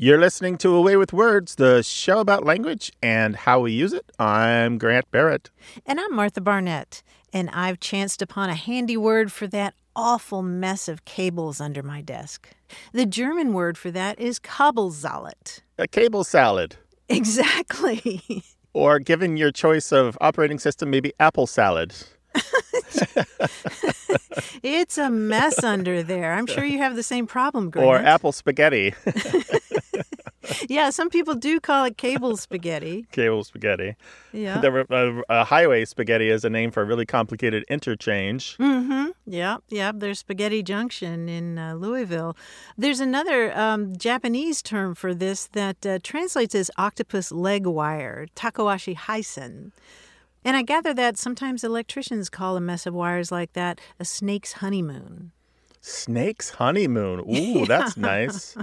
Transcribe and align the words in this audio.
You're 0.00 0.20
listening 0.20 0.58
to 0.58 0.76
A 0.76 0.80
Way 0.80 0.96
with 0.96 1.12
Words, 1.12 1.56
the 1.56 1.82
show 1.82 2.20
about 2.20 2.44
language 2.44 2.92
and 3.02 3.34
how 3.34 3.58
we 3.58 3.72
use 3.72 3.92
it. 3.92 4.08
I'm 4.16 4.78
Grant 4.78 5.10
Barrett. 5.10 5.50
And 5.84 5.98
I'm 5.98 6.14
Martha 6.14 6.40
Barnette. 6.40 7.02
And 7.32 7.50
I've 7.50 7.80
chanced 7.80 8.22
upon 8.22 8.48
a 8.48 8.54
handy 8.54 8.96
word 8.96 9.32
for 9.32 9.48
that 9.48 9.74
awful 9.96 10.40
mess 10.40 10.86
of 10.86 11.04
cables 11.04 11.60
under 11.60 11.82
my 11.82 12.00
desk. 12.00 12.48
The 12.92 13.06
German 13.06 13.52
word 13.52 13.76
for 13.76 13.90
that 13.90 14.20
is 14.20 14.38
Kabelsalat. 14.38 15.62
A 15.78 15.88
cable 15.88 16.22
salad. 16.22 16.76
Exactly. 17.08 18.22
Or 18.74 19.00
given 19.00 19.36
your 19.36 19.50
choice 19.50 19.90
of 19.90 20.16
operating 20.20 20.60
system, 20.60 20.90
maybe 20.90 21.12
apple 21.18 21.48
salad. 21.48 21.94
it's 24.62 24.98
a 24.98 25.10
mess 25.10 25.64
under 25.64 26.02
there. 26.02 26.34
I'm 26.34 26.46
sure 26.46 26.64
you 26.64 26.78
have 26.78 26.94
the 26.94 27.02
same 27.02 27.26
problem, 27.26 27.70
Grant. 27.70 27.88
Or 27.88 27.96
apple 27.96 28.30
spaghetti. 28.30 28.94
yeah, 30.68 30.90
some 30.90 31.10
people 31.10 31.34
do 31.34 31.60
call 31.60 31.84
it 31.84 31.96
cable 31.96 32.36
spaghetti. 32.36 33.06
Cable 33.12 33.44
spaghetti. 33.44 33.96
Yeah. 34.32 34.60
There 34.60 34.72
were, 34.72 34.86
uh, 34.90 35.22
uh, 35.32 35.44
highway 35.44 35.84
spaghetti 35.84 36.28
is 36.28 36.44
a 36.44 36.50
name 36.50 36.70
for 36.70 36.82
a 36.82 36.84
really 36.84 37.06
complicated 37.06 37.64
interchange. 37.68 38.56
Mm-hmm. 38.58 39.10
Yeah, 39.26 39.58
yeah. 39.68 39.92
There's 39.94 40.20
Spaghetti 40.20 40.62
Junction 40.62 41.28
in 41.28 41.58
uh, 41.58 41.74
Louisville. 41.74 42.36
There's 42.76 43.00
another 43.00 43.56
um, 43.58 43.96
Japanese 43.96 44.62
term 44.62 44.94
for 44.94 45.14
this 45.14 45.46
that 45.48 45.84
uh, 45.84 45.98
translates 46.02 46.54
as 46.54 46.70
octopus 46.76 47.32
leg 47.32 47.66
wire, 47.66 48.26
Takoashi 48.34 48.96
Haisen. 48.96 49.72
And 50.44 50.56
I 50.56 50.62
gather 50.62 50.94
that 50.94 51.18
sometimes 51.18 51.64
electricians 51.64 52.30
call 52.30 52.56
a 52.56 52.60
mess 52.60 52.86
of 52.86 52.94
wires 52.94 53.30
like 53.30 53.52
that 53.52 53.80
a 53.98 54.04
snake's 54.04 54.54
honeymoon. 54.54 55.32
Snake's 55.80 56.50
honeymoon. 56.50 57.20
Ooh, 57.20 57.66
that's 57.66 57.96
nice. 57.96 58.56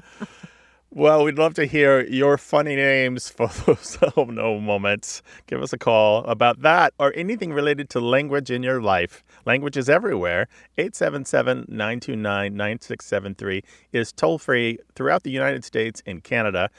Well, 0.92 1.26
we'd 1.26 1.38
love 1.38 1.56
to 1.56 1.66
hear 1.66 2.06
your 2.06 2.38
funny 2.38 2.76
names 2.76 3.28
for 3.28 3.48
those 3.48 3.98
oh 4.18 4.26
no 4.26 4.60
moments. 4.60 5.22
Give 5.46 5.62
us 5.62 5.74
a 5.74 5.78
call 5.78 6.24
about 6.26 6.62
that 6.62 6.94
or 7.00 7.12
anything 7.16 7.52
related 7.52 7.90
to 7.90 8.00
language 8.00 8.50
in 8.50 8.64
your 8.64 8.82
life. 8.82 9.24
Language 9.46 9.76
is 9.76 9.90
everywhere. 9.90 10.48
877 10.78 11.66
929 11.68 12.56
9673 12.56 13.64
is 13.92 14.14
toll 14.14 14.38
free 14.38 14.80
throughout 14.96 15.24
the 15.24 15.32
United 15.32 15.66
States 15.66 16.02
and 16.06 16.24
Canada. 16.24 16.70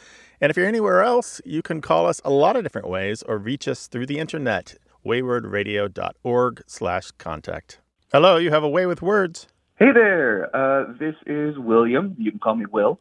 And 0.41 0.51
if 0.51 0.57
you're 0.57 0.67
anywhere 0.67 1.03
else, 1.03 1.43
you 1.45 1.61
can 1.61 1.83
call 1.83 2.07
us 2.07 2.21
a 2.25 2.31
lot 2.31 2.57
of 2.57 2.63
different 2.63 2.89
ways 2.89 3.23
or 3.23 3.37
reach 3.37 3.69
us 3.69 3.87
through 3.87 4.07
the 4.07 4.19
internet, 4.19 4.77
waywordradio.org 5.05 6.63
slash 6.67 7.11
contact. 7.13 7.81
Hello, 8.13 8.37
you 8.37 8.51
have 8.51 8.65
a 8.65 8.69
way 8.69 8.87
with 8.87 9.03
words. 9.03 9.47
Hey 9.79 9.93
there, 9.93 10.49
uh, 10.57 10.95
this 10.99 11.15
is 11.27 11.59
William. 11.59 12.17
You 12.19 12.31
can 12.31 12.41
call 12.41 12.55
me 12.55 12.65
Will. 12.65 12.99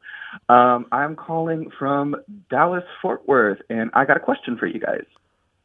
Um, 0.50 0.88
I'm 0.92 1.16
calling 1.16 1.72
from 1.80 2.18
Dallas, 2.50 2.84
Fort 3.02 3.26
Worth, 3.30 3.60
and 3.70 3.90
I 3.94 4.04
got 4.04 4.18
a 4.18 4.20
question 4.20 4.58
for 4.58 4.68
you 4.68 4.82
guys. 4.82 5.06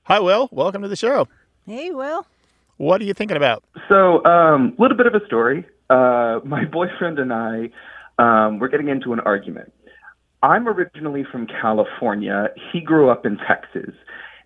Hi, 0.05 0.21
Will. 0.21 0.49
Welcome 0.53 0.83
to 0.83 0.89
the 0.89 0.95
show. 0.95 1.27
Hey, 1.67 1.91
Will. 1.91 2.25
What 2.77 3.01
are 3.01 3.05
you 3.05 3.13
thinking 3.13 3.37
about? 3.37 3.65
So, 3.89 4.23
a 4.25 4.55
um, 4.55 4.77
little 4.79 4.97
bit 4.97 5.09
of 5.09 5.17
a 5.17 5.27
story. 5.27 5.67
Uh, 5.91 6.39
my 6.45 6.65
boyfriend 6.65 7.19
and 7.19 7.33
I, 7.33 7.71
um, 8.21 8.61
we're 8.61 8.69
getting 8.69 8.89
into 8.89 9.13
an 9.13 9.19
argument. 9.19 9.73
I'm 10.45 10.69
originally 10.69 11.25
from 11.25 11.49
California. 11.49 12.51
He 12.73 12.81
grew 12.81 13.11
up 13.11 13.27
in 13.27 13.37
Texas. 13.37 13.97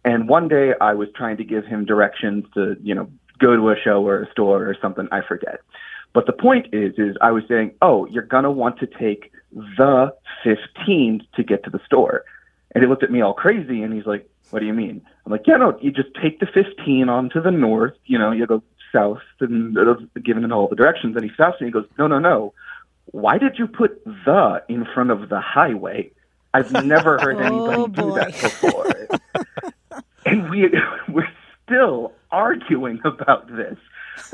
And 0.06 0.30
one 0.30 0.48
day 0.48 0.72
I 0.80 0.94
was 0.94 1.08
trying 1.14 1.36
to 1.36 1.44
give 1.44 1.66
him 1.66 1.84
directions 1.84 2.46
to, 2.54 2.76
you 2.82 2.94
know, 2.94 3.10
go 3.38 3.54
to 3.54 3.68
a 3.68 3.74
show 3.84 4.06
or 4.06 4.22
a 4.22 4.30
store 4.30 4.66
or 4.66 4.74
something. 4.80 5.08
I 5.12 5.20
forget. 5.28 5.60
But 6.14 6.26
the 6.26 6.32
point 6.32 6.68
is, 6.72 6.94
is 6.96 7.16
I 7.20 7.32
was 7.32 7.42
saying, 7.48 7.74
oh, 7.82 8.06
you're 8.06 8.22
gonna 8.22 8.50
want 8.50 8.78
to 8.78 8.86
take 8.86 9.32
the 9.52 10.14
15 10.42 11.26
to 11.34 11.42
get 11.42 11.64
to 11.64 11.70
the 11.70 11.80
store. 11.84 12.24
And 12.74 12.82
he 12.82 12.88
looked 12.88 13.02
at 13.02 13.10
me 13.10 13.20
all 13.20 13.34
crazy, 13.34 13.82
and 13.82 13.92
he's 13.92 14.06
like, 14.06 14.28
what 14.50 14.60
do 14.60 14.66
you 14.66 14.72
mean? 14.72 15.02
I'm 15.26 15.32
like, 15.32 15.46
yeah, 15.46 15.56
no, 15.56 15.78
you 15.80 15.90
just 15.90 16.14
take 16.20 16.40
the 16.40 16.46
15 16.46 17.08
on 17.08 17.30
to 17.30 17.40
the 17.40 17.50
north. 17.50 17.94
You 18.06 18.18
know, 18.18 18.32
you 18.32 18.46
go 18.46 18.62
south, 18.92 19.22
and 19.40 19.77
giving 20.22 20.44
it 20.44 20.52
all 20.52 20.68
the 20.68 20.77
directions. 20.77 21.16
And 21.16 21.24
he 21.24 21.34
stops 21.34 21.61
me 21.61 21.66
and 21.66 21.74
goes, 21.74 21.86
no, 21.98 22.06
no, 22.06 22.18
no. 22.18 22.55
Why 23.06 23.39
did 23.39 23.58
you 23.58 23.66
put 23.66 24.02
the 24.05 24.62
in 24.68 24.86
front 24.94 25.10
of 25.10 25.28
the 25.28 25.40
highway? 25.40 26.10
I've 26.52 26.72
never 26.84 27.18
heard 27.18 27.36
oh, 27.36 27.40
anybody 27.40 27.83
Oh, 27.83 27.86
do 27.89 28.14
that 28.14 28.33
before. 28.40 30.02
and 30.27 30.48
we 30.48 30.70
we're 31.08 31.28
still 31.64 32.12
arguing 32.30 33.00
about 33.05 33.48
this. 33.55 33.77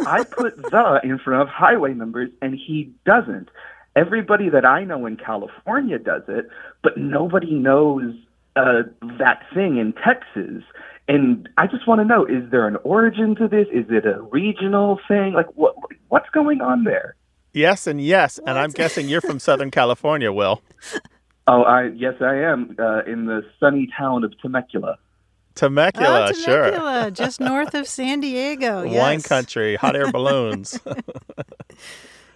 I 0.07 0.25
put 0.25 0.57
the 0.57 1.01
in 1.03 1.19
front 1.19 1.43
of 1.43 1.49
highway 1.49 1.95
numbers 1.95 2.31
and 2.41 2.55
he 2.55 2.93
doesn't. 3.05 3.49
Everybody 3.97 4.49
that 4.51 4.65
I 4.65 4.85
know 4.85 5.07
in 5.07 5.17
California 5.17 5.99
does 5.99 6.23
it, 6.29 6.49
but 6.83 6.97
nobody 6.97 7.53
knows 7.53 8.15
uh, 8.57 8.83
that 9.19 9.43
thing 9.53 9.79
in 9.79 9.93
Texas. 9.93 10.63
And 11.09 11.49
I 11.57 11.67
just 11.67 11.89
want 11.89 12.01
to 12.01 12.05
know: 12.05 12.25
is 12.25 12.49
there 12.51 12.69
an 12.69 12.77
origin 12.85 13.35
to 13.37 13.49
this? 13.49 13.67
Is 13.73 13.87
it 13.91 14.07
a 14.07 14.23
regional 14.23 15.01
thing? 15.09 15.33
Like, 15.33 15.49
what 15.57 15.75
what's 16.09 16.31
going 16.31 16.61
on 16.61 16.85
there? 16.85 17.17
Yes 17.53 17.89
and 17.89 18.01
yes, 18.01 18.39
and 18.47 18.57
I'm 18.57 18.71
guessing 18.71 19.09
you're 19.09 19.21
from 19.21 19.41
Southern 19.41 19.71
California, 19.71 20.33
Will. 20.33 20.62
Oh, 21.47 21.62
I 21.62 21.89
yes, 21.89 22.15
I 22.21 22.37
am 22.37 22.77
uh, 22.79 23.03
in 23.09 23.27
the 23.27 23.43
sunny 23.59 23.89
town 23.99 24.23
of 24.23 24.39
Temecula. 24.41 24.99
Temecula, 25.55 26.28
oh, 26.31 26.33
sure. 26.33 26.71
Temecula, 26.71 27.11
just 27.11 27.41
north 27.41 27.75
of 27.75 27.87
San 27.87 28.21
Diego. 28.21 28.88
Wine 28.97 29.21
country, 29.22 29.77
hot 29.77 29.97
air 29.97 30.11
balloons. 30.11 30.78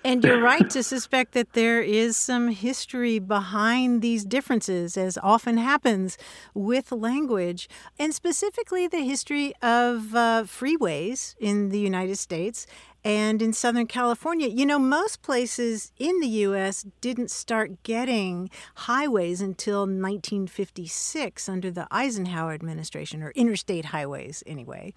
And 0.07 0.23
you're 0.23 0.41
right 0.41 0.69
to 0.69 0.83
suspect 0.83 1.33
that 1.33 1.55
there 1.55 1.81
is 1.81 2.19
some 2.19 2.49
history 2.49 3.19
behind 3.19 4.03
these 4.03 4.27
differences, 4.27 4.99
as 4.99 5.17
often 5.23 5.57
happens 5.57 6.19
with 6.53 6.93
language, 6.93 7.71
and 7.99 8.15
specifically 8.15 8.87
the 8.87 8.99
history 8.99 9.55
of 9.63 10.15
uh, 10.15 10.45
freeways 10.45 11.35
in 11.41 11.71
the 11.71 11.79
United 11.79 12.19
States 12.19 12.67
and 13.05 13.43
in 13.43 13.53
Southern 13.53 13.87
California. 13.87 14.49
You 14.49 14.65
know, 14.65 14.79
most 14.79 15.23
places 15.23 15.93
in 15.99 16.21
the 16.21 16.29
U.S. 16.29 16.87
didn't 17.01 17.31
start 17.31 17.83
getting 17.83 18.49
highways 18.75 19.43
until 19.43 19.81
1956 19.81 21.49
under 21.49 21.71
the 21.71 21.87
Eisenhower 21.91 22.53
administration, 22.55 23.23
or 23.23 23.31
interstate 23.33 23.87
highways 23.87 24.43
anyway. 24.47 24.95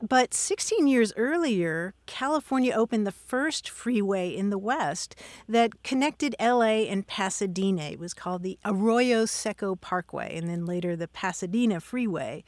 But 0.00 0.32
16 0.32 0.86
years 0.86 1.12
earlier, 1.16 1.94
California 2.06 2.72
opened 2.74 3.06
the 3.06 3.12
first 3.12 3.68
freeway 3.68 4.34
in 4.34 4.48
the 4.48 4.58
West 4.58 5.14
that 5.48 5.82
connected 5.82 6.34
LA 6.40 6.86
and 6.88 7.06
Pasadena. 7.06 7.82
It 7.82 7.98
was 7.98 8.14
called 8.14 8.42
the 8.42 8.58
Arroyo 8.64 9.26
Seco 9.26 9.76
Parkway, 9.76 10.36
and 10.36 10.48
then 10.48 10.64
later 10.64 10.96
the 10.96 11.08
Pasadena 11.08 11.80
Freeway. 11.80 12.42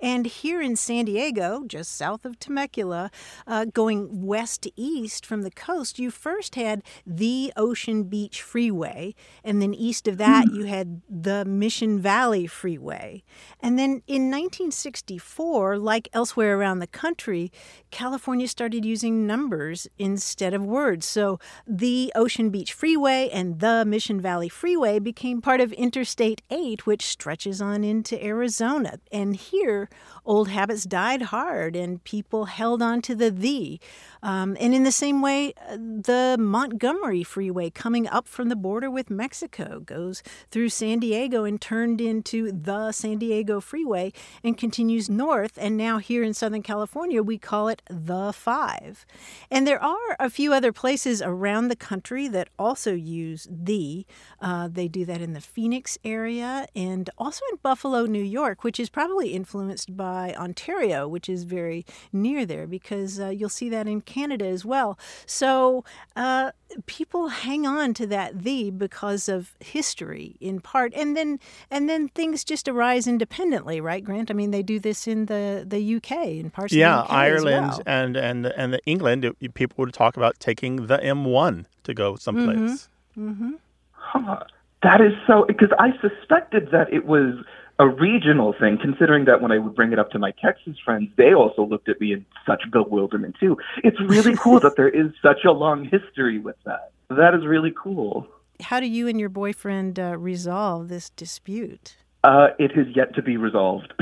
And 0.00 0.26
here 0.26 0.60
in 0.60 0.76
San 0.76 1.06
Diego, 1.06 1.64
just 1.66 1.96
south 1.96 2.26
of 2.26 2.38
Temecula, 2.38 3.10
uh, 3.46 3.64
going 3.64 4.26
west 4.26 4.57
to 4.62 4.72
east 4.80 5.24
from 5.24 5.42
the 5.42 5.50
coast, 5.50 5.98
you 5.98 6.10
first 6.10 6.54
had 6.54 6.82
the 7.06 7.52
Ocean 7.56 8.04
Beach 8.04 8.42
Freeway, 8.42 9.14
and 9.44 9.62
then 9.62 9.74
east 9.74 10.08
of 10.08 10.18
that, 10.18 10.48
hmm. 10.48 10.56
you 10.56 10.64
had 10.64 11.02
the 11.08 11.44
Mission 11.44 12.00
Valley 12.00 12.46
Freeway. 12.46 13.22
And 13.60 13.78
then 13.78 14.02
in 14.06 14.30
1964, 14.30 15.78
like 15.78 16.08
elsewhere 16.12 16.58
around 16.58 16.78
the 16.78 16.86
country, 16.86 17.50
California 17.90 18.48
started 18.48 18.84
using 18.84 19.26
numbers 19.26 19.88
instead 19.98 20.54
of 20.54 20.64
words. 20.64 21.06
So 21.06 21.38
the 21.66 22.12
Ocean 22.14 22.50
Beach 22.50 22.72
Freeway 22.72 23.28
and 23.32 23.60
the 23.60 23.84
Mission 23.84 24.20
Valley 24.20 24.48
Freeway 24.48 24.98
became 24.98 25.40
part 25.40 25.60
of 25.60 25.72
Interstate 25.72 26.42
8, 26.50 26.86
which 26.86 27.06
stretches 27.06 27.60
on 27.60 27.84
into 27.84 28.22
Arizona. 28.24 28.98
And 29.10 29.36
here, 29.36 29.88
old 30.24 30.48
habits 30.48 30.84
died 30.84 31.22
hard 31.22 31.76
and 31.76 32.02
people 32.04 32.46
held 32.46 32.82
on 32.82 33.02
to 33.02 33.14
the 33.14 33.30
the. 33.30 33.80
Um, 34.22 34.56
and 34.60 34.74
in 34.74 34.84
the 34.84 34.92
same 34.92 35.22
way, 35.22 35.54
uh, 35.68 35.76
the 35.76 36.36
Montgomery 36.38 37.22
Freeway 37.22 37.70
coming 37.70 38.08
up 38.08 38.26
from 38.26 38.48
the 38.48 38.56
border 38.56 38.90
with 38.90 39.10
Mexico 39.10 39.80
goes 39.80 40.22
through 40.50 40.70
San 40.70 40.98
Diego 40.98 41.44
and 41.44 41.60
turned 41.60 42.00
into 42.00 42.50
the 42.52 42.92
San 42.92 43.18
Diego 43.18 43.60
Freeway 43.60 44.12
and 44.42 44.56
continues 44.56 45.08
north. 45.08 45.58
And 45.58 45.76
now 45.76 45.98
here 45.98 46.22
in 46.22 46.34
Southern 46.34 46.62
California, 46.62 47.22
we 47.22 47.38
call 47.38 47.68
it 47.68 47.82
the 47.88 48.32
Five. 48.32 49.06
And 49.50 49.66
there 49.66 49.82
are 49.82 50.16
a 50.18 50.30
few 50.30 50.52
other 50.52 50.72
places 50.72 51.22
around 51.22 51.68
the 51.68 51.76
country 51.76 52.28
that 52.28 52.48
also 52.58 52.92
use 52.92 53.46
the. 53.50 54.06
Uh, 54.40 54.68
they 54.68 54.88
do 54.88 55.04
that 55.04 55.20
in 55.20 55.32
the 55.32 55.40
Phoenix 55.40 55.98
area 56.04 56.66
and 56.74 57.10
also 57.18 57.42
in 57.52 57.58
Buffalo, 57.62 58.06
New 58.06 58.22
York, 58.22 58.64
which 58.64 58.80
is 58.80 58.88
probably 58.88 59.30
influenced 59.30 59.96
by 59.96 60.34
Ontario, 60.36 61.06
which 61.06 61.28
is 61.28 61.44
very 61.44 61.84
near 62.12 62.46
there 62.46 62.66
because 62.66 63.20
uh, 63.20 63.28
you'll 63.28 63.48
see 63.48 63.68
that 63.68 63.86
in 63.86 64.00
Canada 64.08 64.46
as 64.46 64.64
well. 64.64 64.98
So 65.26 65.84
uh, 66.16 66.50
people 66.86 67.28
hang 67.28 67.66
on 67.66 67.94
to 67.94 68.06
that 68.08 68.42
the 68.42 68.70
because 68.70 69.28
of 69.28 69.54
history 69.60 70.36
in 70.40 70.60
part, 70.60 70.92
and 70.94 71.16
then 71.16 71.38
and 71.70 71.88
then 71.88 72.08
things 72.08 72.42
just 72.44 72.66
arise 72.68 73.06
independently, 73.06 73.80
right, 73.80 74.02
Grant? 74.02 74.30
I 74.30 74.34
mean, 74.34 74.50
they 74.50 74.62
do 74.62 74.78
this 74.80 75.06
in 75.06 75.26
the 75.26 75.64
the 75.74 75.80
UK 75.96 76.12
in 76.42 76.50
parts 76.50 76.72
yeah, 76.72 77.00
of 77.00 77.08
the 77.08 77.14
UK 77.14 77.18
Ireland 77.26 77.66
as 77.70 77.76
well. 77.76 77.82
and 77.86 78.16
and 78.16 78.46
and 78.46 78.72
the 78.74 78.80
England. 78.86 79.24
it- 79.24 79.54
people 79.54 79.76
would 79.78 79.92
talk 79.94 80.16
about 80.16 80.34
taking 80.40 80.86
the 80.86 80.98
M1 80.98 81.64
to 81.84 81.94
go 81.94 82.16
someplace. 82.16 82.88
Mm-hmm. 83.16 83.52
Huh. 83.92 84.44
That 84.82 85.00
is 85.00 85.12
so 85.26 85.44
because 85.46 85.70
I 85.78 85.88
suspected 86.00 86.70
that 86.70 86.92
it 86.92 87.04
was 87.04 87.34
a 87.78 87.88
regional 87.88 88.54
thing, 88.58 88.78
considering 88.80 89.24
that 89.26 89.40
when 89.40 89.52
I 89.52 89.58
would 89.58 89.74
bring 89.74 89.92
it 89.92 89.98
up 89.98 90.10
to 90.10 90.18
my 90.18 90.32
Texas 90.42 90.76
friends, 90.84 91.10
they 91.16 91.32
also 91.32 91.64
looked 91.64 91.88
at 91.88 92.00
me 92.00 92.12
in 92.12 92.26
such 92.46 92.62
bewilderment 92.72 93.36
too. 93.38 93.56
It's 93.84 94.00
really 94.00 94.34
cool 94.40 94.60
that 94.60 94.76
there 94.76 94.88
is 94.88 95.12
such 95.22 95.44
a 95.44 95.52
long 95.52 95.84
history 95.84 96.38
with 96.38 96.56
that. 96.64 96.92
That 97.08 97.34
is 97.34 97.46
really 97.46 97.72
cool. 97.80 98.26
How 98.60 98.80
do 98.80 98.86
you 98.86 99.06
and 99.06 99.20
your 99.20 99.28
boyfriend 99.28 99.98
uh, 100.00 100.18
resolve 100.18 100.88
this 100.88 101.10
dispute? 101.10 101.96
Uh, 102.24 102.48
it 102.58 102.72
has 102.72 102.86
yet 102.96 103.14
to 103.14 103.22
be 103.22 103.36
resolved. 103.36 103.92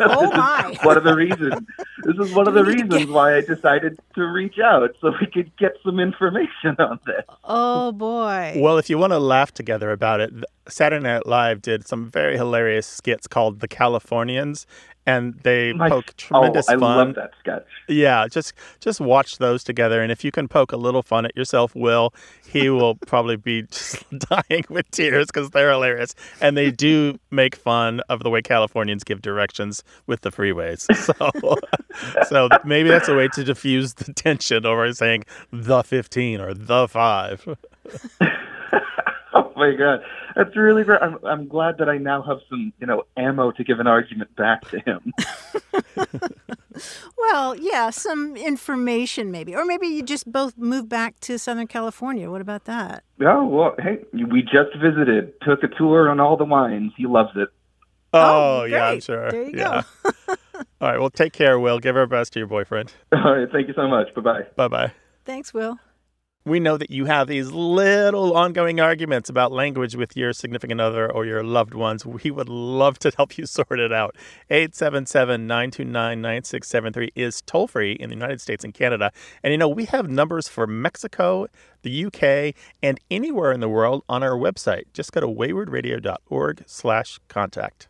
oh 0.00 0.30
my! 0.34 0.76
one 0.82 0.96
of 0.96 1.04
the 1.04 1.14
reasons. 1.14 1.54
This 2.02 2.16
is 2.26 2.34
one 2.34 2.48
of 2.48 2.54
the 2.54 2.64
reasons 2.64 3.06
why 3.06 3.36
I 3.36 3.42
decided 3.42 3.96
to 4.16 4.26
reach 4.26 4.58
out 4.58 4.96
so 5.00 5.12
we 5.20 5.28
could 5.28 5.56
get 5.56 5.74
some 5.84 6.00
information 6.00 6.74
on 6.80 6.98
this. 7.06 7.24
Oh 7.44 7.92
boy! 7.92 8.54
Well, 8.56 8.76
if 8.78 8.90
you 8.90 8.98
want 8.98 9.12
to 9.12 9.20
laugh 9.20 9.54
together 9.54 9.92
about 9.92 10.20
it, 10.20 10.32
Saturday 10.68 11.02
Night 11.02 11.26
Live 11.26 11.62
did 11.62 11.86
some 11.86 12.08
very 12.10 12.36
hilarious 12.36 12.86
skits 12.86 13.26
called 13.26 13.60
"The 13.60 13.68
Californians," 13.68 14.66
and 15.06 15.34
they 15.42 15.72
My- 15.72 15.88
poke 15.88 16.06
oh, 16.10 16.12
tremendous 16.16 16.68
oh, 16.68 16.74
I 16.74 16.78
fun. 16.78 16.96
love 16.98 17.14
that 17.14 17.30
sketch. 17.40 17.66
Yeah, 17.88 18.26
just 18.28 18.52
just 18.80 19.00
watch 19.00 19.38
those 19.38 19.64
together, 19.64 20.02
and 20.02 20.12
if 20.12 20.22
you 20.24 20.30
can 20.30 20.48
poke 20.48 20.72
a 20.72 20.76
little 20.76 21.02
fun 21.02 21.24
at 21.24 21.34
yourself, 21.36 21.74
Will, 21.74 22.12
he 22.46 22.68
will 22.68 22.94
probably 23.06 23.36
be 23.36 23.62
just 23.62 24.04
dying 24.18 24.64
with 24.68 24.90
tears 24.90 25.26
because 25.26 25.50
they're 25.50 25.70
hilarious, 25.70 26.14
and 26.40 26.56
they 26.56 26.70
do 26.70 27.18
make 27.30 27.56
fun 27.56 28.00
of 28.08 28.22
the 28.22 28.30
way 28.30 28.42
Californians 28.42 29.04
give 29.04 29.22
directions 29.22 29.82
with 30.06 30.20
the 30.20 30.30
freeways. 30.30 30.86
So, 31.08 31.58
so 32.28 32.48
maybe 32.64 32.88
that's 32.88 33.08
a 33.08 33.14
way 33.14 33.28
to 33.34 33.42
diffuse 33.42 33.94
the 33.94 34.12
tension 34.12 34.64
over 34.66 34.92
saying 34.92 35.24
the 35.52 35.82
fifteen 35.82 36.40
or 36.40 36.52
the 36.54 36.86
five. 36.86 37.48
Oh 39.58 39.70
my 39.70 39.74
god, 39.74 40.00
that's 40.36 40.56
really 40.56 40.84
great. 40.84 41.00
I'm 41.02 41.18
I'm 41.24 41.48
glad 41.48 41.78
that 41.78 41.88
I 41.88 41.98
now 41.98 42.22
have 42.22 42.38
some 42.48 42.72
you 42.78 42.86
know 42.86 43.02
ammo 43.16 43.50
to 43.52 43.64
give 43.64 43.80
an 43.80 43.88
argument 43.88 44.34
back 44.36 44.68
to 44.70 44.78
him. 44.80 45.12
Well, 47.18 47.56
yeah, 47.56 47.90
some 47.90 48.36
information 48.36 49.32
maybe, 49.32 49.54
or 49.54 49.64
maybe 49.64 49.88
you 49.88 50.02
just 50.02 50.30
both 50.30 50.56
move 50.56 50.88
back 50.88 51.18
to 51.20 51.36
Southern 51.36 51.66
California. 51.66 52.30
What 52.30 52.40
about 52.40 52.64
that? 52.66 53.02
oh 53.20 53.44
well, 53.46 53.74
hey, 53.80 53.98
we 54.12 54.42
just 54.42 54.76
visited, 54.80 55.32
took 55.42 55.64
a 55.64 55.68
tour 55.68 56.08
on 56.08 56.20
all 56.20 56.36
the 56.36 56.44
wines. 56.44 56.92
He 56.96 57.06
loves 57.06 57.32
it. 57.34 57.48
Oh, 58.12 58.60
Oh, 58.60 58.64
yeah, 58.64 58.84
I'm 58.84 58.92
great. 58.94 59.02
sure. 59.04 59.30
There 59.32 59.42
you 59.42 59.52
go. 59.52 59.58
yeah. 59.58 59.82
All 60.80 60.88
right. 60.88 60.98
Well, 61.00 61.10
take 61.10 61.32
care, 61.32 61.58
Will. 61.58 61.78
Give 61.80 61.96
our 61.96 62.06
best 62.06 62.32
to 62.34 62.38
your 62.38 62.46
boyfriend. 62.46 62.92
All 63.12 63.34
right, 63.36 63.48
thank 63.50 63.66
you 63.68 63.74
so 63.74 63.86
much. 63.88 64.14
Bye 64.14 64.20
bye. 64.22 64.42
Bye 64.56 64.68
bye. 64.68 64.92
Thanks, 65.24 65.52
Will. 65.52 65.78
We 66.48 66.60
know 66.60 66.78
that 66.78 66.90
you 66.90 67.04
have 67.04 67.28
these 67.28 67.50
little 67.52 68.34
ongoing 68.34 68.80
arguments 68.80 69.28
about 69.28 69.52
language 69.52 69.94
with 69.94 70.16
your 70.16 70.32
significant 70.32 70.80
other 70.80 71.12
or 71.12 71.26
your 71.26 71.44
loved 71.44 71.74
ones. 71.74 72.06
We 72.06 72.30
would 72.30 72.48
love 72.48 72.98
to 73.00 73.12
help 73.14 73.36
you 73.36 73.44
sort 73.58 73.78
it 73.78 73.92
out. 73.92 74.16
877 74.48 75.46
929 75.46 76.22
9673 76.22 77.12
is 77.14 77.42
toll 77.42 77.66
free 77.66 77.92
in 77.92 78.08
the 78.08 78.16
United 78.16 78.40
States 78.40 78.64
and 78.64 78.72
Canada. 78.72 79.12
And 79.42 79.52
you 79.52 79.58
know, 79.58 79.68
we 79.68 79.84
have 79.86 80.08
numbers 80.08 80.48
for 80.48 80.66
Mexico, 80.66 81.48
the 81.82 82.06
UK, 82.06 82.54
and 82.82 82.98
anywhere 83.10 83.52
in 83.52 83.60
the 83.60 83.68
world 83.68 84.02
on 84.08 84.22
our 84.22 84.36
website. 84.38 84.84
Just 84.94 85.12
go 85.12 85.20
to 85.20 85.28
waywordradio.org 85.28 86.64
slash 86.66 87.20
contact. 87.28 87.88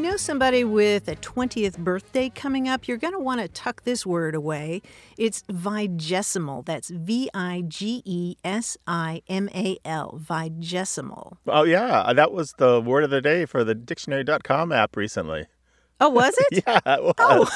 You 0.00 0.10
know 0.10 0.16
somebody 0.16 0.64
with 0.64 1.08
a 1.08 1.16
20th 1.16 1.76
birthday 1.76 2.30
coming 2.30 2.66
up, 2.66 2.88
you're 2.88 2.96
going 2.96 3.12
to 3.12 3.18
want 3.18 3.38
to 3.38 3.48
tuck 3.48 3.82
this 3.82 4.06
word 4.06 4.34
away. 4.34 4.80
It's 5.18 5.42
vigesimal. 5.42 6.64
That's 6.64 6.88
V 6.88 7.28
I 7.34 7.64
G 7.68 8.00
E 8.06 8.36
S 8.42 8.78
I 8.86 9.20
M 9.28 9.50
A 9.54 9.76
L. 9.84 10.18
Vigesimal. 10.24 11.36
Oh, 11.46 11.64
yeah. 11.64 12.14
That 12.14 12.32
was 12.32 12.54
the 12.56 12.80
word 12.80 13.04
of 13.04 13.10
the 13.10 13.20
day 13.20 13.44
for 13.44 13.62
the 13.62 13.74
dictionary.com 13.74 14.72
app 14.72 14.96
recently. 14.96 15.44
Oh, 16.00 16.08
was 16.08 16.34
it? 16.50 16.64
Yeah, 16.66 16.80
it 16.86 17.02
was. 17.02 17.14
Oh. 17.18 17.50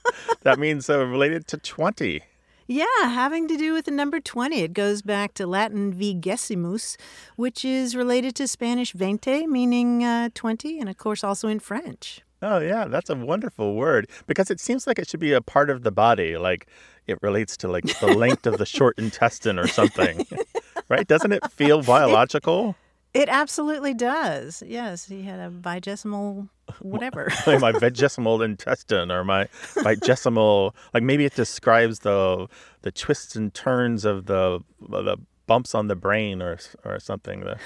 that 0.44 0.58
means 0.58 0.88
uh, 0.88 1.04
related 1.04 1.46
to 1.48 1.58
20. 1.58 2.22
Yeah, 2.70 2.84
having 3.00 3.48
to 3.48 3.56
do 3.56 3.72
with 3.72 3.86
the 3.86 3.90
number 3.90 4.20
20. 4.20 4.60
It 4.60 4.74
goes 4.74 5.00
back 5.00 5.32
to 5.34 5.46
Latin 5.46 5.90
vigesimus, 5.90 6.98
which 7.34 7.64
is 7.64 7.96
related 7.96 8.34
to 8.36 8.46
Spanish 8.46 8.92
veinte, 8.92 9.48
meaning 9.48 10.04
uh, 10.04 10.28
20, 10.34 10.78
and 10.78 10.90
of 10.90 10.98
course 10.98 11.24
also 11.24 11.48
in 11.48 11.60
French. 11.60 12.20
Oh, 12.42 12.58
yeah, 12.58 12.84
that's 12.84 13.08
a 13.08 13.16
wonderful 13.16 13.74
word 13.74 14.06
because 14.26 14.50
it 14.50 14.60
seems 14.60 14.86
like 14.86 14.98
it 14.98 15.08
should 15.08 15.18
be 15.18 15.32
a 15.32 15.40
part 15.40 15.70
of 15.70 15.82
the 15.82 15.90
body, 15.90 16.36
like 16.36 16.68
it 17.06 17.18
relates 17.22 17.56
to 17.56 17.68
like 17.68 17.84
the 18.00 18.14
length 18.14 18.46
of 18.46 18.58
the 18.58 18.66
short 18.76 18.98
intestine 18.98 19.58
or 19.58 19.66
something. 19.66 20.26
right? 20.90 21.06
Doesn't 21.08 21.32
it 21.32 21.50
feel 21.50 21.82
biological? 21.82 22.76
It 23.14 23.30
absolutely 23.30 23.94
does. 23.94 24.62
Yes, 24.66 25.06
he 25.06 25.22
had 25.22 25.40
a 25.40 25.50
vigesimal 25.50 26.50
whatever. 26.80 27.30
like 27.46 27.60
my 27.60 27.72
vigesimal 27.72 28.44
intestine 28.44 29.10
or 29.10 29.24
my 29.24 29.46
vigesimal 29.74 30.74
like 30.94 31.02
maybe 31.02 31.24
it 31.24 31.34
describes 31.34 32.00
the 32.00 32.46
the 32.82 32.90
twists 32.92 33.36
and 33.36 33.52
turns 33.54 34.04
of 34.04 34.26
the 34.26 34.60
the 34.88 35.16
bumps 35.46 35.74
on 35.74 35.86
the 35.88 35.96
brain 35.96 36.42
or 36.42 36.58
or 36.84 37.00
something 37.00 37.40
the 37.40 37.58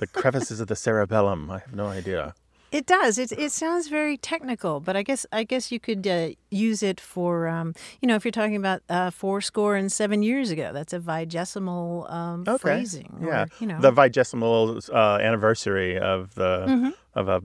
the 0.00 0.06
crevices 0.20 0.60
of 0.60 0.66
the 0.66 0.74
cerebellum 0.76 1.50
i 1.50 1.58
have 1.58 1.74
no 1.74 1.86
idea 1.86 2.34
It 2.70 2.84
does. 2.84 3.16
It 3.16 3.32
it 3.32 3.50
sounds 3.52 3.88
very 3.88 4.18
technical, 4.18 4.74
but 4.80 4.94
I 4.94 5.02
guess 5.02 5.24
I 5.32 5.42
guess 5.48 5.72
you 5.72 5.80
could 5.80 6.04
uh, 6.06 6.36
use 6.50 6.82
it 6.82 7.00
for 7.00 7.48
um, 7.48 7.72
you 8.02 8.06
know 8.08 8.14
if 8.18 8.24
you're 8.26 8.40
talking 8.42 8.56
about 8.60 8.80
uh, 8.90 9.08
four 9.10 9.40
score 9.40 9.74
and 9.80 9.88
seven 9.90 10.22
years 10.22 10.50
ago. 10.52 10.66
That's 10.76 10.92
a 10.92 11.00
vigesimal 11.00 12.04
um, 12.12 12.44
phrasing. 12.58 13.08
or, 13.22 13.28
yeah 13.32 13.46
you 13.60 13.66
know. 13.68 13.80
the 13.80 13.90
vigesimal 13.90 14.84
uh, 14.92 15.16
anniversary 15.28 15.96
of 15.98 16.34
the 16.34 16.66
Mm-hmm. 16.68 16.92
of 17.20 17.28
a 17.36 17.40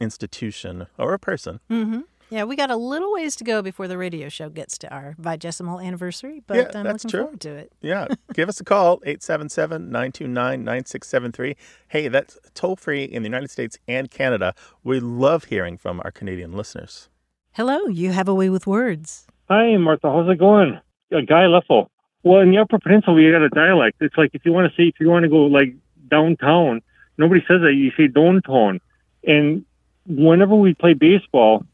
institution 0.00 0.86
or 0.98 1.14
a 1.14 1.18
person 1.18 1.60
hmm 1.68 2.00
Yeah, 2.30 2.44
we 2.44 2.56
got 2.56 2.70
a 2.70 2.76
little 2.76 3.12
ways 3.12 3.36
to 3.36 3.44
go 3.44 3.62
before 3.62 3.86
the 3.86 3.98
radio 3.98 4.28
show 4.28 4.48
gets 4.48 4.76
to 4.78 4.92
our 4.92 5.14
vigesimal 5.20 5.84
anniversary, 5.84 6.42
but 6.46 6.56
Yeah, 6.56 6.70
I'm 6.74 6.84
that's 6.84 7.04
looking 7.04 7.10
true. 7.10 7.20
forward 7.22 7.40
to 7.42 7.50
it. 7.54 7.72
Yeah, 7.80 8.08
give 8.32 8.48
us 8.48 8.60
a 8.60 8.64
call, 8.64 9.00
877-929-9673. 9.06 11.56
Hey, 11.88 12.08
that's 12.08 12.38
toll-free 12.54 13.04
in 13.04 13.22
the 13.22 13.28
United 13.28 13.50
States 13.50 13.78
and 13.88 14.10
Canada. 14.10 14.54
We 14.82 15.00
love 15.00 15.44
hearing 15.44 15.76
from 15.76 16.00
our 16.04 16.10
Canadian 16.10 16.52
listeners. 16.52 17.08
Hello, 17.52 17.86
you 17.86 18.12
have 18.12 18.28
a 18.28 18.34
way 18.34 18.50
with 18.50 18.66
words. 18.66 19.26
Hi, 19.48 19.76
Martha. 19.76 20.10
How's 20.10 20.28
it 20.30 20.38
going? 20.38 20.80
Uh, 21.14 21.20
Guy 21.20 21.44
Leffel. 21.44 21.88
Well, 22.22 22.40
in 22.40 22.50
the 22.50 22.58
Upper 22.58 22.78
Peninsula, 22.78 23.14
we 23.14 23.30
got 23.30 23.42
a 23.42 23.50
dialect. 23.50 23.98
It's 24.00 24.16
like 24.16 24.30
if 24.32 24.44
you 24.44 24.52
want 24.52 24.70
to 24.70 24.76
say, 24.76 24.88
if 24.88 24.94
you 24.98 25.08
want 25.10 25.24
to 25.24 25.28
go 25.28 25.44
like 25.44 25.74
downtown, 26.08 26.80
nobody 27.18 27.40
says 27.42 27.60
that. 27.60 27.74
You 27.74 27.92
say 27.96 28.08
downtown. 28.08 28.80
And 29.26 29.64
whenever 30.06 30.54
we 30.54 30.74
play 30.74 30.94
baseball, 30.94 31.64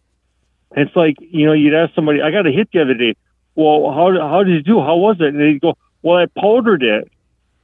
it's 0.72 0.94
like, 0.94 1.16
you 1.20 1.46
know, 1.46 1.52
you'd 1.52 1.74
ask 1.74 1.94
somebody, 1.94 2.22
I 2.22 2.30
got 2.30 2.46
a 2.46 2.50
hit 2.52 2.68
the 2.72 2.80
other 2.82 2.94
day. 2.94 3.16
Well, 3.54 3.90
how, 3.92 4.12
how 4.28 4.44
did 4.44 4.54
you 4.54 4.62
do? 4.62 4.80
How 4.80 4.96
was 4.96 5.16
it? 5.20 5.28
And 5.28 5.40
they'd 5.40 5.60
go, 5.60 5.76
well, 6.02 6.16
I 6.16 6.26
powdered 6.26 6.82
it. 6.82 7.10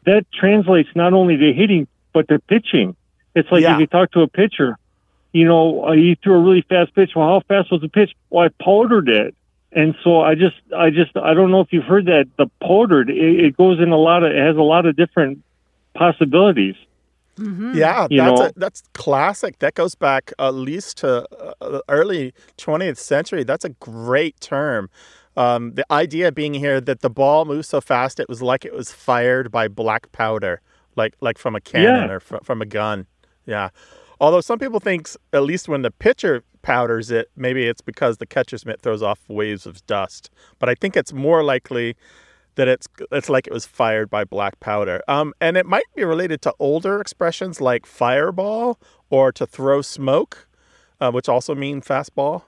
That 0.04 0.26
translates 0.32 0.88
not 0.94 1.12
only 1.12 1.37
to 1.37 1.52
hitting, 1.52 1.87
but 2.12 2.28
to 2.28 2.38
pitching. 2.38 2.96
It's 3.35 3.50
like 3.50 3.62
Yeah. 3.62 3.75
if 3.75 3.80
you 3.80 3.87
talk 3.87 4.12
to 4.12 4.23
a 4.23 4.28
pitcher, 4.28 4.78
you 5.32 5.44
know, 5.46 5.85
uh, 5.85 5.92
he 5.92 6.16
threw 6.23 6.35
a 6.35 6.40
really 6.40 6.62
fast 6.62 6.94
pitch. 6.94 7.12
Well, 7.14 7.26
how 7.28 7.40
fast 7.46 7.70
was 7.70 7.80
the 7.80 7.88
pitch? 7.88 8.12
Well, 8.30 8.46
I 8.46 8.64
powdered 8.64 9.08
it. 9.08 9.35
And 9.73 9.94
so 10.02 10.20
I 10.23 10.35
just, 10.35 10.56
I 10.76 10.90
just, 10.90 11.16
I 11.16 11.35
don't 11.35 11.50
know 11.50 11.61
if 11.61 11.73
you've 11.73 11.85
heard 11.85 12.06
that 12.06 12.26
the 12.38 12.46
powdered, 12.62 13.11
it, 13.11 13.44
it 13.44 13.56
goes 13.56 13.78
in 13.78 13.90
a 13.90 13.96
lot 13.99 14.23
of, 14.23 14.32
it 14.32 14.38
has 14.38 14.56
a 14.56 14.62
lot 14.62 14.87
of 14.87 14.96
different 14.96 15.42
possibilities. 15.94 16.76
Yeah, 17.38 18.07
You 18.11 18.21
that's 18.23 18.40
a, 18.40 18.52
that's 18.57 18.83
classic. 18.95 19.59
That 19.59 19.75
goes 19.75 19.95
back 19.95 20.33
at 20.38 20.55
least 20.55 20.99
to 20.99 21.26
uh, 21.38 21.52
the 21.61 21.83
early 21.88 22.33
20th 22.59 22.99
century. 22.99 23.45
That's 23.45 23.64
a 23.64 23.71
great 23.71 24.40
term. 24.40 24.88
Um, 25.37 25.75
the 25.75 25.85
idea 25.93 26.33
being 26.33 26.55
here 26.55 26.81
that 26.81 27.00
the 27.02 27.11
ball 27.11 27.45
moves 27.45 27.69
so 27.69 27.81
fast 27.83 28.19
it 28.19 28.28
was 28.28 28.40
like 28.40 28.64
it 28.64 28.73
was 28.73 28.90
fired 28.90 29.50
by 29.50 29.69
black 29.69 30.11
powder, 30.12 30.62
like 30.97 31.14
like 31.21 31.37
from 31.37 31.55
a 31.55 31.61
cannon 31.61 32.09
Yeah. 32.09 32.14
or 32.14 32.21
fr- 32.21 32.43
from 32.43 32.62
a 32.62 32.66
gun. 32.66 33.07
Yeah. 33.45 33.69
Although 34.19 34.40
some 34.40 34.59
people 34.59 34.81
think 34.81 35.11
at 35.35 35.43
least 35.43 35.69
when 35.69 35.83
the 35.83 35.90
pitcher 35.90 36.43
powders 36.62 37.11
it, 37.11 37.28
maybe 37.37 37.66
it's 37.69 37.83
because 37.83 38.16
the 38.16 38.26
catcher's 38.26 38.64
mitt 38.64 38.81
throws 38.81 39.02
off 39.02 39.21
waves 39.28 39.66
of 39.66 39.85
dust. 39.87 40.31
But 40.59 40.71
I 40.71 40.75
think 40.75 40.97
it's 40.97 41.12
more 41.12 41.45
likely 41.45 41.97
that 42.56 42.68
it's 42.68 42.86
it's 43.12 43.28
like 43.28 43.46
it 43.46 43.52
was 43.52 43.64
fired 43.66 44.10
by 44.10 44.25
black 44.25 44.60
powder. 44.60 45.02
Um, 45.08 45.32
and 45.40 45.56
it 45.56 45.64
might 45.66 45.84
be 45.94 46.04
related 46.04 46.42
to 46.42 46.54
older 46.58 47.00
expressions 47.00 47.60
like 47.60 47.86
fireball 47.86 48.78
or 49.10 49.30
to 49.32 49.46
throw 49.46 49.80
smoke, 49.82 50.48
uh, 51.00 51.10
which 51.12 51.28
also 51.28 51.54
mean 51.54 51.80
fastball. 51.80 52.42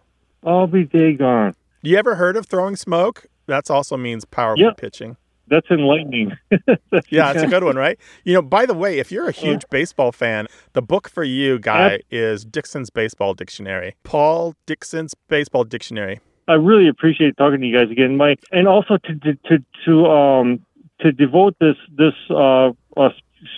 I'll 0.44 0.66
be 0.66 0.84
daggone. 0.84 1.54
You 1.82 1.96
ever 1.96 2.16
heard 2.16 2.36
of 2.36 2.46
throwing 2.46 2.76
smoke? 2.76 3.26
That's 3.46 3.70
also 3.70 3.96
means 3.96 4.24
powerful 4.24 4.64
Yep. 4.64 4.76
pitching. 4.76 5.16
that's 5.46 5.70
enlightening. 5.70 6.32
Yeah, 7.10 7.32
it's 7.32 7.42
a 7.42 7.46
good 7.46 7.64
one, 7.64 7.76
right? 7.76 7.98
You 8.24 8.34
know, 8.34 8.42
by 8.42 8.66
the 8.66 8.74
way, 8.74 8.98
if 8.98 9.10
you're 9.10 9.28
a 9.28 9.32
huge 9.32 9.64
baseball 9.70 10.12
fan, 10.12 10.46
the 10.74 10.82
book 10.82 11.08
for 11.08 11.22
you, 11.24 11.58
guy, 11.58 12.00
is 12.10 12.44
Dickson's 12.44 12.90
Baseball 12.90 13.32
Dictionary. 13.34 13.94
Paul 14.04 14.54
Dickson's 14.66 15.14
Baseball 15.28 15.64
Dictionary. 15.64 16.20
I 16.48 16.54
really 16.54 16.88
appreciate 16.88 17.36
talking 17.36 17.60
to 17.60 17.66
you 17.66 17.76
guys 17.76 17.90
again, 17.90 18.16
Mike, 18.16 18.40
and 18.50 18.66
also 18.66 18.96
to 18.96 19.14
to 19.46 19.64
to, 19.84 20.06
um 20.06 20.60
to 21.00 21.12
devote 21.12 21.56
this 21.60 21.76
this 21.94 22.14
uh 22.30 22.70
us 22.96 23.12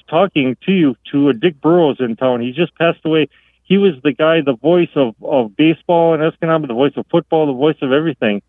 talking 0.08 0.56
to 0.66 0.72
you 0.72 0.96
to 1.12 1.28
a 1.28 1.32
Dick 1.32 1.60
Burrows 1.60 1.98
in 2.00 2.16
town. 2.16 2.40
He 2.40 2.50
just 2.50 2.74
passed 2.74 2.98
away. 3.04 3.28
He 3.62 3.78
was 3.78 3.92
the 4.02 4.12
guy, 4.12 4.40
the 4.40 4.56
voice 4.56 4.90
of 4.96 5.14
of 5.22 5.56
baseball 5.56 6.14
in 6.14 6.20
Escanaba, 6.20 6.66
the 6.66 6.74
voice 6.74 6.92
of 6.96 7.06
football, 7.10 7.46
the 7.46 7.52
voice 7.52 7.78
of 7.80 7.92
everything. 7.92 8.42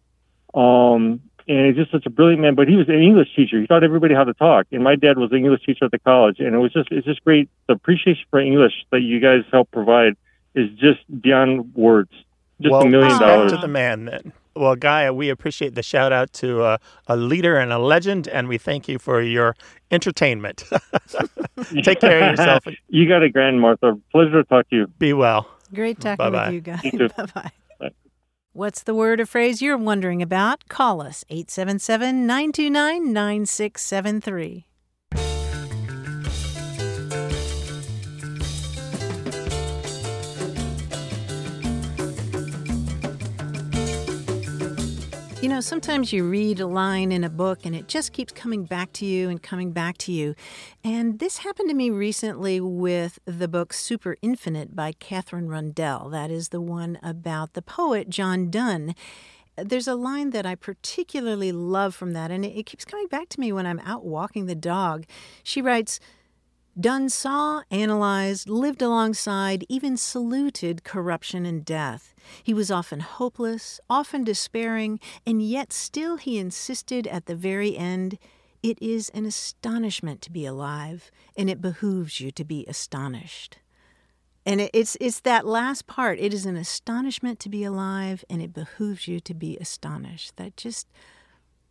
Um, 0.55 1.21
and 1.47 1.67
he's 1.67 1.75
just 1.75 1.91
such 1.91 2.05
a 2.05 2.09
brilliant 2.09 2.41
man. 2.41 2.55
But 2.55 2.67
he 2.67 2.75
was 2.75 2.89
an 2.89 3.01
English 3.01 3.35
teacher. 3.35 3.61
He 3.61 3.67
taught 3.67 3.83
everybody 3.83 4.15
how 4.15 4.23
to 4.23 4.33
talk. 4.33 4.67
And 4.71 4.83
my 4.83 4.95
dad 4.95 5.17
was 5.17 5.31
an 5.31 5.37
English 5.37 5.65
teacher 5.65 5.85
at 5.85 5.91
the 5.91 5.99
college, 5.99 6.39
and 6.39 6.55
it 6.55 6.57
was 6.57 6.73
just 6.73 6.89
it's 6.91 7.05
just 7.05 7.23
great. 7.23 7.47
The 7.67 7.73
appreciation 7.73 8.25
for 8.31 8.39
English 8.39 8.73
that 8.91 9.01
you 9.01 9.19
guys 9.19 9.43
help 9.51 9.69
provide 9.69 10.17
is 10.55 10.69
just 10.71 10.99
beyond 11.21 11.75
words. 11.75 12.11
Just 12.61 12.71
well, 12.71 12.81
a 12.81 12.89
million 12.89 13.09
respect 13.11 13.27
dollars. 13.27 13.51
to 13.53 13.57
the 13.57 13.67
man 13.67 14.05
then. 14.05 14.33
Well, 14.55 14.75
Guy, 14.75 15.09
we 15.11 15.29
appreciate 15.29 15.75
the 15.75 15.83
shout 15.83 16.11
out 16.11 16.33
to 16.33 16.61
uh, 16.61 16.77
a 17.07 17.15
leader 17.15 17.57
and 17.57 17.71
a 17.71 17.79
legend, 17.79 18.27
and 18.27 18.47
we 18.49 18.57
thank 18.57 18.87
you 18.89 18.99
for 18.99 19.21
your 19.21 19.55
entertainment. 19.91 20.65
Take 21.83 22.01
care 22.01 22.21
of 22.21 22.37
yourself. 22.37 22.63
You 22.89 23.07
got 23.07 23.23
a 23.23 23.29
grand 23.29 23.61
Martha. 23.61 23.97
Pleasure 24.11 24.43
to 24.43 24.43
talk 24.43 24.69
to 24.69 24.75
you. 24.75 24.87
Be 24.99 25.13
well. 25.13 25.47
Great 25.73 26.01
talking 26.01 26.17
Bye-bye. 26.17 26.45
with 26.47 26.53
you 26.53 26.61
guys. 26.61 26.83
You 26.83 27.07
bye 27.09 27.25
bye. 27.33 27.51
Bye. 27.79 27.91
What's 28.51 28.83
the 28.83 28.93
word 28.93 29.21
or 29.21 29.25
phrase 29.25 29.61
you're 29.61 29.77
wondering 29.77 30.21
about? 30.21 30.67
Call 30.67 31.01
us 31.01 31.23
877 31.29 32.27
929 32.27 33.13
9673. 33.13 34.65
You 45.41 45.49
know, 45.49 45.59
sometimes 45.59 46.13
you 46.13 46.29
read 46.29 46.59
a 46.59 46.67
line 46.67 47.11
in 47.11 47.23
a 47.23 47.29
book 47.29 47.65
and 47.65 47.75
it 47.75 47.87
just 47.87 48.13
keeps 48.13 48.31
coming 48.31 48.65
back 48.65 48.93
to 48.93 49.07
you 49.07 49.27
and 49.27 49.41
coming 49.41 49.71
back 49.71 49.97
to 49.99 50.11
you. 50.11 50.35
And 50.83 51.17
this 51.17 51.37
happened 51.37 51.67
to 51.69 51.73
me 51.73 51.89
recently 51.89 52.61
with 52.61 53.17
the 53.25 53.47
book 53.47 53.73
Super 53.73 54.17
Infinite 54.21 54.75
by 54.75 54.91
Katherine 54.91 55.49
Rundell. 55.49 56.09
That 56.09 56.29
is 56.29 56.49
the 56.49 56.61
one 56.61 56.99
about 57.01 57.53
the 57.53 57.63
poet 57.63 58.07
John 58.07 58.51
Donne. 58.51 58.93
There's 59.57 59.87
a 59.87 59.95
line 59.95 60.29
that 60.29 60.45
I 60.45 60.53
particularly 60.53 61.51
love 61.51 61.95
from 61.95 62.13
that, 62.13 62.29
and 62.29 62.45
it, 62.45 62.67
keeps 62.67 62.85
coming 62.85 63.07
back 63.07 63.27
to 63.29 63.39
me 63.39 63.51
when 63.51 63.65
I'm 63.65 63.79
out 63.79 64.05
walking 64.05 64.45
the 64.45 64.53
dog. 64.53 65.05
She 65.41 65.59
writes, 65.59 65.99
Donne 66.79 67.09
saw, 67.09 67.63
analyzed, 67.69 68.49
lived 68.49 68.81
alongside, 68.81 69.65
even 69.67 69.97
saluted 69.97 70.83
corruption 70.83 71.45
and 71.45 71.65
death. 71.65 72.13
He 72.41 72.53
was 72.53 72.71
often 72.71 73.01
hopeless, 73.01 73.79
often 73.89 74.23
despairing, 74.23 74.99
and 75.25 75.41
yet 75.41 75.73
still 75.73 76.17
he 76.17 76.37
insisted 76.37 77.07
at 77.07 77.25
the 77.25 77.35
very 77.35 77.77
end 77.77 78.17
it 78.63 78.77
is 78.81 79.09
an 79.09 79.25
astonishment 79.25 80.21
to 80.21 80.31
be 80.31 80.45
alive, 80.45 81.11
and 81.35 81.49
it 81.49 81.61
behooves 81.61 82.19
you 82.19 82.31
to 82.31 82.43
be 82.43 82.65
astonished. 82.67 83.57
And 84.45 84.61
it's 84.73 84.97
it's 84.99 85.19
that 85.21 85.45
last 85.45 85.87
part. 85.87 86.19
It 86.19 86.33
is 86.33 86.45
an 86.45 86.55
astonishment 86.55 87.39
to 87.39 87.49
be 87.49 87.63
alive, 87.63 88.23
and 88.29 88.41
it 88.41 88.53
behooves 88.53 89.07
you 89.07 89.19
to 89.19 89.33
be 89.33 89.57
astonished. 89.57 90.37
That 90.37 90.57
just, 90.57 90.87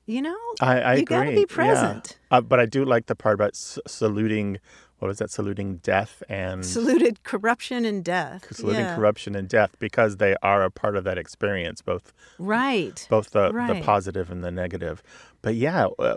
you 0.07 0.23
know, 0.23 0.37
I, 0.61 0.81
I 0.81 0.95
you 0.95 1.03
agree. 1.03 1.17
gotta 1.17 1.31
be 1.31 1.41
yeah. 1.41 1.47
present. 1.47 2.19
Uh, 2.31 2.41
but 2.41 2.61
I 2.61 2.67
do 2.67 2.85
like 2.85 3.07
the 3.07 3.17
part 3.17 3.35
about 3.35 3.55
s- 3.55 3.79
saluting, 3.87 4.59
what 5.01 5.09
was 5.09 5.19
that, 5.19 5.31
saluting 5.31 5.79
death 5.79 6.23
and 6.29 6.65
Saluted 6.65 7.23
corruption 7.25 7.85
and 7.85 8.05
death. 8.05 8.47
saluting 8.55 8.83
yeah. 8.85 8.95
corruption 8.95 9.35
and 9.35 9.49
death 9.49 9.75
because 9.79 10.19
they 10.19 10.37
are 10.43 10.63
a 10.63 10.71
part 10.71 10.95
of 10.97 11.05
that 11.05 11.19
experience, 11.19 11.83
both 11.83 12.13
Right. 12.39 13.07
both 13.11 13.31
the, 13.31 13.51
the 13.51 13.81
positive 13.83 14.31
and 14.31 14.45
the 14.45 14.51
negative. 14.51 15.03
But 15.43 15.55
yeah, 15.55 15.87
uh, 15.99 16.17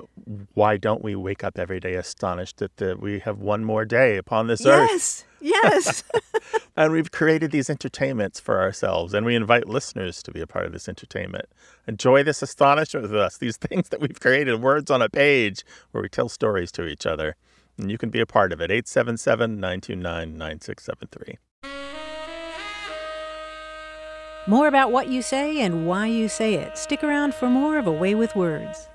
why 0.54 0.78
don't 0.78 1.02
we 1.04 1.16
wake 1.16 1.44
up 1.44 1.58
every 1.58 1.80
day 1.80 1.94
astonished 1.96 2.58
that 2.58 2.76
the, 2.78 2.96
we 3.00 3.20
have 3.20 3.40
one 3.40 3.64
more 3.64 3.86
day 3.86 4.18
upon 4.18 4.48
this 4.48 4.66
earth? 4.66 4.90
Yes. 4.92 5.24
Yes. 5.42 6.04
And 6.76 6.92
we've 6.92 7.12
created 7.12 7.52
these 7.52 7.70
entertainments 7.70 8.40
for 8.40 8.60
ourselves, 8.60 9.14
and 9.14 9.28
we 9.28 9.36
invite 9.36 9.70
listeners 9.70 10.24
to 10.24 10.32
be 10.32 10.42
a 10.42 10.48
part 10.48 10.66
of 10.66 10.72
this 10.74 10.90
entertainment. 10.90 11.46
Enjoy 11.88 12.24
this 12.24 12.42
astonishment 12.42 13.04
with 13.04 13.16
us, 13.16 13.38
these 13.38 13.58
things 13.68 13.90
that 13.90 14.00
we've 14.00 14.20
created, 14.20 14.60
words 14.60 14.90
on 14.90 15.00
a 15.00 15.08
page 15.08 15.64
where 15.92 16.02
we 16.02 16.10
tell 16.10 16.30
stories 16.30 16.72
to 16.72 16.88
each 16.88 17.06
other. 17.06 17.36
And 17.78 17.92
you 17.92 17.98
can 17.98 18.10
be 18.10 18.20
a 18.20 18.26
part 18.26 18.54
of 18.54 18.62
it. 18.62 18.72
877 18.72 19.56
929 19.60 20.38
9673. 20.38 21.38
more 24.46 24.68
about 24.68 24.92
what 24.92 25.08
you 25.08 25.22
say 25.22 25.62
and 25.62 25.88
why 25.88 26.06
you 26.06 26.28
say 26.28 26.56
it. 26.56 26.78
Stick 26.78 27.04
around 27.04 27.34
for 27.34 27.50
more 27.50 27.78
of 27.78 27.88
A 27.88 27.92
Way 27.92 28.14
with 28.14 28.36
Words. 28.36 28.90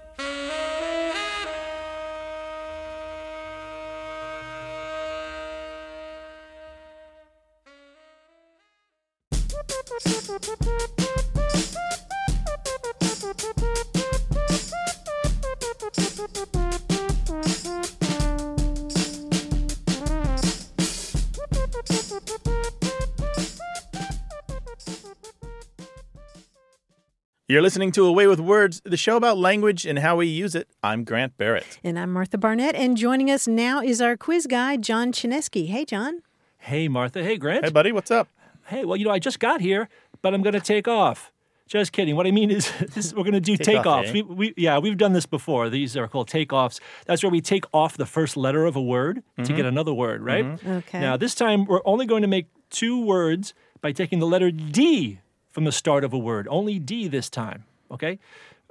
You're 27.50 27.62
listening 27.62 27.92
to 27.92 28.04
A 28.04 28.12
Way 28.12 28.26
with 28.26 28.40
Words, 28.40 28.82
the 28.84 28.98
show 28.98 29.16
about 29.16 29.38
language 29.38 29.86
and 29.86 30.00
how 30.00 30.16
we 30.16 30.26
use 30.26 30.54
it. 30.54 30.68
I'm 30.82 31.02
Grant 31.02 31.38
Barrett. 31.38 31.78
And 31.82 31.98
I'm 31.98 32.12
Martha 32.12 32.36
Barnette, 32.36 32.74
and 32.74 32.94
joining 32.94 33.30
us 33.30 33.48
now 33.48 33.80
is 33.80 34.02
our 34.02 34.18
quiz 34.18 34.46
guy, 34.46 34.76
John 34.76 35.12
Chaneski. 35.12 35.66
Hey, 35.68 35.86
John. 35.86 36.20
Hey, 36.58 36.88
Martha. 36.88 37.24
Hey, 37.24 37.38
Grant. 37.38 37.64
Hey, 37.64 37.70
buddy, 37.70 37.90
what's 37.90 38.10
up? 38.10 38.28
Hey, 38.66 38.84
well, 38.84 38.98
you 38.98 39.06
know, 39.06 39.10
I 39.12 39.18
just 39.18 39.40
got 39.40 39.62
here, 39.62 39.88
but 40.20 40.34
I'm 40.34 40.42
going 40.42 40.52
to 40.52 40.60
take 40.60 40.86
off. 40.86 41.32
Just 41.66 41.92
kidding. 41.92 42.16
What 42.16 42.26
I 42.26 42.32
mean 42.32 42.50
is, 42.50 42.70
this, 42.94 43.14
we're 43.14 43.22
going 43.22 43.32
to 43.32 43.40
do 43.40 43.56
Take 43.56 43.86
off, 43.86 44.04
takeoffs. 44.04 44.08
eh? 44.08 44.12
We, 44.12 44.22
we, 44.22 44.54
yeah, 44.58 44.76
we've 44.76 44.98
done 44.98 45.14
this 45.14 45.24
before. 45.24 45.70
These 45.70 45.96
are 45.96 46.06
called 46.06 46.28
takeoffs. 46.28 46.80
That's 47.06 47.22
where 47.22 47.30
we 47.32 47.40
take 47.40 47.64
off 47.72 47.96
the 47.96 48.04
first 48.04 48.36
letter 48.36 48.66
of 48.66 48.76
a 48.76 48.82
word 48.82 49.22
to 49.42 49.54
get 49.54 49.64
another 49.64 49.94
word, 49.94 50.20
right? 50.20 50.44
Okay. 50.66 51.00
Now, 51.00 51.16
this 51.16 51.34
time 51.34 51.64
we're 51.64 51.80
only 51.86 52.04
going 52.04 52.20
to 52.20 52.28
make 52.28 52.48
two 52.68 53.02
words 53.02 53.54
by 53.80 53.92
taking 53.92 54.18
the 54.18 54.26
letter 54.26 54.50
D 54.50 55.20
from 55.58 55.64
the 55.64 55.72
start 55.72 56.04
of 56.04 56.12
a 56.12 56.18
word. 56.18 56.46
Only 56.48 56.78
D 56.78 57.08
this 57.08 57.28
time, 57.28 57.64
okay? 57.90 58.20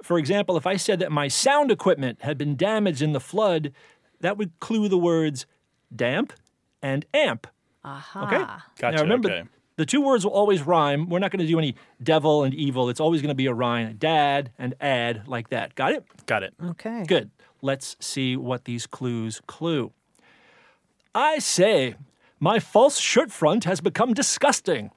For 0.02 0.18
example, 0.18 0.56
if 0.56 0.66
I 0.66 0.76
said 0.76 1.00
that 1.00 1.12
my 1.12 1.28
sound 1.28 1.70
equipment 1.70 2.22
had 2.22 2.38
been 2.38 2.56
damaged 2.56 3.02
in 3.02 3.12
the 3.12 3.20
flood, 3.20 3.74
that 4.20 4.38
would 4.38 4.58
clue 4.58 4.88
the 4.88 4.96
words 4.96 5.44
damp 5.94 6.32
and 6.80 7.04
amp. 7.12 7.46
Aha. 7.84 8.22
Okay. 8.26 8.38
Gotcha, 8.80 8.96
Now 8.96 9.02
remember, 9.02 9.30
okay. 9.30 9.48
the 9.76 9.84
two 9.84 10.00
words 10.00 10.24
will 10.24 10.32
always 10.32 10.62
rhyme. 10.62 11.10
We're 11.10 11.18
not 11.18 11.30
going 11.30 11.40
to 11.40 11.46
do 11.46 11.58
any 11.58 11.74
devil 12.02 12.42
and 12.42 12.54
evil. 12.54 12.88
It's 12.88 13.00
always 13.00 13.20
going 13.20 13.28
to 13.28 13.34
be 13.34 13.44
a 13.44 13.52
rhyme. 13.52 13.96
Dad 13.98 14.50
and 14.58 14.74
add 14.80 15.28
like 15.28 15.50
that. 15.50 15.74
Got 15.74 15.92
it? 15.92 16.06
Got 16.24 16.42
it. 16.42 16.54
Okay. 16.70 17.04
Good. 17.06 17.30
Let's 17.60 17.96
see 18.00 18.34
what 18.34 18.64
these 18.64 18.86
clues 18.86 19.42
clue. 19.46 19.92
I 21.14 21.38
say, 21.38 21.96
my 22.40 22.58
false 22.58 22.98
shirt 22.98 23.30
front 23.30 23.64
has 23.64 23.82
become 23.82 24.14
disgusting. 24.14 24.90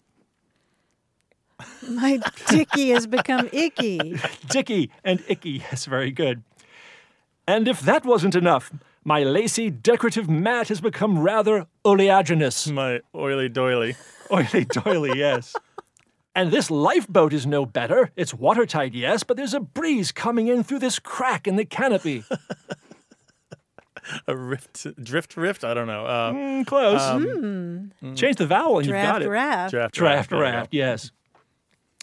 My 1.90 2.20
dicky 2.50 2.90
has 2.90 3.08
become 3.08 3.50
icky. 3.52 4.20
Dicky 4.50 4.90
and 5.04 5.24
icky. 5.28 5.52
Yes, 5.72 5.86
very 5.86 6.12
good. 6.12 6.44
And 7.48 7.68
if 7.68 7.82
that 7.82 8.06
wasn't 8.06 8.36
enough, 8.36 8.72
my 9.04 9.24
lacy 9.24 9.70
decorative 9.70 10.30
mat 10.30 10.68
has 10.70 10.80
become 10.82 11.20
rather 11.20 11.66
oleaginous. 11.84 12.72
My 12.72 13.02
oily 13.16 13.50
doily. 13.50 13.96
Oily 14.32 14.64
doily, 14.66 15.18
yes. 15.18 15.54
And 16.34 16.52
this 16.52 16.72
lifeboat 16.72 17.34
is 17.34 17.46
no 17.46 17.66
better. 17.66 18.12
It's 18.16 18.34
watertight, 18.34 18.94
yes, 18.94 19.24
but 19.24 19.36
there's 19.36 19.54
a 19.54 19.60
breeze 19.60 20.14
coming 20.14 20.48
in 20.48 20.64
through 20.64 20.80
this 20.80 21.00
crack 21.00 21.48
in 21.48 21.58
the 21.58 21.66
canopy. 21.66 22.24
A 24.28 24.36
rift, 24.36 24.88
drift 25.04 25.38
rift? 25.38 25.64
I 25.64 25.74
don't 25.74 25.88
know. 25.88 26.06
Uh, 26.06 26.32
Mm, 26.34 26.66
close. 26.66 28.18
Change 28.18 28.36
the 28.38 28.48
vowel 28.48 28.78
and 28.80 28.88
you've 28.88 28.96
got 28.96 29.22
it. 29.22 29.30
raft. 29.30 29.72
draft, 29.72 29.94
Draft 29.94 30.30
there 30.30 30.40
we 30.40 30.46
go. 30.46 30.52
raft, 30.52 30.74
yes. 30.74 31.12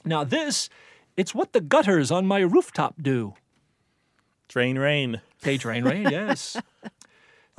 Now 0.08 0.24
this, 0.24 0.68
it's 1.16 1.34
what 1.34 1.52
the 1.52 1.60
gutters 1.60 2.10
on 2.10 2.26
my 2.26 2.38
rooftop 2.40 2.94
do. 3.02 3.34
Drain 4.48 4.78
rain. 4.78 5.20
They 5.42 5.56
drain 5.58 5.84
rain, 5.84 6.02
yes. 6.10 6.56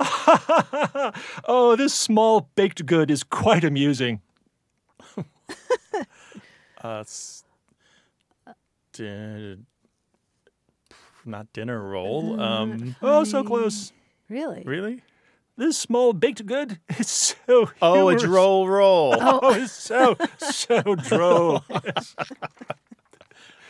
oh, 0.00 1.74
this 1.76 1.94
small 1.94 2.48
baked 2.54 2.84
good 2.86 3.10
is 3.10 3.22
quite 3.22 3.64
amusing. 3.64 4.20
Uh, 6.82 7.00
s- 7.00 7.44
d- 8.94 9.58
not 11.26 11.52
dinner 11.52 11.78
roll. 11.78 12.40
Um, 12.40 12.96
Oh, 13.02 13.22
so 13.24 13.44
close. 13.44 13.92
Really? 14.30 14.62
really? 14.64 15.02
This 15.60 15.76
small 15.76 16.14
baked 16.14 16.46
good 16.46 16.78
is 16.98 17.06
so. 17.06 17.70
Oh, 17.82 18.08
a 18.08 18.12
humorous. 18.12 18.22
droll 18.22 18.66
roll. 18.66 19.14
Oh, 19.20 19.52
it's 19.52 19.72
so 19.72 20.16
so 20.38 20.94
droll. 20.94 21.62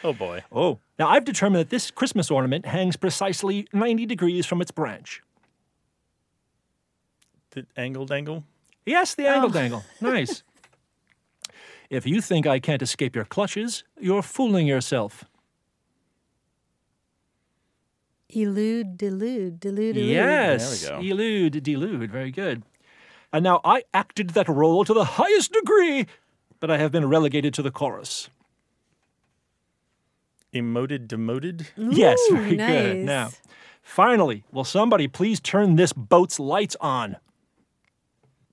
Oh 0.03 0.15
boy. 0.15 0.43
Oh, 0.51 0.79
now 0.99 1.09
I've 1.09 1.27
determined 1.27 1.61
that 1.61 1.69
this 1.69 1.91
Christmas 1.91 2.31
ornament 2.31 2.65
hangs 2.65 2.97
precisely 2.97 3.69
90 3.75 4.07
degrees 4.07 4.47
from 4.47 4.63
its 4.63 4.71
branch. 4.71 5.21
The 7.51 7.67
angle 7.77 8.07
dangle. 8.07 8.45
Yes, 8.87 9.15
the 9.15 9.27
angle 9.27 9.51
oh. 9.51 9.53
dangle. 9.53 9.85
Nice. 10.01 10.43
If 11.91 12.07
you 12.07 12.23
think 12.23 12.47
I 12.47 12.61
can't 12.61 12.81
escape 12.81 13.15
your 13.15 13.27
clutches, 13.27 13.85
you're 14.01 14.23
fooling 14.23 14.67
yourself. 14.67 15.27
Elude, 18.35 18.97
delude, 18.97 19.61
delude, 19.61 19.97
elude. 19.97 20.11
Yes. 20.11 20.83
There 20.83 20.99
we 21.01 21.11
Elude, 21.11 21.63
delude. 21.63 22.11
Very 22.11 22.31
good. 22.31 22.63
And 23.33 23.45
now 23.45 23.61
I 23.65 23.85
acted 23.95 24.31
that 24.31 24.49
role 24.49 24.85
to 24.85 24.93
the 24.93 25.05
highest 25.05 25.53
degree, 25.53 26.07
but 26.59 26.71
I 26.71 26.79
have 26.79 26.91
been 26.91 27.09
relegated 27.09 27.55
to 27.55 27.63
the 27.63 27.71
chorus. 27.71 28.29
Emoted, 30.53 31.07
demoted. 31.07 31.69
yes, 31.77 32.19
Ooh, 32.31 32.37
very 32.37 32.57
good. 32.57 32.97
Now, 33.05 33.31
finally, 33.83 34.43
will 34.51 34.65
somebody 34.65 35.07
please 35.07 35.39
turn 35.39 35.77
this 35.77 35.93
boat's 35.93 36.41
lights 36.41 36.77
on? 36.81 37.17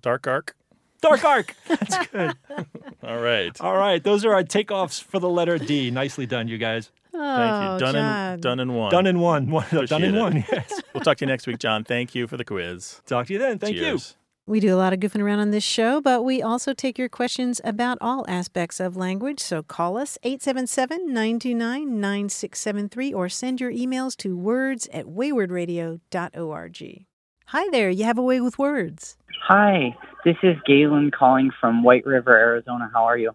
Dark 0.01 0.27
arc. 0.27 0.55
Dark 1.01 1.25
arc. 1.25 1.55
That's 1.67 2.07
good. 2.07 2.33
All 3.03 3.19
right. 3.19 3.59
All 3.61 3.75
right, 3.77 4.03
those 4.03 4.25
are 4.25 4.33
our 4.33 4.43
takeoffs 4.43 5.01
for 5.01 5.19
the 5.19 5.29
letter 5.29 5.57
D. 5.57 5.89
Nicely 5.89 6.27
done, 6.27 6.47
you 6.47 6.59
guys. 6.59 6.91
Thank 7.11 7.23
Oh, 7.23 7.73
you. 7.73 7.79
Done 7.79 7.93
John. 7.95 8.33
in 8.35 8.39
done 8.41 8.59
in 8.59 8.73
one. 8.73 8.91
Done 8.91 9.07
in 9.07 9.19
one. 9.19 9.49
One- 9.49 9.65
done 9.85 10.03
in 10.03 10.15
it. 10.15 10.19
one. 10.19 10.45
Yes. 10.51 10.81
We'll 10.93 11.03
talk 11.03 11.17
to 11.17 11.25
you 11.25 11.29
next 11.29 11.45
week, 11.47 11.59
John. 11.59 11.83
Thank 11.83 12.15
you 12.15 12.27
for 12.27 12.37
the 12.37 12.45
quiz. 12.45 13.01
Talk 13.05 13.27
to 13.27 13.33
you 13.33 13.39
then. 13.39 13.59
Thank 13.59 13.75
Cheers. 13.77 14.15
We 14.47 14.61
do 14.61 14.73
a 14.73 14.77
lot 14.77 14.93
of 14.93 14.99
goofing 15.01 15.21
around 15.21 15.39
on 15.39 15.51
this 15.51 15.63
show, 15.65 15.99
but 15.99 16.23
we 16.23 16.41
also 16.41 16.73
take 16.73 16.97
your 16.97 17.09
questions 17.09 17.59
about 17.65 17.97
all 17.99 18.23
aspects 18.29 18.79
of 18.79 18.95
language. 18.95 19.41
So 19.41 19.61
call 19.61 19.97
us 19.97 20.17
877 20.23 21.07
929 21.13 21.99
9673 21.99 23.13
or 23.13 23.27
send 23.29 23.59
your 23.59 23.71
emails 23.71 24.15
to 24.17 24.37
words 24.37 24.87
at 24.93 25.05
waywordradio.org. 25.05 27.05
Hi 27.47 27.67
there, 27.71 27.89
you 27.89 28.03
have 28.05 28.17
a 28.17 28.21
way 28.21 28.41
with 28.41 28.57
words. 28.57 29.17
Hi, 29.47 29.95
this 30.25 30.37
is 30.43 30.55
Galen 30.65 31.11
calling 31.11 31.51
from 31.59 31.83
White 31.83 32.05
River, 32.05 32.35
Arizona. 32.35 32.89
How 32.93 33.05
are 33.05 33.17
you? 33.17 33.31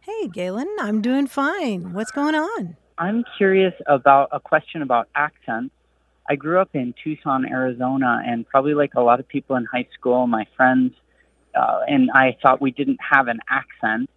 Hey, 0.00 0.28
Galen, 0.28 0.68
I'm 0.80 1.02
doing 1.02 1.26
fine. 1.26 1.92
What's 1.92 2.10
going 2.12 2.34
on? 2.34 2.76
I'm 2.98 3.24
curious 3.36 3.74
about 3.86 4.30
a 4.32 4.40
question 4.40 4.82
about 4.82 5.08
accents. 5.14 5.74
I 6.28 6.36
grew 6.36 6.60
up 6.60 6.70
in 6.74 6.94
Tucson, 7.04 7.44
Arizona, 7.46 8.22
and 8.26 8.46
probably 8.48 8.74
like 8.74 8.94
a 8.94 9.02
lot 9.02 9.20
of 9.20 9.28
people 9.28 9.56
in 9.56 9.66
high 9.66 9.86
school, 9.94 10.26
my 10.26 10.46
friends, 10.56 10.94
uh, 11.54 11.80
and 11.86 12.10
I 12.10 12.36
thought 12.42 12.60
we 12.60 12.70
didn't 12.70 12.98
have 13.08 13.28
an 13.28 13.40
accent. 13.48 14.08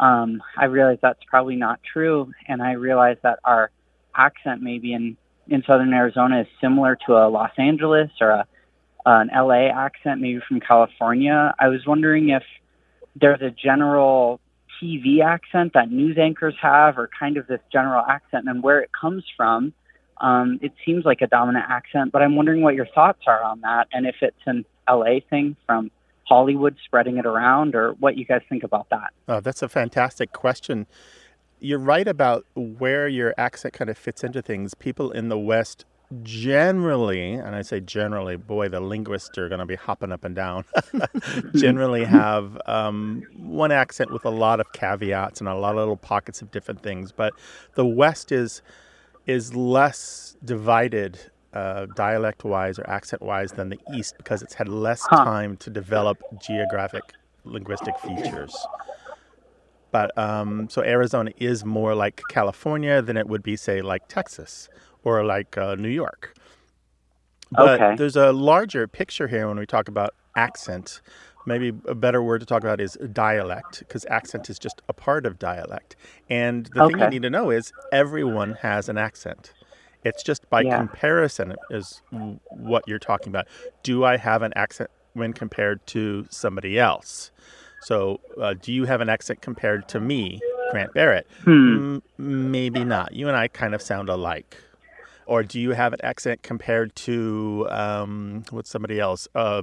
Um, 0.00 0.42
I 0.58 0.64
realized 0.64 1.00
that's 1.00 1.22
probably 1.28 1.56
not 1.56 1.80
true, 1.82 2.32
and 2.48 2.60
I 2.60 2.72
realized 2.72 3.20
that 3.22 3.38
our 3.44 3.70
accent 4.14 4.62
maybe 4.62 4.92
in, 4.92 5.16
in 5.48 5.62
southern 5.66 5.94
Arizona 5.94 6.40
is 6.40 6.46
similar 6.60 6.98
to 7.06 7.14
a 7.14 7.28
Los 7.28 7.52
Angeles 7.56 8.10
or 8.20 8.30
a, 8.30 8.46
an 9.06 9.30
LA 9.32 9.68
accent, 9.68 10.20
maybe 10.20 10.40
from 10.46 10.58
California. 10.58 11.54
I 11.58 11.68
was 11.68 11.86
wondering 11.86 12.30
if 12.30 12.42
there's 13.14 13.40
a 13.42 13.50
general 13.50 14.40
TV 14.82 15.22
accent 15.22 15.72
that 15.74 15.90
news 15.90 16.18
anchors 16.18 16.54
have, 16.60 16.98
or 16.98 17.08
kind 17.18 17.36
of 17.36 17.46
this 17.46 17.60
general 17.72 18.04
accent, 18.06 18.48
and 18.48 18.62
where 18.62 18.80
it 18.80 18.90
comes 18.98 19.24
from. 19.36 19.72
Um, 20.20 20.60
it 20.62 20.72
seems 20.86 21.04
like 21.04 21.20
a 21.22 21.26
dominant 21.26 21.66
accent, 21.68 22.12
but 22.12 22.22
I'm 22.22 22.36
wondering 22.36 22.62
what 22.62 22.74
your 22.74 22.86
thoughts 22.86 23.22
are 23.26 23.42
on 23.42 23.60
that, 23.62 23.88
and 23.92 24.06
if 24.06 24.16
it's 24.22 24.36
an 24.46 24.64
LA 24.88 25.20
thing 25.28 25.56
from 25.66 25.90
Hollywood 26.24 26.76
spreading 26.84 27.18
it 27.18 27.26
around, 27.26 27.74
or 27.74 27.92
what 27.94 28.16
you 28.16 28.24
guys 28.24 28.42
think 28.48 28.62
about 28.62 28.88
that. 28.90 29.10
Oh, 29.28 29.40
that's 29.40 29.62
a 29.62 29.68
fantastic 29.68 30.32
question. 30.32 30.86
You're 31.60 31.78
right 31.78 32.06
about 32.06 32.46
where 32.54 33.08
your 33.08 33.34
accent 33.36 33.74
kind 33.74 33.90
of 33.90 33.98
fits 33.98 34.22
into 34.22 34.42
things. 34.42 34.74
People 34.74 35.10
in 35.10 35.28
the 35.28 35.38
West 35.38 35.84
generally, 36.22 37.32
and 37.34 37.54
I 37.54 37.62
say 37.62 37.80
generally, 37.80 38.36
boy, 38.36 38.68
the 38.68 38.80
linguists 38.80 39.36
are 39.38 39.48
going 39.48 39.58
to 39.60 39.66
be 39.66 39.76
hopping 39.76 40.12
up 40.12 40.24
and 40.24 40.34
down, 40.34 40.64
generally 41.54 42.04
have 42.04 42.60
um, 42.66 43.26
one 43.36 43.72
accent 43.72 44.10
with 44.10 44.24
a 44.24 44.30
lot 44.30 44.60
of 44.60 44.72
caveats 44.72 45.40
and 45.40 45.48
a 45.48 45.54
lot 45.54 45.70
of 45.72 45.76
little 45.78 45.96
pockets 45.96 46.42
of 46.42 46.50
different 46.50 46.82
things. 46.82 47.12
But 47.12 47.34
the 47.74 47.86
West 47.86 48.32
is 48.32 48.62
is 49.26 49.54
less 49.54 50.36
divided 50.44 51.18
uh, 51.52 51.86
dialect 51.94 52.44
wise 52.44 52.78
or 52.78 52.88
accent 52.88 53.22
wise 53.22 53.52
than 53.52 53.70
the 53.70 53.80
East 53.86 54.16
because 54.18 54.42
it's 54.42 54.54
had 54.54 54.68
less 54.68 55.08
Huh. 55.08 55.24
time 55.24 55.56
to 55.58 55.70
develop 55.70 56.22
geographic 56.36 57.14
linguistic 57.44 57.98
features. 57.98 58.68
But 59.92 60.16
um, 60.18 60.68
so 60.68 60.82
Arizona 60.82 61.30
is 61.38 61.64
more 61.64 61.94
like 61.94 62.26
California 62.28 63.00
than 63.00 63.16
it 63.16 63.28
would 63.28 63.42
be, 63.42 63.56
say, 63.56 63.80
like 63.82 64.02
Texas 64.08 64.68
or 65.04 65.24
like 65.24 65.56
uh, 65.56 65.74
New 65.76 65.88
York. 65.88 66.34
But 67.50 67.80
Okay. 67.80 67.96
there's 67.96 68.16
a 68.16 68.32
larger 68.32 68.88
picture 68.88 69.28
here 69.28 69.46
when 69.48 69.58
we 69.58 69.66
talk 69.66 69.88
about 69.88 70.14
accent. 70.36 71.00
Maybe 71.46 71.68
a 71.86 71.94
better 71.94 72.22
word 72.22 72.40
to 72.40 72.46
talk 72.46 72.62
about 72.62 72.80
is 72.80 72.96
dialect, 73.12 73.80
because 73.80 74.06
accent 74.08 74.48
is 74.50 74.58
just 74.58 74.82
a 74.88 74.92
part 74.94 75.26
of 75.26 75.38
dialect. 75.38 75.94
And 76.28 76.66
the 76.66 76.82
thing 76.82 76.98
you 76.98 77.06
need 77.06 77.22
to 77.22 77.30
know 77.30 77.50
is 77.50 77.72
everyone 77.92 78.54
has 78.62 78.88
an 78.88 78.98
accent. 78.98 79.54
It's 80.04 80.22
just 80.22 80.48
by 80.50 80.64
Yeah. 80.64 80.76
comparison 80.76 81.54
is 81.70 82.02
what 82.50 82.84
you're 82.88 82.98
talking 82.98 83.30
about. 83.30 83.46
Do 83.82 84.04
I 84.04 84.16
have 84.16 84.42
an 84.42 84.52
accent 84.56 84.90
when 85.12 85.32
compared 85.32 85.86
to 85.88 86.26
somebody 86.30 86.78
else? 86.78 87.30
So, 87.80 88.20
uh, 88.40 88.54
do 88.60 88.72
you 88.72 88.86
have 88.86 89.00
an 89.02 89.10
accent 89.10 89.42
compared 89.42 89.86
to 89.88 90.00
me, 90.00 90.40
Grant 90.70 90.94
Barrett? 90.94 91.26
Hmm. 91.44 91.98
Mm, 91.98 92.02
maybe 92.18 92.84
not. 92.84 93.12
You 93.14 93.28
and 93.28 93.36
I 93.36 93.48
kind 93.48 93.74
of 93.74 93.82
sound 93.82 94.08
alike. 94.08 94.56
Or 95.26 95.42
do 95.42 95.60
you 95.60 95.70
have 95.70 95.92
an 95.92 96.00
accent 96.02 96.42
compared 96.42 96.94
to 96.96 97.66
um, 97.70 98.44
what's 98.50 98.70
somebody 98.70 99.00
else? 99.00 99.26
Uh, 99.34 99.62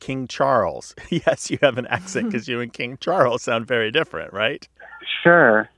King 0.00 0.26
Charles. 0.26 0.94
yes, 1.10 1.50
you 1.50 1.58
have 1.62 1.78
an 1.78 1.86
accent 1.86 2.26
because 2.30 2.48
you 2.48 2.60
and 2.60 2.72
King 2.72 2.98
Charles 3.00 3.42
sound 3.42 3.66
very 3.66 3.90
different, 3.90 4.32
right? 4.32 4.66
Sure. 5.22 5.68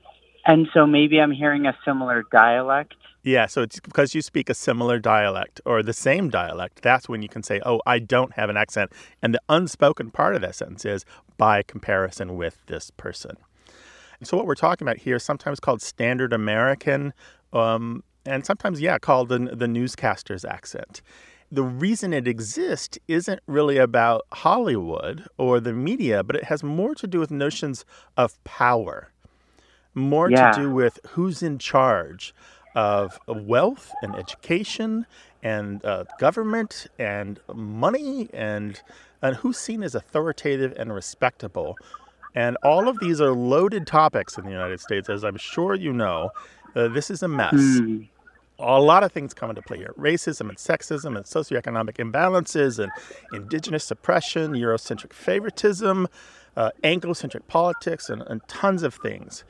And 0.45 0.67
so 0.73 0.85
maybe 0.85 1.19
I'm 1.19 1.31
hearing 1.31 1.65
a 1.65 1.77
similar 1.85 2.23
dialect. 2.31 2.95
Yeah, 3.23 3.45
so 3.45 3.61
it's 3.61 3.79
because 3.79 4.13
you 4.13 4.21
speak 4.21 4.49
a 4.49 4.53
similar 4.53 4.99
dialect 4.99 5.61
or 5.65 5.81
the 5.81 5.93
same 5.93 6.29
dialect. 6.29 6.81
That's 6.81 7.07
when 7.07 7.21
you 7.21 7.29
can 7.29 7.41
say, 7.41 7.61
"Oh, 7.65 7.81
I 7.85 7.99
don't 7.99 8.33
have 8.33 8.49
an 8.49 8.57
accent." 8.57 8.91
And 9.21 9.33
the 9.33 9.39
unspoken 9.47 10.11
part 10.11 10.35
of 10.35 10.41
that 10.41 10.55
sentence 10.55 10.83
is 10.83 11.05
by 11.37 11.63
comparison 11.63 12.35
with 12.35 12.65
this 12.65 12.91
person. 12.91 13.37
So 14.23 14.37
what 14.37 14.45
we're 14.45 14.55
talking 14.55 14.85
about 14.85 14.97
here 14.97 15.17
is 15.17 15.23
sometimes 15.23 15.59
called 15.59 15.81
standard 15.81 16.33
American, 16.33 17.13
um, 17.53 18.03
and 18.25 18.45
sometimes, 18.45 18.79
yeah, 18.81 18.97
called 18.97 19.29
the, 19.29 19.39
the 19.39 19.67
newscaster's 19.67 20.45
accent. 20.45 21.01
The 21.51 21.63
reason 21.63 22.13
it 22.13 22.27
exists 22.27 22.97
isn't 23.07 23.41
really 23.45 23.77
about 23.77 24.23
Hollywood 24.33 25.27
or 25.37 25.59
the 25.59 25.73
media, 25.73 26.23
but 26.23 26.35
it 26.35 26.45
has 26.45 26.63
more 26.63 26.95
to 26.95 27.05
do 27.05 27.19
with 27.19 27.29
notions 27.31 27.85
of 28.17 28.43
power, 28.43 29.09
more 29.93 30.31
Yeah. 30.31 30.51
to 30.51 30.61
do 30.61 30.71
with 30.71 30.99
who's 31.09 31.43
in 31.43 31.59
charge 31.59 32.33
of 32.75 33.19
wealth 33.27 33.91
and 34.01 34.15
education 34.15 35.05
and 35.43 35.85
uh, 35.85 36.05
government 36.19 36.87
and 36.97 37.39
money 37.53 38.29
and 38.33 38.81
and 39.21 39.35
who's 39.37 39.57
seen 39.57 39.83
as 39.83 39.93
authoritative 39.95 40.73
and 40.75 40.91
respectable. 40.93 41.77
And 42.35 42.57
all 42.63 42.87
of 42.89 42.99
these 42.99 43.21
are 43.21 43.31
loaded 43.31 43.85
topics 43.87 44.37
in 44.37 44.43
the 44.45 44.51
United 44.51 44.79
States, 44.81 45.07
as 45.09 45.23
I'm 45.23 45.37
sure 45.37 45.75
you 45.75 45.93
know. 45.93 46.31
Uh, 46.75 46.87
this 46.89 47.11
is 47.11 47.21
a 47.23 47.27
mess. 47.27 47.53
Hmm. 47.53 48.01
A 48.65 48.79
lot 48.79 49.03
of 49.03 49.11
things 49.11 49.33
come 49.33 49.49
into 49.49 49.61
play 49.61 49.77
here 49.77 49.93
racism 49.97 50.47
and 50.49 50.57
sexism 50.57 51.15
and 51.17 51.25
socioeconomic 51.25 51.95
imbalances 51.97 52.79
and 52.81 52.91
indigenous 53.33 53.83
suppression, 53.83 54.53
Eurocentric 54.53 55.11
favoritism, 55.11 56.07
uh, 56.55 56.69
Anglo-centric 56.83 57.47
politics, 57.47 58.09
and, 58.09 58.21
and 58.23 58.41
tons 58.47 58.83
of 58.83 58.93
things. 58.95 59.43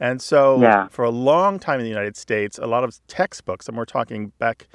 And 0.00 0.20
so, 0.20 0.60
Yeah. 0.60 0.88
for 0.88 1.04
a 1.04 1.10
long 1.10 1.58
time 1.58 1.78
in 1.80 1.84
the 1.84 1.90
United 1.90 2.16
States, 2.16 2.58
a 2.58 2.66
lot 2.66 2.82
of 2.84 2.98
textbooks, 3.06 3.68
and 3.68 3.76
we're 3.76 3.84
talking 3.84 4.32
back 4.38 4.66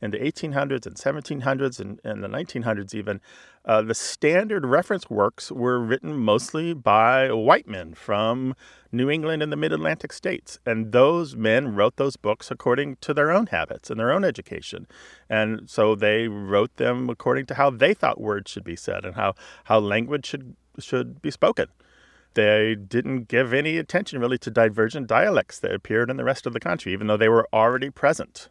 in 0.00 0.10
the 0.10 0.18
1800s 0.18 0.86
and 0.86 0.96
1700s 0.96 1.80
and, 1.80 2.00
and 2.04 2.22
the 2.24 2.28
1900s 2.28 2.94
even, 2.94 3.20
uh, 3.64 3.82
the 3.82 3.94
standard 3.94 4.64
reference 4.64 5.10
works 5.10 5.52
were 5.52 5.78
written 5.78 6.16
mostly 6.16 6.72
by 6.72 7.30
white 7.30 7.68
men 7.68 7.94
from 7.94 8.54
New 8.90 9.10
England 9.10 9.42
and 9.42 9.52
the 9.52 9.56
mid 9.56 9.72
Atlantic 9.72 10.12
states. 10.12 10.58
And 10.64 10.92
those 10.92 11.36
men 11.36 11.74
wrote 11.74 11.96
those 11.96 12.16
books 12.16 12.50
according 12.50 12.96
to 13.02 13.12
their 13.12 13.30
own 13.30 13.46
habits 13.46 13.90
and 13.90 14.00
their 14.00 14.12
own 14.12 14.24
education. 14.24 14.86
And 15.28 15.68
so 15.68 15.94
they 15.94 16.28
wrote 16.28 16.76
them 16.76 17.10
according 17.10 17.46
to 17.46 17.54
how 17.54 17.70
they 17.70 17.94
thought 17.94 18.20
words 18.20 18.50
should 18.50 18.64
be 18.64 18.76
said 18.76 19.04
and 19.04 19.14
how, 19.14 19.34
how 19.64 19.78
language 19.78 20.26
should, 20.26 20.56
should 20.78 21.20
be 21.20 21.30
spoken. 21.30 21.66
They 22.34 22.76
didn't 22.76 23.28
give 23.28 23.52
any 23.52 23.76
attention 23.76 24.20
really 24.20 24.38
to 24.38 24.50
divergent 24.50 25.08
dialects 25.08 25.58
that 25.58 25.72
appeared 25.72 26.10
in 26.10 26.16
the 26.16 26.24
rest 26.24 26.46
of 26.46 26.52
the 26.52 26.60
country, 26.60 26.92
even 26.92 27.08
though 27.08 27.16
they 27.16 27.28
were 27.28 27.48
already 27.52 27.90
present. 27.90 28.48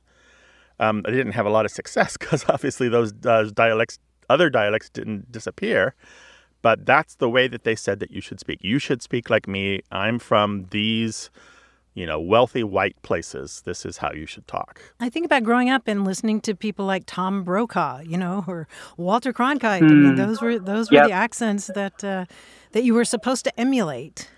Um, 0.79 1.01
they 1.03 1.11
didn't 1.11 1.33
have 1.33 1.45
a 1.45 1.49
lot 1.49 1.65
of 1.65 1.71
success 1.71 2.17
because 2.19 2.45
obviously 2.49 2.89
those 2.89 3.13
uh, 3.25 3.49
dialects, 3.53 3.99
other 4.29 4.49
dialects, 4.49 4.89
didn't 4.89 5.31
disappear. 5.31 5.95
But 6.61 6.85
that's 6.85 7.15
the 7.15 7.29
way 7.29 7.47
that 7.47 7.63
they 7.63 7.75
said 7.75 7.99
that 8.01 8.11
you 8.11 8.19
should 8.21 8.39
speak. 8.39 8.59
You 8.61 8.79
should 8.79 9.01
speak 9.01 9.29
like 9.29 9.47
me. 9.47 9.81
I'm 9.93 10.19
from 10.19 10.65
these, 10.71 11.29
you 11.93 12.05
know, 12.05 12.19
wealthy 12.19 12.65
white 12.65 13.01
places. 13.01 13.61
This 13.65 13.85
is 13.85 13.97
how 13.97 14.11
you 14.11 14.25
should 14.25 14.45
talk. 14.45 14.81
I 14.99 15.07
think 15.09 15.25
about 15.25 15.43
growing 15.43 15.69
up 15.69 15.83
and 15.87 16.03
listening 16.03 16.41
to 16.41 16.55
people 16.55 16.85
like 16.85 17.03
Tom 17.05 17.43
Brokaw, 17.43 18.01
you 18.01 18.17
know, 18.17 18.43
or 18.45 18.67
Walter 18.97 19.31
Cronkite. 19.31 19.83
I 19.83 19.93
mean, 19.93 20.15
those 20.15 20.41
were 20.41 20.59
those 20.59 20.91
were 20.91 20.95
Yep. 20.97 21.07
the 21.07 21.13
accents 21.13 21.67
that 21.67 22.03
uh, 22.03 22.25
that 22.73 22.83
you 22.83 22.93
were 22.93 23.05
supposed 23.05 23.45
to 23.45 23.57
emulate. 23.59 24.29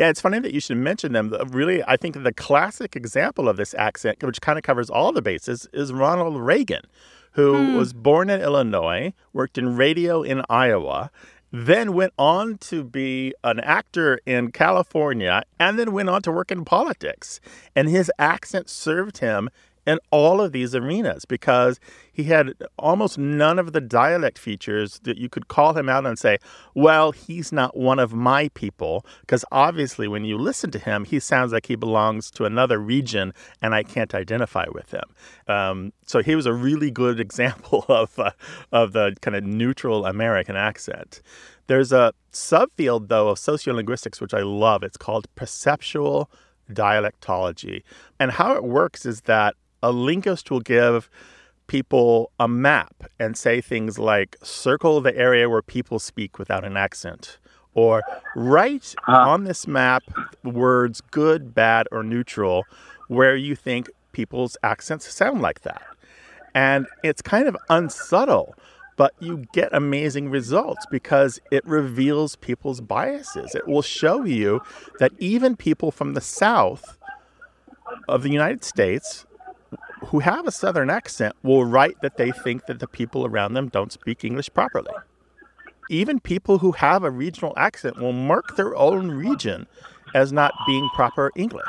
Yeah, 0.00 0.08
it's 0.08 0.22
funny 0.22 0.38
that 0.38 0.54
you 0.54 0.60
should 0.60 0.78
mention 0.78 1.12
them. 1.12 1.28
Really, 1.48 1.84
I 1.86 1.98
think 1.98 2.22
the 2.22 2.32
classic 2.32 2.96
example 2.96 3.50
of 3.50 3.58
this 3.58 3.74
accent, 3.74 4.22
which 4.22 4.40
kind 4.40 4.58
of 4.58 4.62
covers 4.62 4.88
all 4.88 5.12
the 5.12 5.20
bases, 5.20 5.68
is 5.74 5.92
Ronald 5.92 6.40
Reagan, 6.40 6.84
who 7.32 7.54
hmm. 7.54 7.76
was 7.76 7.92
born 7.92 8.30
in 8.30 8.40
Illinois, 8.40 9.12
worked 9.34 9.58
in 9.58 9.76
radio 9.76 10.22
in 10.22 10.40
Iowa, 10.48 11.10
then 11.52 11.92
went 11.92 12.14
on 12.18 12.56
to 12.70 12.82
be 12.82 13.34
an 13.44 13.60
actor 13.60 14.20
in 14.24 14.52
California, 14.52 15.42
and 15.58 15.78
then 15.78 15.92
went 15.92 16.08
on 16.08 16.22
to 16.22 16.32
work 16.32 16.50
in 16.50 16.64
politics. 16.64 17.38
And 17.76 17.86
his 17.86 18.10
accent 18.18 18.70
served 18.70 19.18
him 19.18 19.50
in 19.90 19.98
all 20.10 20.40
of 20.40 20.52
these 20.52 20.74
arenas 20.74 21.24
because 21.24 21.80
he 22.12 22.24
had 22.24 22.54
almost 22.78 23.18
none 23.18 23.58
of 23.58 23.72
the 23.72 23.80
dialect 23.80 24.38
features 24.38 25.00
that 25.02 25.18
you 25.18 25.28
could 25.28 25.48
call 25.48 25.76
him 25.76 25.88
out 25.88 26.06
and 26.06 26.18
say, 26.18 26.38
well, 26.74 27.10
he's 27.10 27.50
not 27.50 27.76
one 27.76 27.98
of 27.98 28.12
my 28.12 28.48
people. 28.50 29.04
Because 29.22 29.44
obviously, 29.50 30.06
when 30.06 30.24
you 30.24 30.38
listen 30.38 30.70
to 30.70 30.78
him, 30.78 31.04
he 31.04 31.18
sounds 31.18 31.52
like 31.52 31.66
he 31.66 31.74
belongs 31.74 32.30
to 32.32 32.44
another 32.44 32.78
region 32.78 33.32
and 33.60 33.74
I 33.74 33.82
can't 33.82 34.14
identify 34.14 34.66
with 34.72 34.92
him. 34.92 35.04
Um, 35.48 35.92
so 36.06 36.22
he 36.22 36.36
was 36.36 36.46
a 36.46 36.52
really 36.52 36.90
good 36.90 37.18
example 37.26 37.84
of, 37.88 38.16
uh, 38.18 38.30
of 38.70 38.92
the 38.92 39.16
kind 39.20 39.36
of 39.36 39.42
neutral 39.44 40.06
American 40.06 40.54
accent. 40.54 41.20
There's 41.66 41.92
a 41.92 42.12
subfield, 42.32 43.08
though, 43.08 43.28
of 43.28 43.38
sociolinguistics, 43.38 44.20
which 44.20 44.34
I 44.34 44.42
love. 44.42 44.82
It's 44.82 44.96
called 44.96 45.26
perceptual 45.34 46.30
dialectology. 46.70 47.82
And 48.18 48.32
how 48.32 48.54
it 48.54 48.64
works 48.64 49.04
is 49.06 49.22
that 49.22 49.54
a 49.82 49.92
linguist 49.92 50.50
will 50.50 50.60
give 50.60 51.10
people 51.66 52.32
a 52.40 52.48
map 52.48 53.04
and 53.18 53.36
say 53.36 53.60
things 53.60 53.98
like 53.98 54.36
circle 54.42 55.00
the 55.00 55.16
area 55.16 55.48
where 55.48 55.62
people 55.62 55.98
speak 55.98 56.38
without 56.38 56.64
an 56.64 56.76
accent 56.76 57.38
or 57.74 58.02
write 58.34 58.94
uh-huh. 59.06 59.30
on 59.30 59.44
this 59.44 59.66
map 59.66 60.02
words 60.42 61.00
good, 61.00 61.54
bad, 61.54 61.86
or 61.92 62.02
neutral 62.02 62.64
where 63.08 63.36
you 63.36 63.54
think 63.54 63.88
people's 64.12 64.56
accents 64.62 65.12
sound 65.12 65.40
like 65.40 65.60
that. 65.60 65.82
And 66.54 66.86
it's 67.04 67.22
kind 67.22 67.46
of 67.46 67.56
unsubtle, 67.68 68.54
but 68.96 69.14
you 69.20 69.44
get 69.52 69.72
amazing 69.72 70.30
results 70.30 70.84
because 70.90 71.38
it 71.52 71.64
reveals 71.64 72.36
people's 72.36 72.80
biases. 72.80 73.54
It 73.54 73.68
will 73.68 73.82
show 73.82 74.24
you 74.24 74.60
that 74.98 75.12
even 75.18 75.56
people 75.56 75.92
from 75.92 76.14
the 76.14 76.20
South 76.20 76.98
of 78.08 78.22
the 78.22 78.30
United 78.30 78.64
States 78.64 79.26
who 80.06 80.20
have 80.20 80.46
a 80.46 80.52
Southern 80.52 80.90
accent 80.90 81.34
will 81.42 81.64
write 81.64 82.00
that 82.02 82.16
they 82.16 82.30
think 82.30 82.66
that 82.66 82.80
the 82.80 82.86
people 82.86 83.26
around 83.26 83.54
them 83.54 83.68
don't 83.68 83.92
speak 83.92 84.24
English 84.24 84.50
properly. 84.52 84.92
Even 85.88 86.20
people 86.20 86.58
who 86.58 86.72
have 86.72 87.02
a 87.02 87.10
regional 87.10 87.52
accent 87.56 87.98
will 87.98 88.12
mark 88.12 88.56
their 88.56 88.76
own 88.76 89.10
region 89.10 89.66
as 90.14 90.32
not 90.32 90.54
being 90.66 90.88
proper 90.94 91.30
English, 91.36 91.66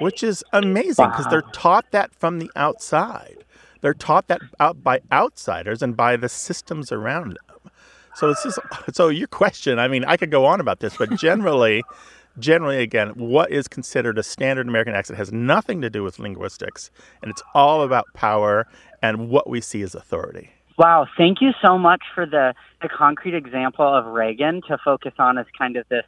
which 0.00 0.22
is 0.22 0.44
amazing 0.52 1.08
because 1.10 1.26
they're 1.30 1.42
taught 1.52 1.90
that 1.92 2.14
from 2.14 2.38
the 2.38 2.50
outside. 2.56 3.44
They're 3.80 3.94
taught 3.94 4.28
that 4.28 4.40
out 4.60 4.82
by 4.82 5.00
outsiders 5.10 5.82
and 5.82 5.96
by 5.96 6.16
the 6.16 6.28
systems 6.28 6.92
around 6.92 7.36
them. 7.48 7.72
So 8.14 8.30
it's 8.30 8.42
just 8.42 8.58
so 8.92 9.08
your 9.08 9.28
question. 9.28 9.78
I 9.78 9.88
mean, 9.88 10.04
I 10.04 10.16
could 10.16 10.30
go 10.30 10.44
on 10.44 10.60
about 10.60 10.80
this, 10.80 10.96
but 10.96 11.16
generally, 11.16 11.82
generally, 12.38 12.78
again, 12.78 13.10
what 13.10 13.50
is 13.50 13.68
considered 13.68 14.18
a 14.18 14.22
standard 14.22 14.68
American 14.68 14.94
accent 14.94 15.18
has 15.18 15.32
nothing 15.32 15.80
to 15.82 15.90
do 15.90 16.02
with 16.02 16.18
linguistics, 16.18 16.90
and 17.22 17.30
it's 17.30 17.42
all 17.54 17.82
about 17.82 18.06
power 18.14 18.66
and 19.02 19.28
what 19.28 19.48
we 19.48 19.60
see 19.60 19.82
as 19.82 19.94
authority. 19.94 20.50
Wow, 20.78 21.06
thank 21.16 21.40
you 21.40 21.50
so 21.60 21.78
much 21.78 22.02
for 22.14 22.24
the, 22.26 22.54
the 22.80 22.88
concrete 22.88 23.34
example 23.34 23.86
of 23.86 24.06
Reagan 24.06 24.62
to 24.68 24.78
focus 24.84 25.12
on 25.18 25.38
as 25.38 25.46
kind 25.56 25.76
of 25.76 25.86
this 25.88 26.06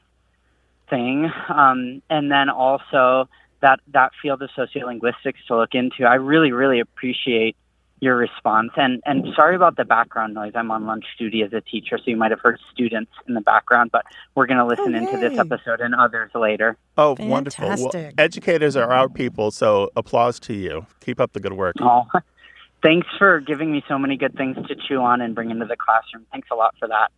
thing. 0.89 1.31
Um, 1.49 2.03
and 2.09 2.31
then 2.31 2.49
also 2.49 3.29
that, 3.61 3.81
that 3.93 4.13
field 4.21 4.43
of 4.43 4.51
sociolinguistics 4.57 5.47
to 5.49 5.57
look 5.57 5.75
into. 5.75 6.05
I 6.05 6.15
really, 6.15 6.53
really 6.53 6.81
appreciate 6.81 7.57
your 8.05 8.17
response. 8.17 8.71
And, 8.77 9.03
and 9.07 9.27
sorry 9.35 9.57
about 9.57 9.77
the 9.77 9.85
background 9.85 10.35
noise. 10.35 10.53
I'm 10.55 10.71
on 10.71 10.87
lunch 10.87 11.07
duty 11.19 11.43
as 11.43 11.53
a 11.53 11.61
teacher, 11.61 11.99
so 11.99 12.05
you 12.07 12.17
might 12.17 12.31
have 12.31 12.41
heard 12.41 12.61
students 12.73 13.11
in 13.27 13.35
the 13.35 13.41
background, 13.41 13.91
but 13.91 14.05
we're 14.35 14.47
going 14.47 14.59
to 14.59 14.67
listen 14.67 14.95
oh, 14.95 14.99
into 14.99 15.17
this 15.17 15.39
episode 15.39 15.81
and 15.81 15.95
others 15.95 16.31
later. 16.35 16.77
Oh, 16.97 17.17
wonderful! 17.19 17.69
Well, 17.69 18.13
educators 18.19 18.77
are 18.77 18.93
our 18.93 19.07
mm-hmm. 19.07 19.15
people, 19.15 19.51
so 19.51 19.91
applause 19.97 20.39
to 20.41 20.55
you. 20.55 20.87
Keep 21.01 21.21
up 21.21 21.33
the 21.33 21.41
good 21.41 21.55
work. 21.55 21.75
Oh, 21.81 22.05
thanks 22.83 23.09
for 23.19 23.41
giving 23.41 23.73
me 23.73 23.83
so 23.89 23.99
many 23.99 24.17
good 24.17 24.37
things 24.37 24.57
to 24.69 24.77
chew 24.77 25.01
on 25.01 25.21
and 25.21 25.35
bring 25.35 25.51
into 25.51 25.65
the 25.65 25.77
classroom. 25.77 26.27
Thanks 26.31 26.49
a 26.53 26.55
lot 26.55 26.75
for 26.79 26.87
that. 26.89 27.11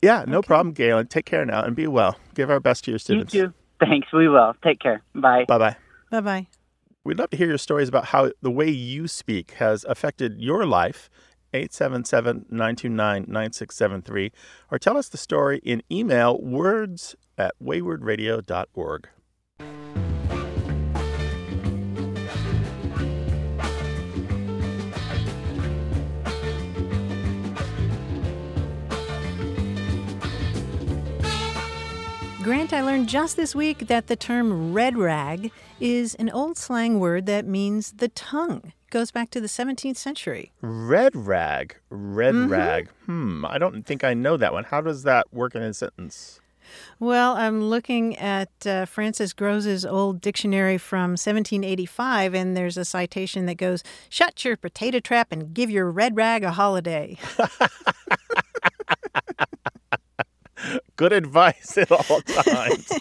Yeah, 0.00 0.24
no 0.28 0.42
problem, 0.42 0.72
Galen. 0.72 1.08
Take 1.08 1.26
care 1.26 1.44
now 1.44 1.62
and 1.62 1.74
be 1.74 1.88
well. 1.88 2.16
Give 2.34 2.50
our 2.50 2.60
best 2.60 2.84
to 2.84 2.92
your 2.92 3.00
students. 3.00 3.34
You 3.34 3.48
too. 3.48 3.54
Thanks. 3.80 4.08
We 4.12 4.28
will. 4.28 4.54
Take 4.62 4.78
care. 4.78 5.02
Bye. 5.14 5.44
Bye 5.46 5.58
bye. 5.58 5.76
Bye 6.10 6.20
bye. 6.20 6.46
We'd 7.04 7.18
love 7.18 7.30
to 7.30 7.36
hear 7.36 7.48
your 7.48 7.58
stories 7.58 7.88
about 7.88 8.06
how 8.06 8.32
the 8.42 8.50
way 8.50 8.68
you 8.68 9.08
speak 9.08 9.52
has 9.52 9.84
affected 9.84 10.40
your 10.40 10.66
life. 10.66 11.08
877 11.54 12.44
929 12.50 13.24
9673. 13.26 14.32
Or 14.70 14.78
tell 14.78 14.98
us 14.98 15.08
the 15.08 15.16
story 15.16 15.60
in 15.64 15.82
email 15.90 16.38
words 16.38 17.16
at 17.38 17.54
waywordradio.org. 17.62 19.08
Grant, 32.42 32.72
I 32.72 32.82
learned 32.82 33.08
just 33.08 33.36
this 33.36 33.54
week 33.54 33.88
that 33.88 34.06
the 34.06 34.16
term 34.16 34.72
red 34.72 34.96
rag 34.96 35.50
is 35.80 36.14
an 36.16 36.30
old 36.30 36.56
slang 36.56 36.98
word 36.98 37.26
that 37.26 37.46
means 37.46 37.92
the 37.92 38.08
tongue. 38.08 38.62
It 38.66 38.90
goes 38.90 39.10
back 39.10 39.30
to 39.30 39.40
the 39.40 39.46
17th 39.46 39.96
century. 39.96 40.52
Red 40.60 41.14
rag. 41.14 41.76
Red 41.90 42.34
rag. 42.34 42.88
Hmm. 43.06 43.44
I 43.44 43.58
don't 43.58 43.84
think 43.84 44.04
I 44.04 44.14
know 44.14 44.36
that 44.36 44.52
one. 44.52 44.64
How 44.64 44.80
does 44.80 45.02
that 45.04 45.32
work 45.32 45.54
in 45.54 45.62
a 45.62 45.74
sentence? 45.74 46.40
Well, 47.00 47.36
I'm 47.36 47.64
looking 47.64 48.16
at 48.16 48.50
uh, 48.66 48.84
Francis 48.84 49.32
Grose's 49.32 49.86
old 49.86 50.20
dictionary 50.20 50.78
from 50.78 51.12
1785, 51.12 52.34
and 52.34 52.56
there's 52.56 52.76
a 52.76 52.84
citation 52.84 53.46
that 53.46 53.56
goes, 53.56 53.82
Shut 54.08 54.44
your 54.44 54.56
potato 54.56 55.00
trap 55.00 55.28
and 55.30 55.54
give 55.54 55.70
your 55.70 55.90
red 55.90 56.16
rag 56.16 56.44
a 56.44 56.52
holiday. 56.52 57.16
Good 60.98 61.12
advice 61.12 61.78
at 61.78 61.92
all 61.92 62.20
times. 62.26 62.92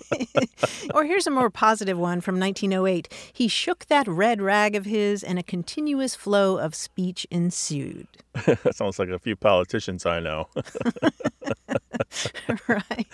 or 0.93 1.03
here's 1.03 1.25
a 1.25 1.31
more 1.31 1.49
positive 1.49 1.97
one 1.97 2.21
from 2.21 2.39
1908. 2.39 3.12
He 3.33 3.47
shook 3.47 3.88
that 3.88 4.07
red 4.07 4.39
rag 4.39 4.75
of 4.75 4.86
his, 4.86 5.23
and 5.23 5.39
a 5.39 5.43
continuous 5.43 6.13
flow 6.13 6.60
of 6.60 6.75
speech 6.75 7.25
ensued. 7.31 8.07
that 8.45 8.75
sounds 8.75 8.99
like 8.99 9.10
a 9.10 9.17
few 9.17 9.36
politicians 9.36 10.05
I 10.05 10.19
know. 10.19 10.47
right. 12.67 13.07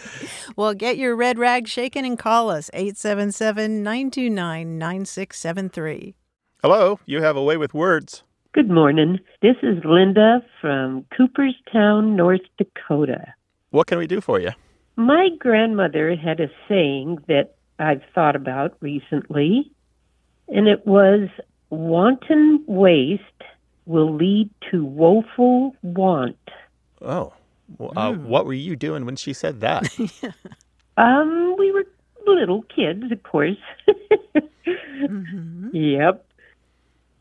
Well, 0.57 0.73
get 0.73 0.97
your 0.97 1.15
red 1.15 1.39
rag 1.39 1.69
shaken 1.69 2.03
and 2.03 2.19
call 2.19 2.49
us 2.49 2.69
877 2.73 3.83
929 3.83 4.77
9673. 4.77 6.13
Hello, 6.61 6.99
you 7.05 7.21
have 7.21 7.37
a 7.37 7.41
way 7.43 7.55
with 7.55 7.73
words. 7.73 8.23
Good 8.51 8.69
morning. 8.69 9.19
This 9.41 9.55
is 9.63 9.77
Linda 9.85 10.43
from 10.59 11.05
Cooperstown, 11.15 12.17
North 12.17 12.41
Dakota. 12.57 13.33
What 13.69 13.87
can 13.87 13.97
we 13.97 14.07
do 14.07 14.19
for 14.19 14.41
you? 14.41 14.51
My 14.95 15.29
grandmother 15.39 16.15
had 16.15 16.39
a 16.39 16.49
saying 16.67 17.19
that 17.27 17.55
I've 17.79 18.03
thought 18.13 18.35
about 18.35 18.77
recently, 18.79 19.71
and 20.47 20.67
it 20.67 20.85
was 20.85 21.29
wanton 21.69 22.63
waste 22.67 23.21
will 23.85 24.13
lead 24.13 24.49
to 24.71 24.85
woeful 24.85 25.75
want. 25.81 26.37
Oh, 27.01 27.33
well, 27.77 27.93
uh, 27.95 28.13
what 28.13 28.45
were 28.45 28.53
you 28.53 28.75
doing 28.75 29.05
when 29.05 29.15
she 29.15 29.33
said 29.33 29.61
that? 29.61 29.87
Um, 30.95 31.55
we 31.57 31.71
were 31.71 31.85
little 32.27 32.61
kids, 32.63 33.11
of 33.11 33.23
course. 33.23 33.57
Yep. 35.73 36.25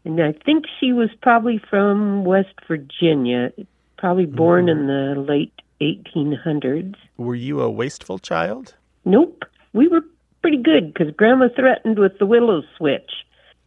And 0.04 0.22
I 0.22 0.32
think 0.44 0.66
she 0.78 0.92
was 0.92 1.08
probably 1.22 1.58
from 1.70 2.24
West 2.24 2.54
Virginia, 2.68 3.52
probably 3.96 4.26
born 4.26 4.68
in 4.68 4.86
the 4.86 5.14
late 5.16 5.54
1800s. 5.82 6.94
were 7.16 7.34
you 7.34 7.60
a 7.60 7.70
wasteful 7.70 8.18
child? 8.18 8.74
Nope. 9.04 9.44
We 9.72 9.88
were 9.88 10.02
pretty 10.42 10.58
good 10.62 10.92
because 10.92 11.12
Grandma 11.16 11.48
threatened 11.56 11.98
with 11.98 12.18
the 12.18 12.26
willow 12.26 12.62
switch. 12.76 13.10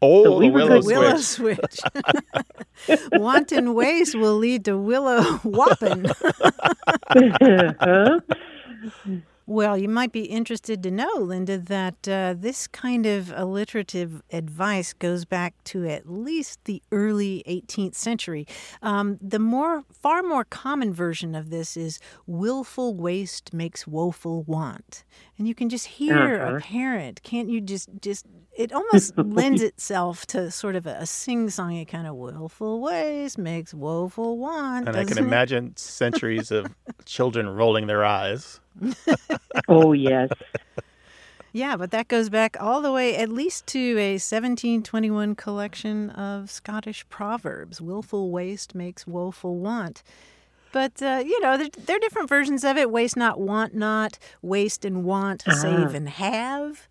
Oh, 0.01 0.23
So 0.23 0.30
the 0.32 0.36
we 0.38 0.49
were 0.49 0.56
willow 0.60 0.82
good- 0.82 0.86
Willow 0.88 1.17
switch. 1.17 1.58
switch. 2.88 2.99
Wanton 3.13 3.73
waste 3.73 4.15
will 4.15 4.36
lead 4.38 4.65
to 4.65 4.78
willow 4.78 5.21
whopping. 5.43 6.06
Huh? 7.15 8.19
Well, 9.47 9.77
you 9.77 9.88
might 9.88 10.12
be 10.12 10.23
interested 10.23 10.81
to 10.81 10.89
know, 10.89 11.12
Linda, 11.17 11.60
that 11.60 12.08
uh, 12.08 12.34
this 12.36 12.65
kind 12.65 13.05
of 13.05 13.31
alliterative 13.36 14.23
advice 14.31 14.91
goes 14.93 15.23
back 15.23 15.53
to 15.65 15.86
at 15.88 16.10
least 16.10 16.62
the 16.65 16.81
early 16.91 17.43
18th 17.47 17.93
century. 17.93 18.47
Um, 18.81 19.19
the 19.21 19.38
more, 19.38 19.84
far 20.01 20.23
more 20.23 20.45
common 20.45 20.91
version 20.93 21.36
of 21.36 21.51
this 21.51 21.77
is 21.77 21.99
"willful 22.25 22.95
waste 22.95 23.53
makes 23.53 23.86
woeful 23.86 24.41
want," 24.43 25.03
and 25.38 25.47
you 25.47 25.53
can 25.53 25.69
just 25.69 25.86
hear 25.86 26.41
a 26.41 26.47
Uh-huh. 26.47 26.60
parent. 26.62 27.21
Can't 27.21 27.47
you 27.47 27.62
just, 27.62 27.89
just? 28.01 28.25
It 28.58 28.71
almost 28.73 29.15
lends 29.17 29.62
itself 29.62 30.25
to 30.27 30.49
sort 30.49 30.75
of 30.75 30.88
a, 30.88 30.95
a 31.01 31.05
sing-songy 31.05 31.88
kind 31.88 32.08
of 32.08 32.15
"willful 32.15 32.81
waste 32.81 33.38
makes 33.38 33.75
woeful 33.75 34.39
want." 34.39 34.88
And 34.88 34.97
I 34.97 35.03
can 35.03 35.19
imagine 35.19 35.77
centuries 35.77 36.49
of 36.49 36.73
children 37.05 37.47
rolling 37.47 37.86
their 37.86 38.03
eyes. 38.03 38.60
Oh, 39.68 39.94
yes. 39.94 40.30
Yeah, 41.56 41.78
but 41.78 41.92
that 41.92 42.10
goes 42.10 42.28
back 42.30 42.58
all 42.60 42.82
the 42.82 42.92
way 42.92 43.16
at 43.16 43.30
least 43.30 43.66
to 43.68 43.98
a 43.98 44.16
1721 44.16 45.36
collection 45.36 46.10
of 46.10 46.52
Scottish 46.52 47.08
proverbs. 47.08 47.80
Willful 47.80 48.30
waste 48.30 48.76
makes 48.76 49.08
woeful 49.08 49.56
want. 49.56 50.04
But, 50.74 51.02
uh, 51.02 51.24
you 51.26 51.40
know, 51.40 51.56
there, 51.56 51.70
there 51.86 51.96
are 51.96 52.00
different 52.00 52.28
versions 52.28 52.66
of 52.66 52.76
it 52.76 52.92
waste 52.92 53.16
not, 53.16 53.40
want 53.40 53.74
not, 53.74 54.20
waste 54.42 54.84
and 54.84 55.06
want, 55.06 55.44
save 55.44 55.94
and 55.94 56.10
have. 56.10 56.90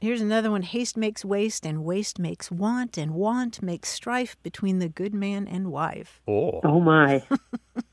Here's 0.00 0.22
another 0.22 0.50
one 0.50 0.62
haste 0.62 0.96
makes 0.96 1.22
waste, 1.22 1.66
and 1.66 1.84
waste 1.84 2.18
makes 2.18 2.50
want, 2.50 2.96
and 2.96 3.12
want 3.12 3.60
makes 3.60 3.90
strife 3.90 4.34
between 4.42 4.78
the 4.78 4.88
good 4.88 5.12
man 5.12 5.46
and 5.46 5.70
wife. 5.70 6.22
Oh. 6.26 6.60
Oh, 6.64 6.80
my. 6.80 7.22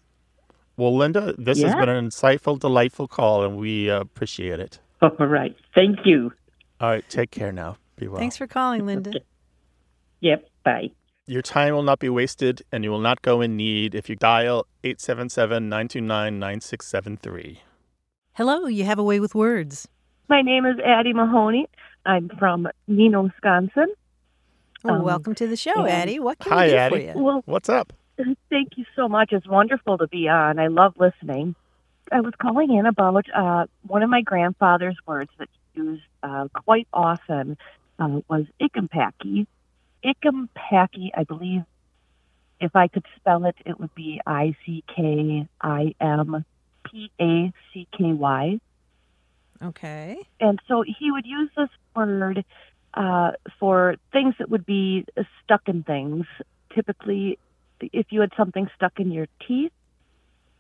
Well, 0.76 0.96
Linda, 0.96 1.34
this 1.38 1.62
has 1.62 1.76
been 1.76 1.90
an 1.90 2.08
insightful, 2.10 2.60
delightful 2.60 3.08
call, 3.08 3.44
and 3.44 3.58
we 3.58 3.90
uh, 3.90 4.00
appreciate 4.02 4.60
it. 4.60 4.80
All 5.02 5.28
right. 5.28 5.56
Thank 5.76 6.00
you. 6.06 6.32
All 6.82 6.90
right, 6.90 7.08
take 7.10 7.32
care 7.32 7.52
now. 7.52 7.78
Be 7.96 8.08
well. 8.08 8.20
Thanks 8.20 8.38
for 8.38 8.48
calling, 8.48 8.86
Linda. 8.86 9.14
Yep. 10.22 10.50
Bye. 10.66 10.90
Your 11.28 11.42
time 11.42 11.74
will 11.74 11.84
not 11.84 12.00
be 12.00 12.10
wasted, 12.10 12.64
and 12.72 12.84
you 12.84 12.90
will 12.92 13.00
not 13.00 13.22
go 13.22 13.40
in 13.42 13.56
need 13.56 13.94
if 13.96 14.10
you 14.10 14.16
dial 14.16 14.66
877 14.84 15.70
929 15.70 16.40
9673. 16.40 17.62
Hello, 18.34 18.66
you 18.66 18.84
have 18.84 18.98
a 19.00 19.04
way 19.04 19.20
with 19.20 19.36
words. 19.36 19.88
My 20.28 20.42
name 20.42 20.66
is 20.66 20.76
Addie 20.84 21.14
Mahoney. 21.14 21.68
I'm 22.06 22.30
from 22.40 22.68
Neenah, 22.90 23.24
Wisconsin. 23.26 23.94
Well, 24.84 24.96
Um, 24.96 25.04
welcome 25.04 25.36
to 25.36 25.48
the 25.48 25.56
show, 25.56 25.82
and- 25.84 25.90
Addie. 25.90 26.20
What 26.20 26.40
can 26.40 26.52
Hi, 26.52 26.66
we 26.66 26.72
do 26.72 26.78
Addie. 26.78 26.96
for 26.96 27.18
you? 27.20 27.24
Well, 27.24 27.42
What's 27.46 27.70
up? 27.70 27.94
thank 28.49 28.78
you 28.78 28.86
so 28.95 29.08
much. 29.08 29.32
It's 29.32 29.47
wonderful 29.47 29.97
to 29.97 30.08
be 30.08 30.28
on. 30.28 30.60
I 30.60 30.67
love 30.67 30.95
listening. 30.97 31.56
I 32.12 32.21
was 32.21 32.34
calling 32.39 32.73
in 32.73 32.86
about 32.86 33.26
uh, 33.34 33.65
one 33.88 34.04
of 34.04 34.10
my 34.10 34.21
grandfather's 34.21 34.97
words 35.06 35.32
that 35.39 35.49
he 35.73 35.82
used 35.82 36.04
uh, 36.21 36.47
quite 36.54 36.88
often 36.93 37.58
uh, 37.99 38.19
was 38.30 38.45
ickampacky. 38.62 39.47
Ickampacky, 40.04 41.12
I 41.15 41.23
believe, 41.23 41.63
if 42.60 42.76
I 42.76 42.88
could 42.88 43.06
spell 43.15 43.45
it, 43.45 43.56
it 43.65 43.80
would 43.80 43.93
be 43.95 44.21
I 44.26 44.56
C 44.65 44.84
K 44.93 45.47
I 45.62 45.95
M 45.99 46.45
P 46.84 47.12
A 47.19 47.54
C 47.73 47.88
K 47.97 48.13
Y. 48.13 48.60
Okay. 49.62 50.17
And 50.39 50.60
so 50.67 50.84
he 50.84 51.12
would 51.12 51.26
use 51.26 51.49
this 51.56 51.69
word 51.95 52.43
uh, 52.93 53.32
for 53.60 53.95
things 54.12 54.36
that 54.39 54.49
would 54.49 54.65
be 54.65 55.06
stuck 55.43 55.62
in 55.67 55.84
things. 55.84 56.26
Typically, 56.76 57.39
if 57.80 58.08
you 58.10 58.22
had 58.22 58.32
something 58.38 58.70
stuck 58.76 59.00
in 59.00 59.12
your 59.12 59.28
teeth, 59.48 59.72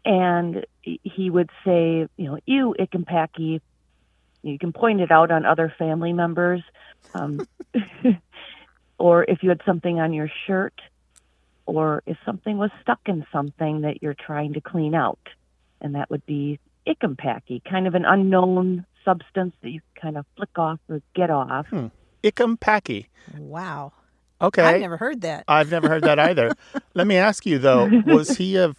and 0.05 0.65
he 0.81 1.29
would 1.29 1.49
say, 1.65 2.07
you 2.17 2.25
know, 2.25 2.37
ew, 2.45 2.75
ickampacky. 2.77 3.61
You 4.41 4.59
can 4.59 4.73
point 4.73 4.99
it 4.99 5.11
out 5.11 5.31
on 5.31 5.45
other 5.45 5.73
family 5.77 6.11
members. 6.11 6.61
Um, 7.13 7.47
or 8.97 9.23
if 9.23 9.43
you 9.43 9.49
had 9.49 9.61
something 9.65 9.99
on 9.99 10.13
your 10.13 10.29
shirt, 10.45 10.73
or 11.65 12.03
if 12.05 12.17
something 12.25 12.57
was 12.57 12.71
stuck 12.81 12.99
in 13.05 13.25
something 13.31 13.81
that 13.81 14.01
you're 14.03 14.15
trying 14.15 14.53
to 14.53 14.61
clean 14.61 14.93
out. 14.93 15.19
And 15.81 15.95
that 15.95 16.09
would 16.09 16.25
be 16.25 16.59
ickampacky, 16.87 17.63
kind 17.63 17.87
of 17.87 17.95
an 17.95 18.05
unknown 18.05 18.85
substance 19.05 19.55
that 19.61 19.69
you 19.69 19.81
kind 19.99 20.17
of 20.17 20.25
flick 20.35 20.57
off 20.57 20.79
or 20.89 21.01
get 21.15 21.29
off. 21.29 21.67
hmm. 21.67 21.87
Ickampacky. 22.23 23.07
Wow. 23.37 23.91
Okay. 24.41 24.61
I've 24.61 24.81
never 24.81 24.97
heard 24.97 25.21
that. 25.21 25.45
I've 25.47 25.71
never 25.71 25.87
heard 25.87 26.03
that 26.03 26.19
either. 26.19 26.51
Let 26.93 27.07
me 27.07 27.15
ask 27.17 27.45
you, 27.45 27.59
though, 27.59 27.87
was 28.05 28.37
he 28.37 28.57
of 28.57 28.77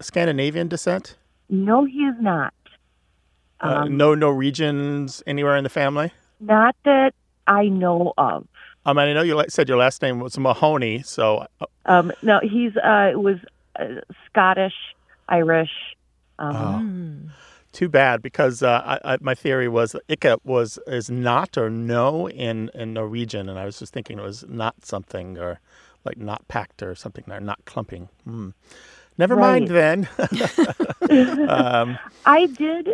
Scandinavian 0.00 0.68
descent? 0.68 1.16
No, 1.48 1.84
he 1.84 1.98
is 2.00 2.14
not. 2.20 2.54
Uh, 3.60 3.82
Um, 3.84 3.96
no 3.96 4.14
Norwegians 4.14 5.22
anywhere 5.26 5.56
in 5.56 5.64
the 5.64 5.70
family? 5.70 6.12
Not 6.40 6.76
that 6.84 7.14
I 7.46 7.66
know 7.68 8.12
of. 8.18 8.46
Um, 8.84 8.98
I 8.98 9.12
know 9.12 9.22
you 9.22 9.42
said 9.48 9.68
your 9.68 9.78
last 9.78 10.02
name 10.02 10.18
was 10.18 10.36
Mahoney, 10.38 11.02
so 11.02 11.46
uh, 11.60 11.66
Um, 11.86 12.12
no, 12.22 12.40
he's 12.42 12.76
uh, 12.76 13.12
was 13.14 13.36
uh, 13.78 14.00
Scottish, 14.26 14.74
Irish. 15.28 15.70
Um, 16.38 17.30
Oh. 17.30 17.32
Too 17.72 17.88
bad 17.88 18.20
because 18.20 18.62
uh, 18.62 18.98
I, 19.02 19.14
I, 19.14 19.18
my 19.20 19.34
theory 19.34 19.68
was 19.68 19.96
Ika 20.08 20.38
was 20.44 20.78
is 20.86 21.10
not 21.10 21.56
or 21.56 21.70
no 21.70 22.28
in, 22.28 22.70
in 22.74 22.92
Norwegian, 22.92 23.48
and 23.48 23.58
I 23.58 23.64
was 23.64 23.78
just 23.78 23.94
thinking 23.94 24.18
it 24.18 24.22
was 24.22 24.44
not 24.46 24.84
something 24.84 25.38
or 25.38 25.58
like 26.04 26.18
not 26.18 26.46
packed 26.48 26.82
or 26.82 26.94
something 26.94 27.24
or 27.28 27.40
not 27.40 27.64
clumping. 27.64 28.08
Hmm. 28.24 28.50
Never 29.18 29.36
mind 29.36 29.68
then. 29.68 30.08
um, 31.48 31.98
I 32.24 32.46
did, 32.46 32.90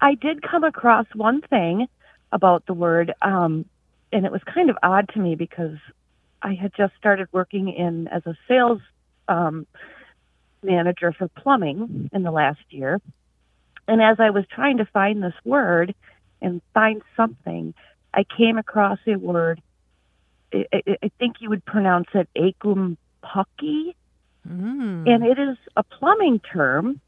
I 0.00 0.14
did 0.14 0.42
come 0.42 0.64
across 0.64 1.06
one 1.14 1.40
thing 1.42 1.88
about 2.32 2.66
the 2.66 2.74
word, 2.74 3.12
um, 3.22 3.64
and 4.12 4.26
it 4.26 4.32
was 4.32 4.42
kind 4.52 4.70
of 4.70 4.76
odd 4.82 5.08
to 5.10 5.18
me 5.20 5.36
because 5.36 5.76
I 6.42 6.54
had 6.54 6.72
just 6.76 6.94
started 6.96 7.28
working 7.32 7.68
in 7.68 8.08
as 8.08 8.26
a 8.26 8.36
sales 8.48 8.80
um, 9.28 9.66
manager 10.62 11.12
for 11.12 11.28
plumbing 11.28 12.10
in 12.12 12.22
the 12.22 12.30
last 12.30 12.60
year, 12.70 13.00
and 13.90 14.02
as 14.02 14.18
I 14.18 14.30
was 14.30 14.44
trying 14.50 14.78
to 14.78 14.86
find 14.86 15.22
this 15.22 15.34
word 15.44 15.94
and 16.40 16.62
find 16.72 17.02
something, 17.16 17.74
I 18.14 18.24
came 18.24 18.56
across 18.56 18.98
a 19.06 19.16
word. 19.16 19.60
I, 20.54 20.64
I, 20.72 20.96
I 21.02 21.10
think 21.18 21.36
you 21.40 21.50
would 21.50 21.64
pronounce 21.64 22.08
it 22.14 22.28
akumpucky 22.36 23.94
Mm. 24.48 25.06
and 25.06 25.24
it 25.24 25.38
is 25.38 25.58
a 25.76 25.82
plumbing 25.82 26.40
term 26.40 27.00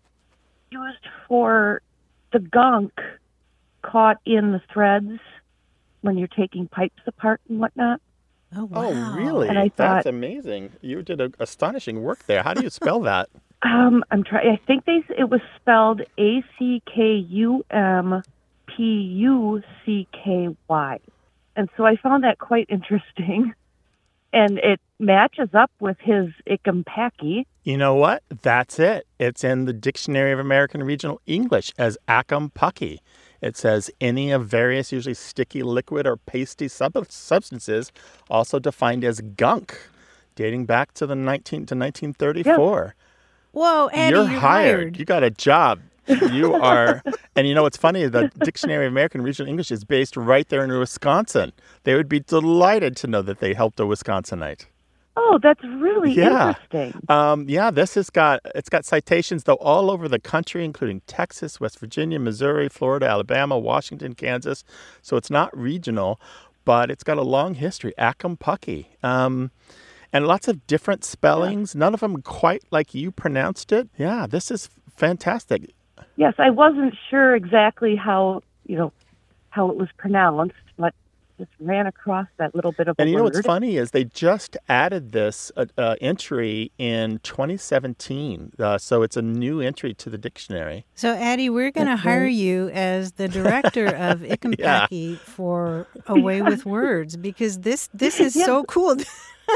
used 0.71 1.07
for 1.27 1.81
the 2.33 2.40
gunk 2.40 2.92
caught 3.81 4.18
in 4.27 4.53
the 4.53 4.61
threads 4.73 5.18
when 6.03 6.18
you're 6.18 6.29
taking 6.29 6.68
pipes 6.68 7.01
apart 7.07 7.40
and 7.49 7.59
whatnot. 7.59 8.01
Oh, 8.55 8.66
wow. 8.66 8.88
oh, 8.88 9.14
really? 9.14 9.49
And 9.49 9.59
I 9.59 9.71
That's 9.75 10.07
amazing. 10.07 10.73
You 10.83 11.03
did 11.03 11.23
a, 11.23 11.33
astonishing 11.38 12.03
work 12.03 12.27
there. 12.27 12.42
How 12.42 12.53
do 12.53 12.62
you 12.62 12.71
spell 12.71 13.01
that? 13.01 13.31
Um, 13.62 14.05
I'm 14.11 14.25
trying. 14.25 14.51
I 14.51 14.61
think 14.66 14.85
they 14.85 15.05
it 15.16 15.31
was 15.31 15.40
spelled 15.61 16.03
A 16.18 16.42
C 16.59 16.83
K 16.87 17.14
U 17.29 17.64
M 17.70 18.22
P 18.66 18.83
U 18.83 19.62
C 19.85 20.09
K 20.12 20.48
Y, 20.68 21.01
and 21.55 21.68
so 21.77 21.87
I 21.87 21.96
found 21.96 22.25
that 22.25 22.38
quite 22.38 22.66
interesting, 22.68 23.55
and 24.33 24.59
it 24.59 24.81
matches 24.98 25.51
up 25.55 25.70
with 25.79 25.96
his 26.01 26.31
ikampaki. 26.48 27.44
You 27.62 27.77
know 27.77 27.94
what? 27.94 28.25
That's 28.42 28.81
it. 28.81 29.07
It's 29.20 29.44
in 29.44 29.66
the 29.66 29.72
Dictionary 29.72 30.33
of 30.33 30.40
American 30.40 30.83
Regional 30.83 31.20
English 31.27 31.72
as 31.79 31.96
akampaki. 32.09 32.98
It 33.40 33.57
says 33.57 33.90
any 34.01 34.33
of 34.33 34.46
various, 34.46 34.90
usually 34.92 35.14
sticky, 35.14 35.62
liquid, 35.62 36.07
or 36.07 36.16
pasty 36.16 36.68
sub- 36.68 37.07
substances, 37.11 37.92
also 38.31 38.59
defined 38.59 39.05
as 39.05 39.20
gunk, 39.20 39.79
dating 40.35 40.66
back 40.66 40.94
to 40.94 41.07
the 41.07 41.16
19 41.16 41.66
to 41.66 41.75
1934. 41.77 42.94
Whoa, 43.53 43.87
Eddie, 43.93 44.17
you're, 44.17 44.31
you're, 44.31 44.41
hired. 44.41 44.99
You 44.99 45.05
got 45.05 45.23
a 45.23 45.31
job. 45.31 45.81
You 46.09 46.55
are, 46.62 47.03
and 47.37 47.47
you 47.47 47.55
know 47.55 47.62
what's 47.62 47.77
funny? 47.77 48.07
The 48.07 48.31
Dictionary 48.45 48.87
of 48.87 48.93
American 48.93 49.23
Regional 49.23 49.49
English 49.49 49.71
is 49.71 49.85
based 49.85 50.17
right 50.17 50.49
there 50.49 50.65
in 50.65 50.71
Wisconsin. 50.79 51.53
They 51.85 51.95
would 51.95 52.09
be 52.09 52.21
delighted 52.21 52.97
to 52.99 53.07
know 53.07 53.23
that 53.23 53.41
they 53.41 53.55
helped 53.55 53.79
a 53.81 53.85
Wisconsinite. 53.85 54.67
Oh, 55.15 55.38
that's 55.43 55.62
really 55.62 56.12
Yeah. 56.12 56.55
interesting. 56.73 57.03
Um, 57.11 57.47
yeah, 57.49 57.71
this 57.71 57.95
has 57.97 58.09
got 58.09 58.41
it's 58.55 58.71
got 58.71 58.87
citations 58.87 59.45
though 59.45 59.55
all 59.57 59.91
over 59.91 60.09
the 60.09 60.19
country, 60.19 60.65
including 60.65 61.03
Texas, 61.07 61.61
West 61.61 61.79
Virginia, 61.79 62.19
Missouri, 62.19 62.69
Florida, 62.71 63.07
Alabama, 63.07 63.59
Washington, 63.59 64.15
Kansas. 64.15 64.65
So 65.03 65.17
it's 65.19 65.31
not 65.31 65.57
regional, 65.57 66.19
but 66.65 66.91
it's 66.91 67.05
got 67.05 67.19
a 67.19 67.23
long 67.23 67.55
history. 67.55 67.93
Accompukee. 67.99 68.87
Um, 69.05 69.51
and 70.12 70.27
lots 70.27 70.48
of 70.48 70.66
different 70.66 71.05
spellings. 71.05 71.75
None 71.75 71.94
of 71.94 72.01
them 72.01 72.22
quite 72.22 72.62
like 72.70 72.94
you 72.94 73.11
pronounced 73.11 73.72
it. 73.72 73.88
Yeah, 73.98 74.27
this 74.27 74.51
is 74.51 74.68
fantastic. 74.96 75.70
Yes, 76.16 76.35
I 76.38 76.51
wasn't 76.51 76.94
sure 77.11 77.35
exactly 77.35 77.96
how 77.96 78.42
you 78.66 78.77
know 78.77 78.92
how 79.51 79.70
it 79.70 79.77
was 79.77 79.88
pronounced, 79.96 80.55
but 80.79 80.94
just 81.38 81.51
ran 81.59 81.87
across 81.87 82.27
that 82.37 82.55
little 82.55 82.72
bit 82.72 82.88
of 82.88 82.96
And 82.98 83.09
a 83.09 83.11
you 83.11 83.16
know 83.16 83.25
word. 83.25 83.35
what's 83.35 83.46
funny 83.46 83.77
is 83.77 83.90
they 83.90 84.05
just 84.05 84.57
added 84.68 85.12
this 85.12 85.51
uh, 85.57 85.64
uh, 85.79 85.96
entry 86.01 86.70
in 86.79 87.18
2017. 87.22 88.53
Uh, 88.59 88.79
so 88.79 89.03
it's 89.03 89.16
a 89.16 89.22
new 89.22 89.61
entry 89.61 89.94
to 89.94 90.11
the 90.11 90.18
dictionary. 90.18 90.85
So, 90.94 91.14
Addie, 91.14 91.48
we're 91.51 91.70
going 91.70 91.87
to 91.87 91.92
That's 91.92 92.03
hire 92.03 92.22
right. 92.25 92.33
you 92.33 92.68
as 92.70 93.12
the 93.12 93.29
director 93.29 93.87
of 94.11 94.20
Ikampaki 94.20 95.16
for 95.18 95.87
A 96.07 96.18
Way 96.20 96.42
with 96.42 96.66
Words 96.66 97.16
because 97.16 97.61
this 97.61 97.88
this 97.94 98.20
is 98.20 98.37
Yeah. 98.42 98.44
so 98.46 98.64
cool 98.64 98.96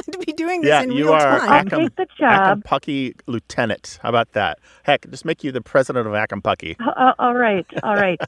to 0.12 0.18
be 0.24 0.32
doing 0.32 0.61
this 0.62 0.68
Yeah, 0.68 0.82
in 0.82 0.90
you 0.92 1.04
real 1.06 1.14
are 1.14 1.38
time. 1.40 1.50
I'll 1.50 1.64
Acom- 1.64 1.78
take 1.82 1.96
the 1.96 2.06
job. 2.18 2.62
Accompaki 2.64 3.14
Lieutenant. 3.26 3.98
How 4.02 4.09
about 4.11 4.32
that? 4.32 4.59
Heck, 4.85 5.09
just 5.11 5.24
make 5.24 5.42
you 5.44 5.52
the 5.52 5.61
president 5.61 6.06
of 6.06 6.12
Accompaki. 6.12 6.76
Uh, 6.80 7.12
all 7.18 7.35
right, 7.35 7.66
all 7.82 7.94
right. 7.94 8.20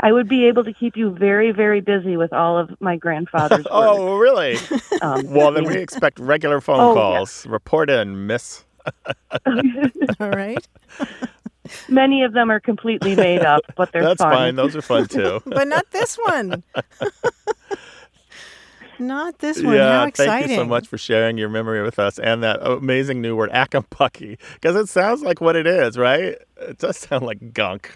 I 0.00 0.12
would 0.12 0.28
be 0.28 0.46
able 0.46 0.64
to 0.64 0.72
keep 0.72 0.96
you 0.96 1.10
very, 1.10 1.50
very 1.52 1.80
busy 1.80 2.16
with 2.16 2.32
all 2.32 2.58
of 2.58 2.74
my 2.80 2.96
grandfather's. 2.96 3.66
Oh, 3.70 4.16
really? 4.18 4.56
Um, 5.02 5.30
well, 5.30 5.52
then 5.52 5.64
we 5.64 5.76
expect 5.76 6.18
regular 6.18 6.60
phone 6.60 6.80
Oh, 6.80 6.88
yeah. 6.88 6.94
calls. 7.18 7.46
Report 7.46 7.88
in, 7.90 8.26
miss. 8.26 8.64
All 10.20 10.28
right. 10.30 10.66
Many 11.88 12.22
of 12.22 12.34
them 12.34 12.50
are 12.50 12.60
completely 12.60 13.16
made 13.16 13.40
up, 13.40 13.62
but 13.76 13.92
they're 13.92 14.02
That's 14.02 14.20
fun. 14.20 14.32
fine. 14.32 14.56
Those 14.56 14.76
are 14.76 14.82
fun 14.82 15.06
too. 15.08 15.40
But 15.46 15.68
not 15.68 15.90
this 15.92 16.16
one. 16.16 16.62
Not 18.98 19.38
this 19.38 19.62
one. 19.62 19.74
yeah, 19.74 20.00
How 20.00 20.06
exciting. 20.06 20.32
thank 20.32 20.50
you 20.50 20.56
so 20.56 20.64
much 20.64 20.86
for 20.88 20.98
sharing 20.98 21.38
your 21.38 21.48
memory 21.48 21.82
with 21.82 21.98
us 21.98 22.18
and 22.18 22.42
that 22.42 22.60
amazing 22.66 23.20
new 23.20 23.36
word, 23.36 23.50
Accompaki, 23.50 24.38
because 24.54 24.76
it 24.76 24.88
sounds 24.88 25.22
like 25.22 25.40
what 25.40 25.56
it 25.56 25.66
is, 25.66 25.96
right? 25.98 26.36
It 26.56 26.78
does 26.78 26.96
sound 26.98 27.24
like 27.24 27.52
gunk. 27.52 27.90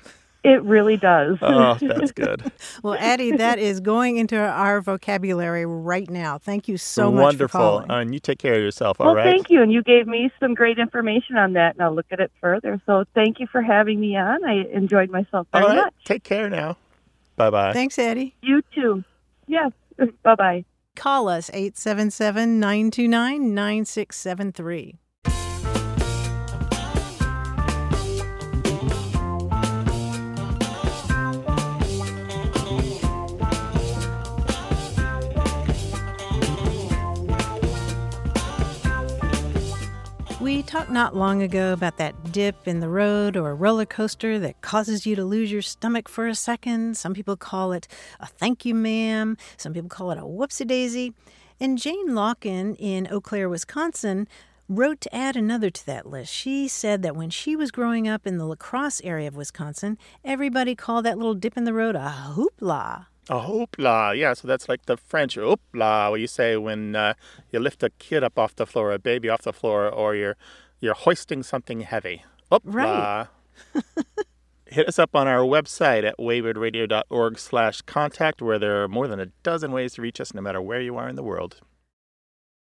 It 0.44 0.62
really 0.62 0.96
does. 0.96 1.36
Oh, 1.42 1.76
that's 1.80 2.12
good. 2.12 2.50
Well, 2.82 2.94
Addie, 2.94 3.32
that 3.32 3.58
is 3.58 3.80
going 3.80 4.18
into 4.18 4.36
our 4.38 4.80
vocabulary 4.80 5.66
right 5.66 6.08
now. 6.08 6.38
Thank 6.38 6.68
you 6.68 6.76
so 6.76 7.10
much 7.10 7.22
Wonderful. 7.22 7.58
calling. 7.60 7.90
and 7.90 8.14
you 8.14 8.20
take 8.20 8.38
care 8.38 8.54
of 8.54 8.60
yourself, 8.60 9.00
all 9.00 9.06
well, 9.06 9.16
right? 9.16 9.24
thank 9.24 9.50
you, 9.50 9.60
and 9.62 9.72
you 9.72 9.82
gave 9.82 10.06
me 10.06 10.30
some 10.38 10.54
great 10.54 10.78
information 10.78 11.36
on 11.36 11.54
that, 11.54 11.74
and 11.74 11.82
I'll 11.82 11.94
look 11.94 12.06
at 12.12 12.20
it 12.20 12.30
further. 12.40 12.80
So, 12.86 13.04
thank 13.14 13.40
you 13.40 13.48
for 13.50 13.60
having 13.60 13.98
me 13.98 14.16
on. 14.16 14.44
I 14.44 14.64
enjoyed 14.72 15.10
myself 15.10 15.48
very 15.52 15.64
all 15.64 15.70
right. 15.70 15.76
much. 15.84 15.94
Take 16.04 16.22
care 16.22 16.48
now. 16.48 16.76
Bye 17.36 17.50
bye. 17.50 17.72
Thanks, 17.72 17.98
Addie. 17.98 18.34
You 18.40 18.62
too. 18.74 19.02
Yes. 19.48 19.72
bye 20.22 20.36
bye. 20.36 20.64
Call 20.98 21.28
us 21.28 21.48
877 21.54 22.58
929 22.58 23.54
9673. 23.54 24.98
We 40.58 40.64
talked 40.64 40.90
not 40.90 41.14
long 41.14 41.40
ago 41.40 41.72
about 41.72 41.98
that 41.98 42.32
dip 42.32 42.66
in 42.66 42.80
the 42.80 42.88
road 42.88 43.36
or 43.36 43.54
roller 43.54 43.86
coaster 43.86 44.40
that 44.40 44.60
causes 44.60 45.06
you 45.06 45.14
to 45.14 45.24
lose 45.24 45.52
your 45.52 45.62
stomach 45.62 46.08
for 46.08 46.26
a 46.26 46.34
second. 46.34 46.96
Some 46.96 47.14
people 47.14 47.36
call 47.36 47.70
it 47.70 47.86
a 48.18 48.26
thank 48.26 48.64
you, 48.64 48.74
ma'am. 48.74 49.36
Some 49.56 49.72
people 49.72 49.88
call 49.88 50.10
it 50.10 50.18
a 50.18 50.22
whoopsie 50.22 50.66
daisy. 50.66 51.14
And 51.60 51.78
Jane 51.78 52.12
Lockin 52.12 52.74
in 52.74 53.06
Eau 53.08 53.20
Claire, 53.20 53.48
Wisconsin, 53.48 54.26
wrote 54.68 55.00
to 55.02 55.14
add 55.14 55.36
another 55.36 55.70
to 55.70 55.86
that 55.86 56.06
list. 56.06 56.34
She 56.34 56.66
said 56.66 57.02
that 57.02 57.14
when 57.14 57.30
she 57.30 57.54
was 57.54 57.70
growing 57.70 58.08
up 58.08 58.26
in 58.26 58.38
the 58.38 58.44
La 58.44 58.56
Crosse 58.56 59.00
area 59.04 59.28
of 59.28 59.36
Wisconsin, 59.36 59.96
everybody 60.24 60.74
called 60.74 61.04
that 61.04 61.18
little 61.18 61.34
dip 61.34 61.56
in 61.56 61.66
the 61.66 61.72
road 61.72 61.94
a 61.94 62.32
hoopla. 62.34 63.06
A 63.28 63.40
hoopla. 63.40 64.16
Yeah, 64.16 64.32
so 64.32 64.48
that's 64.48 64.68
like 64.68 64.86
the 64.86 64.96
French 64.96 65.36
hoopla, 65.36 66.10
what 66.10 66.20
you 66.20 66.26
say 66.26 66.56
when 66.56 66.96
uh, 66.96 67.14
you 67.50 67.58
lift 67.58 67.82
a 67.82 67.90
kid 67.90 68.24
up 68.24 68.38
off 68.38 68.56
the 68.56 68.66
floor, 68.66 68.92
a 68.92 68.98
baby 68.98 69.28
off 69.28 69.42
the 69.42 69.52
floor, 69.52 69.88
or 69.88 70.14
you're 70.14 70.36
you're 70.80 70.94
hoisting 70.94 71.42
something 71.42 71.80
heavy. 71.80 72.24
Hoopla. 72.50 72.62
Right. 72.64 73.26
Hit 74.66 74.86
us 74.86 74.98
up 74.98 75.16
on 75.16 75.26
our 75.26 75.40
website 75.40 76.04
at 76.04 76.18
waywordradio.org 76.18 77.38
slash 77.38 77.80
contact, 77.82 78.42
where 78.42 78.58
there 78.58 78.82
are 78.82 78.88
more 78.88 79.08
than 79.08 79.18
a 79.18 79.26
dozen 79.42 79.72
ways 79.72 79.94
to 79.94 80.02
reach 80.02 80.20
us 80.20 80.34
no 80.34 80.42
matter 80.42 80.60
where 80.60 80.80
you 80.80 80.96
are 80.96 81.08
in 81.08 81.16
the 81.16 81.22
world. 81.22 81.60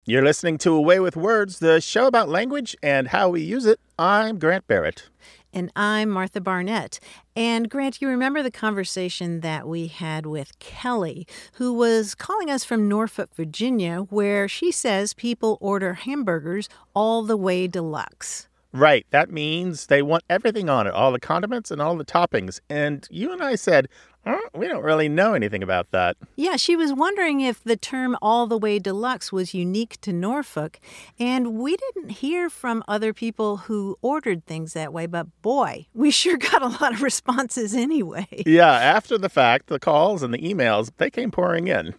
You're 0.06 0.24
listening 0.24 0.56
to 0.58 0.74
A 0.74 0.80
Way 0.80 0.98
with 0.98 1.14
Words, 1.14 1.58
the 1.58 1.80
show 1.80 2.06
about 2.06 2.28
language 2.28 2.74
and 2.82 3.08
how 3.08 3.28
we 3.28 3.42
use 3.42 3.66
it. 3.66 3.78
I'm 3.98 4.38
Grant 4.38 4.66
Barrett. 4.66 5.10
And 5.52 5.72
I'm 5.74 6.10
Martha 6.10 6.40
Barnette. 6.40 7.00
And 7.34 7.68
Grant, 7.68 8.00
you 8.00 8.08
remember 8.08 8.42
the 8.42 8.50
conversation 8.50 9.40
that 9.40 9.66
we 9.66 9.88
had 9.88 10.26
with 10.26 10.58
Kelly, 10.58 11.26
who 11.54 11.72
was 11.72 12.14
calling 12.14 12.50
us 12.50 12.64
from 12.64 12.88
Norfolk, 12.88 13.34
Virginia, 13.34 14.00
where 14.10 14.46
she 14.46 14.70
says 14.70 15.14
people 15.14 15.58
order 15.60 15.94
hamburgers 15.94 16.68
all 16.94 17.22
the 17.22 17.36
way 17.36 17.66
deluxe. 17.66 18.49
Right. 18.72 19.06
That 19.10 19.30
means 19.30 19.86
they 19.86 20.02
want 20.02 20.24
everything 20.30 20.68
on 20.68 20.86
it, 20.86 20.94
all 20.94 21.12
the 21.12 21.20
condiments 21.20 21.70
and 21.70 21.82
all 21.82 21.96
the 21.96 22.04
toppings. 22.04 22.60
And 22.68 23.06
you 23.10 23.32
and 23.32 23.42
I 23.42 23.56
said, 23.56 23.88
"Huh, 24.24 24.38
we 24.54 24.68
don't 24.68 24.84
really 24.84 25.08
know 25.08 25.34
anything 25.34 25.62
about 25.62 25.90
that. 25.90 26.16
Yeah, 26.36 26.56
she 26.56 26.76
was 26.76 26.92
wondering 26.92 27.40
if 27.40 27.64
the 27.64 27.76
term 27.76 28.16
all 28.22 28.46
the 28.46 28.58
way 28.58 28.78
deluxe 28.78 29.32
was 29.32 29.54
unique 29.54 30.00
to 30.02 30.12
Norfolk. 30.12 30.78
And 31.18 31.54
we 31.54 31.76
didn't 31.76 32.10
hear 32.10 32.48
from 32.48 32.84
other 32.86 33.12
people 33.12 33.58
who 33.58 33.98
ordered 34.02 34.46
things 34.46 34.72
that 34.74 34.92
way, 34.92 35.06
but 35.06 35.26
boy, 35.42 35.86
we 35.94 36.10
sure 36.20 36.36
got 36.36 36.62
a 36.62 36.68
lot 36.68 36.92
of 36.92 37.02
responses 37.02 37.74
anyway. 37.74 38.28
Yeah, 38.46 38.72
after 38.72 39.18
the 39.18 39.28
fact, 39.28 39.66
the 39.66 39.80
calls 39.80 40.22
and 40.22 40.32
the 40.32 40.38
emails, 40.38 40.90
they 40.98 41.10
came 41.10 41.30
pouring 41.30 41.68
in. 41.68 41.94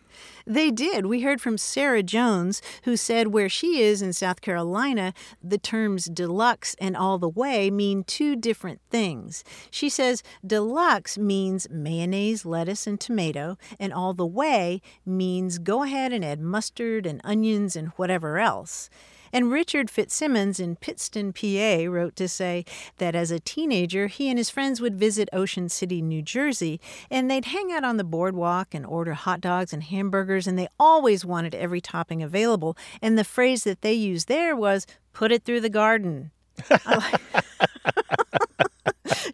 They 0.46 0.72
did. 0.72 1.06
We 1.06 1.22
heard 1.22 1.42
from 1.42 1.58
Sarah 1.58 2.04
Jones, 2.04 2.62
who 2.84 2.98
said 2.98 3.28
where 3.28 3.50
she 3.50 3.82
is 3.82 4.02
in 4.02 4.14
South 4.14 4.42
Carolina, 4.42 5.14
the 5.44 5.58
terms 5.58 6.06
deluxe 6.06 6.76
and 6.80 6.96
all 6.96 7.18
the 7.18 7.30
way 7.30 7.70
mean 7.70 8.04
two 8.04 8.36
different 8.36 8.82
things. 8.90 9.44
She 9.70 9.90
says 9.90 10.24
deluxe 10.46 11.18
means 11.18 11.68
mayonnaise, 11.70 12.46
lettuce, 12.46 12.88
and 12.88 13.00
tomato, 13.00 13.58
and 13.80 13.94
all 13.94 14.14
the 14.14 14.26
way 14.26 14.82
means 15.06 15.60
go 15.60 15.84
ahead 15.84 16.14
and 16.14 16.24
add 16.26 16.40
mustard 16.40 17.06
and 17.06 17.22
onions 17.24 17.76
and 17.76 17.90
whatever 17.90 18.40
else. 18.40 18.90
And 19.34 19.52
Richard 19.52 19.89
Fitzsimmons 19.89 20.60
in 20.60 20.76
Pittston, 20.76 21.34
PA, 21.34 21.89
wrote 21.89 22.15
to 22.17 22.28
say 22.28 22.65
that 22.98 23.15
as 23.15 23.32
a 23.32 23.39
teenager, 23.39 24.08
he 24.08 24.30
and 24.30 24.38
his 24.38 24.50
friends 24.50 24.82
would 24.82 24.96
visit 24.96 25.30
Ocean 25.34 25.70
City, 25.70 26.02
New 26.02 26.22
Jersey, 26.22 26.80
and 27.10 27.30
they'd 27.30 27.46
hang 27.46 27.72
out 27.72 27.84
on 27.84 27.98
the 27.98 28.04
boardwalk 28.04 28.74
and 28.74 28.86
order 28.86 29.13
hot 29.13 29.41
dogs 29.41 29.74
and 29.74 29.84
hamburgers, 29.84 30.48
and 30.48 30.58
they 30.58 30.67
always 30.80 31.26
wanted 31.26 31.56
every 31.56 31.82
topping 31.82 32.22
available. 32.22 32.78
And 33.02 33.17
the 33.17 33.24
phrase 33.24 33.63
that 33.63 33.82
they 33.82 33.94
used 33.94 34.28
there 34.28 34.56
was, 34.56 34.86
put 35.13 35.32
it 35.32 35.44
through 35.44 35.62
the 35.62 35.70
garden. 35.70 36.32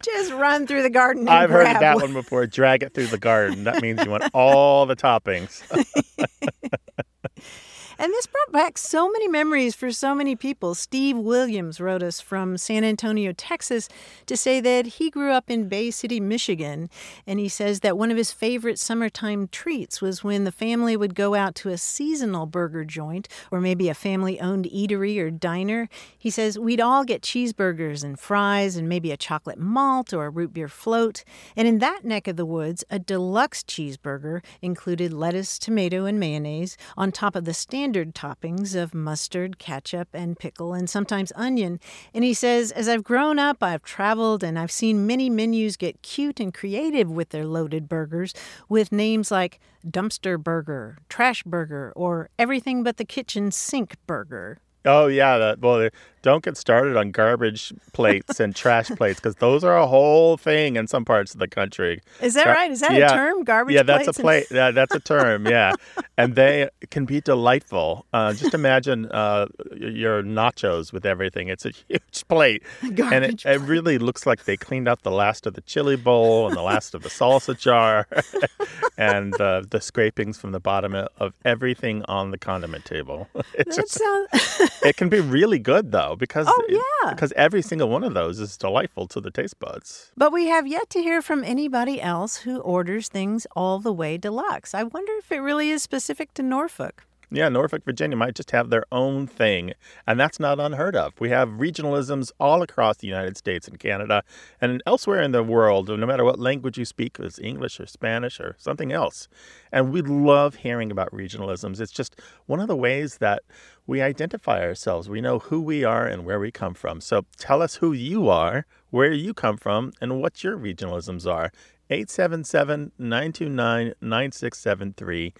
Just 0.02 0.32
run 0.32 0.66
through 0.66 0.82
the 0.82 0.90
garden 0.90 1.28
I've 1.28 1.50
heard 1.50 1.66
that 1.66 1.96
one. 1.96 2.04
one 2.04 2.12
before. 2.14 2.46
Drag 2.46 2.82
it 2.82 2.94
through 2.94 3.08
the 3.08 3.18
garden. 3.18 3.64
That 3.64 3.82
means 3.82 4.04
you 4.04 4.10
want 4.10 4.24
all 4.32 4.86
the 4.86 4.96
toppings. 4.96 5.62
And 8.00 8.12
this 8.12 8.28
brought 8.28 8.52
back 8.52 8.78
so 8.78 9.10
many 9.10 9.26
memories 9.26 9.74
for 9.74 9.90
so 9.90 10.14
many 10.14 10.36
people. 10.36 10.76
Steve 10.76 11.16
Williams 11.16 11.80
wrote 11.80 12.00
us 12.00 12.20
from 12.20 12.56
San 12.56 12.84
Antonio, 12.84 13.32
Texas, 13.32 13.88
to 14.26 14.36
say 14.36 14.60
that 14.60 14.86
he 14.86 15.10
grew 15.10 15.32
up 15.32 15.50
in 15.50 15.68
Bay 15.68 15.90
City, 15.90 16.20
Michigan. 16.20 16.90
And 17.26 17.40
he 17.40 17.48
says 17.48 17.80
that 17.80 17.98
one 17.98 18.12
of 18.12 18.16
his 18.16 18.30
favorite 18.30 18.78
summertime 18.78 19.48
treats 19.48 20.00
was 20.00 20.22
when 20.22 20.44
the 20.44 20.52
family 20.52 20.96
would 20.96 21.16
go 21.16 21.34
out 21.34 21.56
to 21.56 21.70
a 21.70 21.76
seasonal 21.76 22.46
burger 22.46 22.84
joint 22.84 23.26
or 23.50 23.60
maybe 23.60 23.88
a 23.88 23.94
family 23.94 24.38
owned 24.38 24.66
eatery 24.66 25.18
or 25.18 25.32
diner. 25.32 25.88
He 26.16 26.30
says 26.30 26.56
we'd 26.56 26.80
all 26.80 27.02
get 27.02 27.22
cheeseburgers 27.22 28.04
and 28.04 28.16
fries 28.16 28.76
and 28.76 28.88
maybe 28.88 29.10
a 29.10 29.16
chocolate 29.16 29.58
malt 29.58 30.14
or 30.14 30.26
a 30.26 30.30
root 30.30 30.52
beer 30.52 30.68
float. 30.68 31.24
And 31.56 31.66
in 31.66 31.80
that 31.80 32.04
neck 32.04 32.28
of 32.28 32.36
the 32.36 32.46
woods, 32.46 32.84
a 32.90 33.00
deluxe 33.00 33.64
cheeseburger 33.64 34.44
included 34.62 35.12
lettuce, 35.12 35.58
tomato, 35.58 36.04
and 36.04 36.20
mayonnaise 36.20 36.76
on 36.96 37.10
top 37.10 37.34
of 37.34 37.44
the 37.44 37.52
standard 37.52 37.87
toppings 37.94 38.74
of 38.74 38.94
mustard, 38.94 39.58
ketchup, 39.58 40.08
and 40.12 40.38
pickle, 40.38 40.74
and 40.74 40.88
sometimes 40.88 41.32
onion. 41.34 41.80
And 42.14 42.24
he 42.24 42.34
says, 42.34 42.72
As 42.72 42.88
I've 42.88 43.04
grown 43.04 43.38
up, 43.38 43.62
I've 43.62 43.82
traveled 43.82 44.44
and 44.44 44.58
I've 44.58 44.70
seen 44.70 45.06
many 45.06 45.30
menus 45.30 45.76
get 45.76 46.02
cute 46.02 46.40
and 46.40 46.52
creative 46.52 47.10
with 47.10 47.30
their 47.30 47.46
loaded 47.46 47.88
burgers 47.88 48.34
with 48.68 48.92
names 48.92 49.30
like 49.30 49.60
dumpster 49.86 50.42
burger, 50.42 50.98
trash 51.08 51.42
burger, 51.42 51.92
or 51.96 52.30
everything 52.38 52.82
but 52.82 52.96
the 52.96 53.04
kitchen 53.04 53.50
sink 53.50 53.96
burger. 54.06 54.58
Oh 54.84 55.06
yeah, 55.06 55.38
that, 55.38 55.60
well, 55.60 55.88
don't 56.22 56.42
get 56.44 56.56
started 56.56 56.96
on 56.96 57.10
garbage 57.10 57.72
plates 57.92 58.40
and 58.40 58.54
trash 58.54 58.88
plates 58.88 59.20
because 59.20 59.36
those 59.36 59.64
are 59.64 59.76
a 59.76 59.86
whole 59.86 60.36
thing 60.36 60.76
in 60.76 60.86
some 60.86 61.04
parts 61.04 61.34
of 61.34 61.40
the 61.40 61.48
country. 61.48 62.00
Is 62.20 62.34
that 62.34 62.44
Gar- 62.46 62.54
right? 62.54 62.70
Is 62.70 62.80
that 62.80 62.92
yeah. 62.94 63.12
a 63.12 63.16
term? 63.16 63.44
Garbage 63.44 63.74
yeah, 63.74 63.82
that's 63.82 64.08
a 64.08 64.12
plates 64.12 64.18
and- 64.18 64.24
plate. 64.24 64.46
Yeah, 64.50 64.70
that's 64.70 64.94
a 64.94 65.00
term. 65.00 65.46
Yeah, 65.46 65.72
and 66.16 66.34
they 66.34 66.68
can 66.90 67.04
be 67.04 67.20
delightful. 67.20 68.06
Uh, 68.12 68.32
just 68.32 68.54
imagine 68.54 69.06
uh, 69.06 69.46
your 69.76 70.22
nachos 70.22 70.92
with 70.92 71.06
everything. 71.06 71.48
It's 71.48 71.64
a 71.66 71.70
huge 71.70 72.26
plate, 72.28 72.62
and 72.82 72.92
it, 72.92 72.96
Garbage 72.96 73.46
it 73.46 73.60
really 73.60 73.98
looks 73.98 74.26
like 74.26 74.44
they 74.44 74.56
cleaned 74.56 74.88
out 74.88 75.02
the 75.02 75.10
last 75.10 75.46
of 75.46 75.54
the 75.54 75.60
chili 75.62 75.96
bowl 75.96 76.46
and 76.48 76.56
the 76.56 76.62
last 76.62 76.94
of 76.94 77.02
the 77.02 77.08
salsa 77.08 77.58
jar, 77.58 78.06
and 78.98 79.38
uh, 79.40 79.62
the 79.68 79.80
scrapings 79.80 80.38
from 80.38 80.52
the 80.52 80.60
bottom 80.60 80.94
of 80.94 81.34
everything 81.44 82.02
on 82.06 82.30
the 82.30 82.38
condiment 82.38 82.84
table. 82.84 83.28
It 83.54 83.66
That 83.66 83.74
just 83.76 83.92
sounds. 83.92 84.70
it 84.84 84.96
can 84.96 85.08
be 85.08 85.20
really 85.20 85.58
good 85.58 85.90
though 85.90 86.07
because 86.16 86.46
Oh, 86.48 86.64
yeah. 86.68 87.12
because 87.14 87.32
every 87.36 87.62
single 87.62 87.88
one 87.88 88.04
of 88.04 88.14
those 88.14 88.38
is 88.40 88.56
delightful 88.56 89.06
to 89.08 89.20
the 89.20 89.30
taste 89.30 89.58
buds. 89.58 90.10
But 90.16 90.32
we 90.32 90.46
have 90.48 90.66
yet 90.66 90.88
to 90.90 91.02
hear 91.02 91.22
from 91.22 91.42
anybody 91.44 92.00
else 92.00 92.38
who 92.38 92.60
orders 92.60 93.08
things 93.08 93.46
all 93.56 93.78
the 93.80 93.92
way 93.92 94.16
deluxe. 94.18 94.74
I 94.74 94.82
wonder 94.84 95.12
if 95.18 95.30
it 95.32 95.38
really 95.38 95.70
is 95.70 95.82
specific 95.82 96.34
to 96.34 96.42
Norfolk. 96.42 97.04
Yeah, 97.30 97.50
Norfolk, 97.50 97.84
Virginia 97.84 98.16
might 98.16 98.34
just 98.34 98.52
have 98.52 98.70
their 98.70 98.84
own 98.90 99.26
thing, 99.26 99.74
and 100.06 100.18
that's 100.18 100.40
not 100.40 100.58
unheard 100.58 100.96
of. 100.96 101.12
We 101.20 101.28
have 101.28 101.50
regionalisms 101.50 102.32
all 102.40 102.62
across 102.62 102.96
the 102.96 103.06
United 103.06 103.36
States 103.36 103.68
and 103.68 103.78
Canada 103.78 104.22
and 104.62 104.82
elsewhere 104.86 105.20
in 105.20 105.32
the 105.32 105.42
world, 105.42 105.90
no 105.90 106.06
matter 106.06 106.24
what 106.24 106.38
language 106.38 106.78
you 106.78 106.86
speak, 106.86 107.18
it's 107.20 107.38
English 107.38 107.78
or 107.80 107.86
Spanish 107.86 108.40
or 108.40 108.56
something 108.58 108.92
else. 108.92 109.28
And 109.70 109.92
we 109.92 110.00
love 110.00 110.54
hearing 110.56 110.90
about 110.90 111.12
regionalisms. 111.12 111.80
It's 111.80 111.92
just 111.92 112.18
one 112.46 112.60
of 112.60 112.68
the 112.68 112.76
ways 112.76 113.18
that 113.18 113.42
we 113.86 114.00
identify 114.00 114.62
ourselves. 114.62 115.10
We 115.10 115.20
know 115.20 115.38
who 115.38 115.60
we 115.60 115.84
are 115.84 116.06
and 116.06 116.24
where 116.24 116.40
we 116.40 116.50
come 116.50 116.72
from. 116.72 117.02
So 117.02 117.26
tell 117.36 117.60
us 117.60 117.76
who 117.76 117.92
you 117.92 118.30
are, 118.30 118.64
where 118.88 119.12
you 119.12 119.34
come 119.34 119.58
from, 119.58 119.92
and 120.00 120.22
what 120.22 120.42
your 120.42 120.56
regionalisms 120.56 121.30
are. 121.30 121.52
877 121.90 122.92
929 122.98 123.94
9673. 124.00 125.34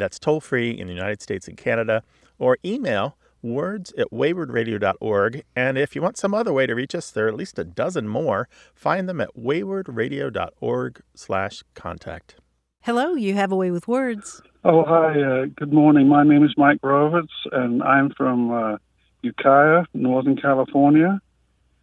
That's 0.00 0.18
toll 0.18 0.40
free 0.40 0.70
in 0.70 0.86
the 0.86 0.94
United 0.94 1.22
States 1.22 1.48
and 1.48 1.56
Canada, 1.56 2.02
or 2.38 2.58
email 2.64 3.16
words 3.42 3.92
at 3.96 4.10
waywordradio.org. 4.10 5.44
And 5.54 5.78
if 5.78 5.94
you 5.94 6.02
want 6.02 6.16
some 6.16 6.34
other 6.34 6.52
way 6.52 6.66
to 6.66 6.74
reach 6.74 6.94
us, 6.94 7.10
there 7.10 7.26
are 7.26 7.28
at 7.28 7.34
least 7.34 7.58
a 7.58 7.64
dozen 7.64 8.08
more. 8.08 8.48
Find 8.74 9.08
them 9.08 9.20
at 9.20 9.36
waywordradio.org 9.36 11.00
slash 11.14 11.62
contact. 11.74 12.36
Hello, 12.82 13.14
you 13.14 13.34
have 13.34 13.50
a 13.50 13.56
way 13.56 13.70
with 13.70 13.88
words. 13.88 14.42
Oh, 14.64 14.84
hi. 14.84 15.20
Uh, 15.20 15.46
good 15.56 15.72
morning. 15.72 16.08
My 16.08 16.24
name 16.24 16.44
is 16.44 16.54
Mike 16.56 16.80
Rovitz, 16.82 17.28
and 17.52 17.82
I'm 17.82 18.10
from 18.10 18.52
uh, 18.52 18.76
Ukiah, 19.22 19.84
Northern 19.94 20.36
California. 20.36 21.20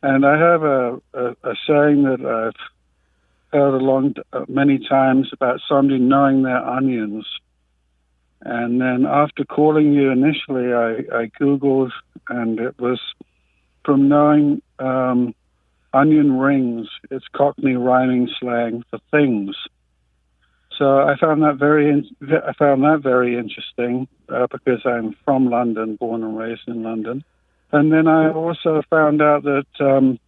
And 0.02 0.26
I 0.26 0.38
have 0.38 0.64
a, 0.64 1.02
a, 1.14 1.28
a 1.44 1.56
saying 1.68 2.04
that 2.04 2.26
I've 2.26 2.60
heard 3.52 3.76
along 3.76 4.16
uh, 4.34 4.46
many 4.48 4.80
times 4.80 5.30
about 5.32 5.62
somebody 5.68 6.00
knowing 6.00 6.44
their 6.44 6.58
onions. 6.58 7.26
And 8.46 8.82
then 8.82 9.06
after 9.06 9.46
calling 9.46 9.94
you 9.94 10.12
initially, 10.12 10.74
I, 10.74 11.18
I 11.18 11.32
Googled, 11.40 11.92
and 12.28 12.60
it 12.60 12.78
was 12.78 13.00
from 13.86 14.10
knowing 14.10 14.62
um, 14.80 15.34
onion 15.94 16.38
rings. 16.38 16.90
It's 17.10 17.26
Cockney 17.34 17.76
rhyming 17.76 18.30
slang 18.40 18.84
for 18.90 19.00
things. 19.12 19.56
So 20.78 21.00
I 21.00 21.16
found 21.18 21.44
that 21.44 21.56
very 21.56 21.90
in- 21.90 22.10
I 22.22 22.54
found 22.54 22.84
that 22.84 23.00
very 23.02 23.38
interesting 23.38 24.08
uh, 24.28 24.48
because 24.52 24.82
I'm 24.86 25.16
from 25.24 25.50
London, 25.50 25.96
born 25.96 26.24
and 26.24 26.38
raised 26.38 26.68
in 26.68 26.84
London. 26.84 27.24
And 27.72 27.92
then 27.92 28.08
I 28.08 28.32
also 28.32 28.82
found 28.90 29.22
out 29.22 29.44
that 29.44 29.66
um, 29.80 30.20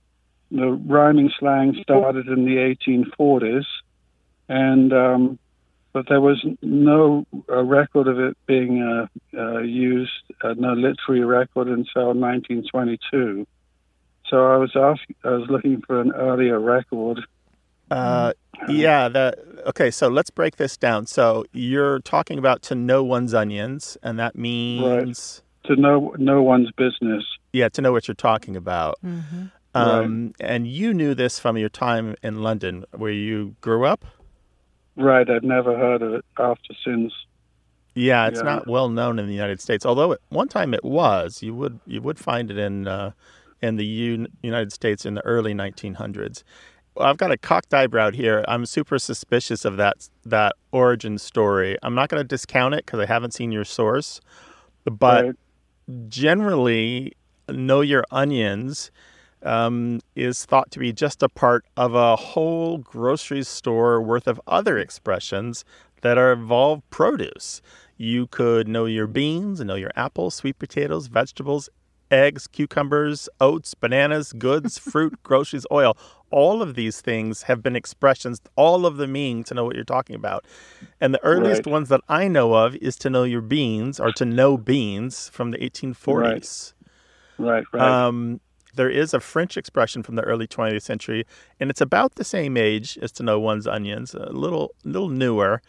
the 0.52 0.72
rhyming 0.72 1.32
slang 1.38 1.78
started 1.82 2.28
in 2.28 2.46
the 2.46 2.58
1840s, 2.58 3.66
and 4.48 4.94
um, 4.94 5.40
but 5.96 6.10
there 6.10 6.20
was 6.20 6.46
no 6.62 7.26
uh, 7.50 7.64
record 7.64 8.10
of 8.10 8.20
it 8.20 8.36
being 8.48 8.84
uh, 8.84 9.08
uh, 9.34 9.60
used, 9.60 10.12
uh, 10.44 10.54
no 10.58 10.74
literary 10.74 11.24
record 11.24 11.70
until 11.70 12.08
1922. 12.08 13.48
So 14.30 14.46
I 14.46 14.58
was 14.58 14.76
ask- 14.76 15.10
I 15.24 15.30
was 15.30 15.50
looking 15.50 15.82
for 15.88 16.02
an 16.02 16.12
earlier 16.12 16.60
record. 16.60 17.22
Uh, 17.90 18.34
yeah, 18.68 19.08
the, 19.08 19.38
okay, 19.68 19.90
so 19.90 20.10
let's 20.10 20.30
break 20.30 20.58
this 20.58 20.76
down. 20.76 21.06
So 21.06 21.46
you're 21.54 22.00
talking 22.00 22.38
about 22.40 22.62
to 22.64 22.76
know 22.76 23.02
one's 23.02 23.34
onions, 23.34 23.98
and 24.04 24.20
that 24.20 24.36
means, 24.36 25.44
to 25.64 25.78
know 25.78 26.14
no 26.18 26.44
one's 26.44 26.72
business. 26.74 27.24
yeah, 27.54 27.70
to 27.70 27.82
know 27.82 27.94
what 27.94 28.10
you're 28.10 28.16
talking 28.16 28.58
about. 28.58 28.98
Mm-hmm. 29.06 29.46
Um, 29.76 30.34
And 30.42 30.68
you 30.68 30.94
knew 30.94 31.16
this 31.16 31.40
from 31.40 31.58
your 31.58 31.70
time 31.70 32.16
in 32.22 32.44
London, 32.44 32.84
where 32.92 33.12
you 33.12 33.56
grew 33.62 33.86
up? 33.86 34.04
Right, 34.98 35.30
I've 35.30 35.44
never 35.44 35.78
heard 35.78 36.02
of 36.02 36.14
it 36.14 36.26
after 36.40 36.74
since. 36.86 37.12
Yeah, 37.96 38.28
it's 38.28 38.40
Yeah. 38.40 38.44
not 38.44 38.68
well 38.68 38.90
known 38.90 39.20
in 39.20 39.28
the 39.28 39.34
United 39.34 39.62
States. 39.62 39.86
Although 39.86 40.14
at 40.14 40.20
one 40.30 40.48
time 40.48 40.74
it 40.74 40.84
was, 40.84 41.42
you 41.42 41.54
would 41.56 41.80
you 41.86 42.02
would 42.02 42.20
find 42.20 42.52
it 42.52 42.58
in 42.58 42.88
uh, 42.88 43.12
in 43.62 43.76
the 43.78 43.86
Un- 43.86 44.28
United 44.42 44.72
States 44.74 45.06
in 45.06 45.14
the 45.16 45.26
early 45.26 45.54
1900s. 45.54 46.44
Well, 46.96 47.08
I've 47.08 47.18
got 47.18 47.32
a 47.32 47.38
cocked 47.38 47.74
eyebrow 47.74 48.12
here. 48.12 48.44
I'm 48.48 48.66
super 48.66 49.00
suspicious 49.00 49.66
of 49.66 49.78
that 49.78 50.08
that 50.26 50.56
origin 50.72 51.18
story. 51.18 51.78
I'm 51.84 51.96
not 51.96 52.10
going 52.10 52.22
to 52.22 52.28
discount 52.28 52.74
it 52.74 52.86
because 52.86 53.00
I 53.00 53.06
haven't 53.06 53.34
seen 53.34 53.52
your 53.52 53.66
source, 53.66 54.22
but 54.86 55.26
Right. 55.26 55.36
generally, 56.10 57.14
know 57.50 57.82
your 57.82 58.04
onions 58.12 58.92
um, 59.44 60.00
is 60.16 60.46
thought 60.46 60.72
to 60.72 60.80
be 60.80 60.92
just 60.94 61.22
a 61.24 61.30
part 61.30 61.66
of 61.78 61.94
a 61.94 62.16
whole 62.16 62.78
grocery 62.78 63.44
store 63.44 64.02
worth 64.02 64.28
of 64.28 64.42
other 64.48 64.78
expressions 64.78 65.64
that 66.02 66.18
are 66.18 66.34
involve 66.34 66.88
produce. 66.90 67.62
You 67.98 68.28
could 68.28 68.68
know 68.68 68.86
your 68.86 69.08
beans, 69.08 69.62
know 69.62 69.76
your 69.76 69.92
apples, 69.96 70.36
sweet 70.36 70.60
potatoes, 70.60 71.08
vegetables, 71.08 71.70
eggs, 72.12 72.48
cucumbers, 72.48 73.28
oats, 73.40 73.74
bananas, 73.74 74.34
goods, 74.34 74.78
fruit, 74.92 75.22
groceries, 75.24 75.66
oil. 75.72 75.98
All 76.32 76.62
of 76.62 76.76
these 76.76 77.02
things 77.02 77.44
have 77.44 77.64
been 77.64 77.76
expressions, 77.76 78.42
all 78.56 78.86
of 78.86 78.98
them 78.98 79.14
mean 79.14 79.44
to 79.46 79.54
know 79.54 79.64
what 79.64 79.76
you're 79.76 79.86
talking 79.86 80.16
about. 80.16 80.46
And 81.00 81.14
the 81.14 81.24
earliest 81.24 81.66
Right. 81.66 81.72
ones 81.72 81.90
that 81.90 82.02
I 82.10 82.28
know 82.28 82.54
of 82.54 82.76
is 82.78 82.96
to 82.98 83.10
know 83.10 83.24
your 83.24 83.42
beans 83.42 84.00
or 84.00 84.12
to 84.14 84.26
know 84.26 84.58
beans 84.58 85.30
from 85.30 85.52
the 85.52 85.58
1840s. 85.58 86.74
Right, 87.38 87.64
right. 87.74 87.98
Um, 88.08 88.40
there 88.76 88.90
is 88.90 89.14
a 89.14 89.20
French 89.20 89.58
expression 89.58 90.04
from 90.04 90.16
the 90.16 90.22
early 90.24 90.48
20th 90.48 90.82
century, 90.82 91.26
and 91.60 91.70
it's 91.70 91.82
about 91.82 92.16
the 92.16 92.24
same 92.24 92.58
age 92.58 92.98
as 93.02 93.12
to 93.14 93.24
know 93.24 93.40
one's 93.40 93.68
onions, 93.68 94.14
a 94.14 94.32
little 94.32 94.72
little 94.84 95.10
newer. 95.10 95.62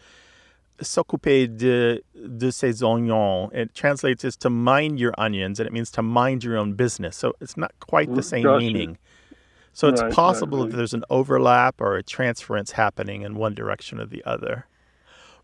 S'occuper 0.79 1.47
de, 1.57 2.01
de 2.37 2.51
ses 2.51 2.81
oignons. 2.83 3.51
It 3.51 3.73
translates 3.73 4.23
as 4.23 4.37
to 4.37 4.49
mind 4.51 4.99
your 4.99 5.13
onions, 5.17 5.59
and 5.59 5.65
it 5.65 5.73
means 5.73 5.89
to 5.91 6.03
mind 6.03 6.43
your 6.43 6.55
own 6.55 6.73
business. 6.73 7.17
So 7.17 7.33
it's 7.41 7.57
not 7.57 7.71
quite 7.79 8.13
the 8.13 8.21
same 8.21 8.43
Gotcha. 8.43 8.63
meaning. 8.63 8.97
So 9.73 9.87
it's 9.87 10.01
Right, 10.01 10.07
right, 10.07 10.15
possible 10.15 10.59
right. 10.61 10.69
that 10.69 10.77
there's 10.77 10.93
an 10.93 11.03
overlap 11.09 11.81
or 11.81 11.95
a 11.97 12.03
transference 12.03 12.73
happening 12.73 13.23
in 13.23 13.35
one 13.35 13.55
direction 13.55 13.99
or 13.99 14.05
the 14.05 14.23
other. 14.23 14.67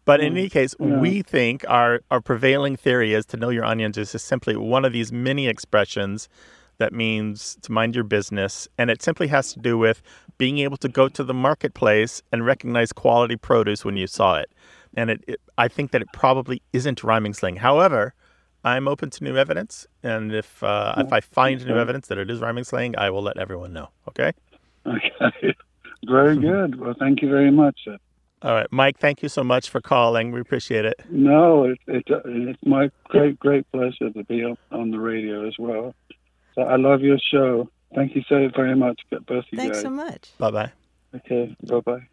But 0.05 0.19
in 0.21 0.33
any 0.37 0.49
case, 0.49 0.75
Mm, 0.75 0.89
yeah. 0.91 0.99
we 0.99 1.21
think 1.23 1.65
our, 1.67 2.01
our 2.11 2.21
prevailing 2.21 2.75
theory 2.75 3.13
is 3.15 3.25
to 3.27 3.37
know 3.37 3.49
your 3.49 3.65
onions 3.65 3.97
is 3.97 4.09
simply 4.21 4.55
one 4.55 4.85
of 4.85 4.93
these 4.93 5.11
many 5.11 5.47
expressions 5.47 6.29
that 6.77 6.93
means 6.93 7.57
to 7.61 7.71
mind 7.71 7.95
your 7.95 8.03
business. 8.03 8.67
And 8.77 8.89
it 8.89 9.01
simply 9.01 9.27
has 9.27 9.53
to 9.53 9.59
do 9.59 9.77
with 9.77 10.01
being 10.37 10.59
able 10.59 10.77
to 10.77 10.89
go 10.89 11.07
to 11.09 11.23
the 11.23 11.33
marketplace 11.33 12.21
and 12.31 12.45
recognize 12.45 12.91
quality 12.91 13.35
produce 13.35 13.85
when 13.85 13.97
you 13.97 14.07
saw 14.07 14.37
it. 14.37 14.51
And 14.95 15.09
it, 15.09 15.23
it 15.27 15.41
I 15.57 15.67
think 15.67 15.91
that 15.91 16.01
it 16.01 16.07
probably 16.13 16.61
isn't 16.73 17.03
rhyming 17.03 17.33
slang. 17.33 17.57
However, 17.57 18.13
I'm 18.63 18.87
open 18.87 19.09
to 19.11 19.23
new 19.23 19.35
evidence. 19.35 19.87
And 20.03 20.33
if, 20.33 20.63
uh, 20.63 20.95
if 20.97 21.11
I 21.11 21.19
find 21.19 21.65
new 21.65 21.77
evidence 21.77 22.07
that 22.07 22.17
it 22.17 22.29
is 22.29 22.39
rhyming 22.39 22.63
slang, 22.63 22.95
I 22.97 23.09
will 23.09 23.21
let 23.21 23.37
everyone 23.37 23.73
know. 23.73 23.89
Okay? 24.07 24.31
Okay. 24.85 25.55
Very 26.07 26.37
good. 26.39 26.79
Well, 26.79 26.95
thank 26.97 27.21
you 27.21 27.29
very 27.29 27.51
much. 27.51 27.79
All 28.41 28.53
right. 28.53 28.67
Mike, 28.71 28.99
thank 28.99 29.23
you 29.23 29.29
so 29.29 29.43
much 29.43 29.69
for 29.69 29.79
calling. 29.79 30.31
We 30.31 30.41
appreciate 30.41 30.85
it. 30.85 31.01
No, 31.09 31.63
it, 31.63 31.79
it, 31.87 32.03
it's 32.07 32.59
my 32.65 32.89
great, 33.05 33.39
great 33.39 33.69
pleasure 33.71 34.09
to 34.09 34.23
be 34.25 34.43
on, 34.43 34.57
on 34.71 34.91
the 34.91 34.99
radio 34.99 35.47
as 35.47 35.55
well. 35.57 35.95
So 36.55 36.61
I 36.61 36.75
love 36.75 37.01
your 37.01 37.17
show. 37.19 37.69
Thank 37.95 38.15
you 38.15 38.23
so 38.27 38.49
very 38.55 38.75
much, 38.75 38.99
both 39.11 39.21
of 39.29 39.45
you 39.51 39.57
Thanks 39.57 39.77
guys. 39.77 39.83
so 39.83 39.89
much. 39.89 40.37
Bye 40.37 40.51
bye. 40.51 40.71
Okay, 41.15 41.55
bye 41.67 41.79
bye. 41.81 42.07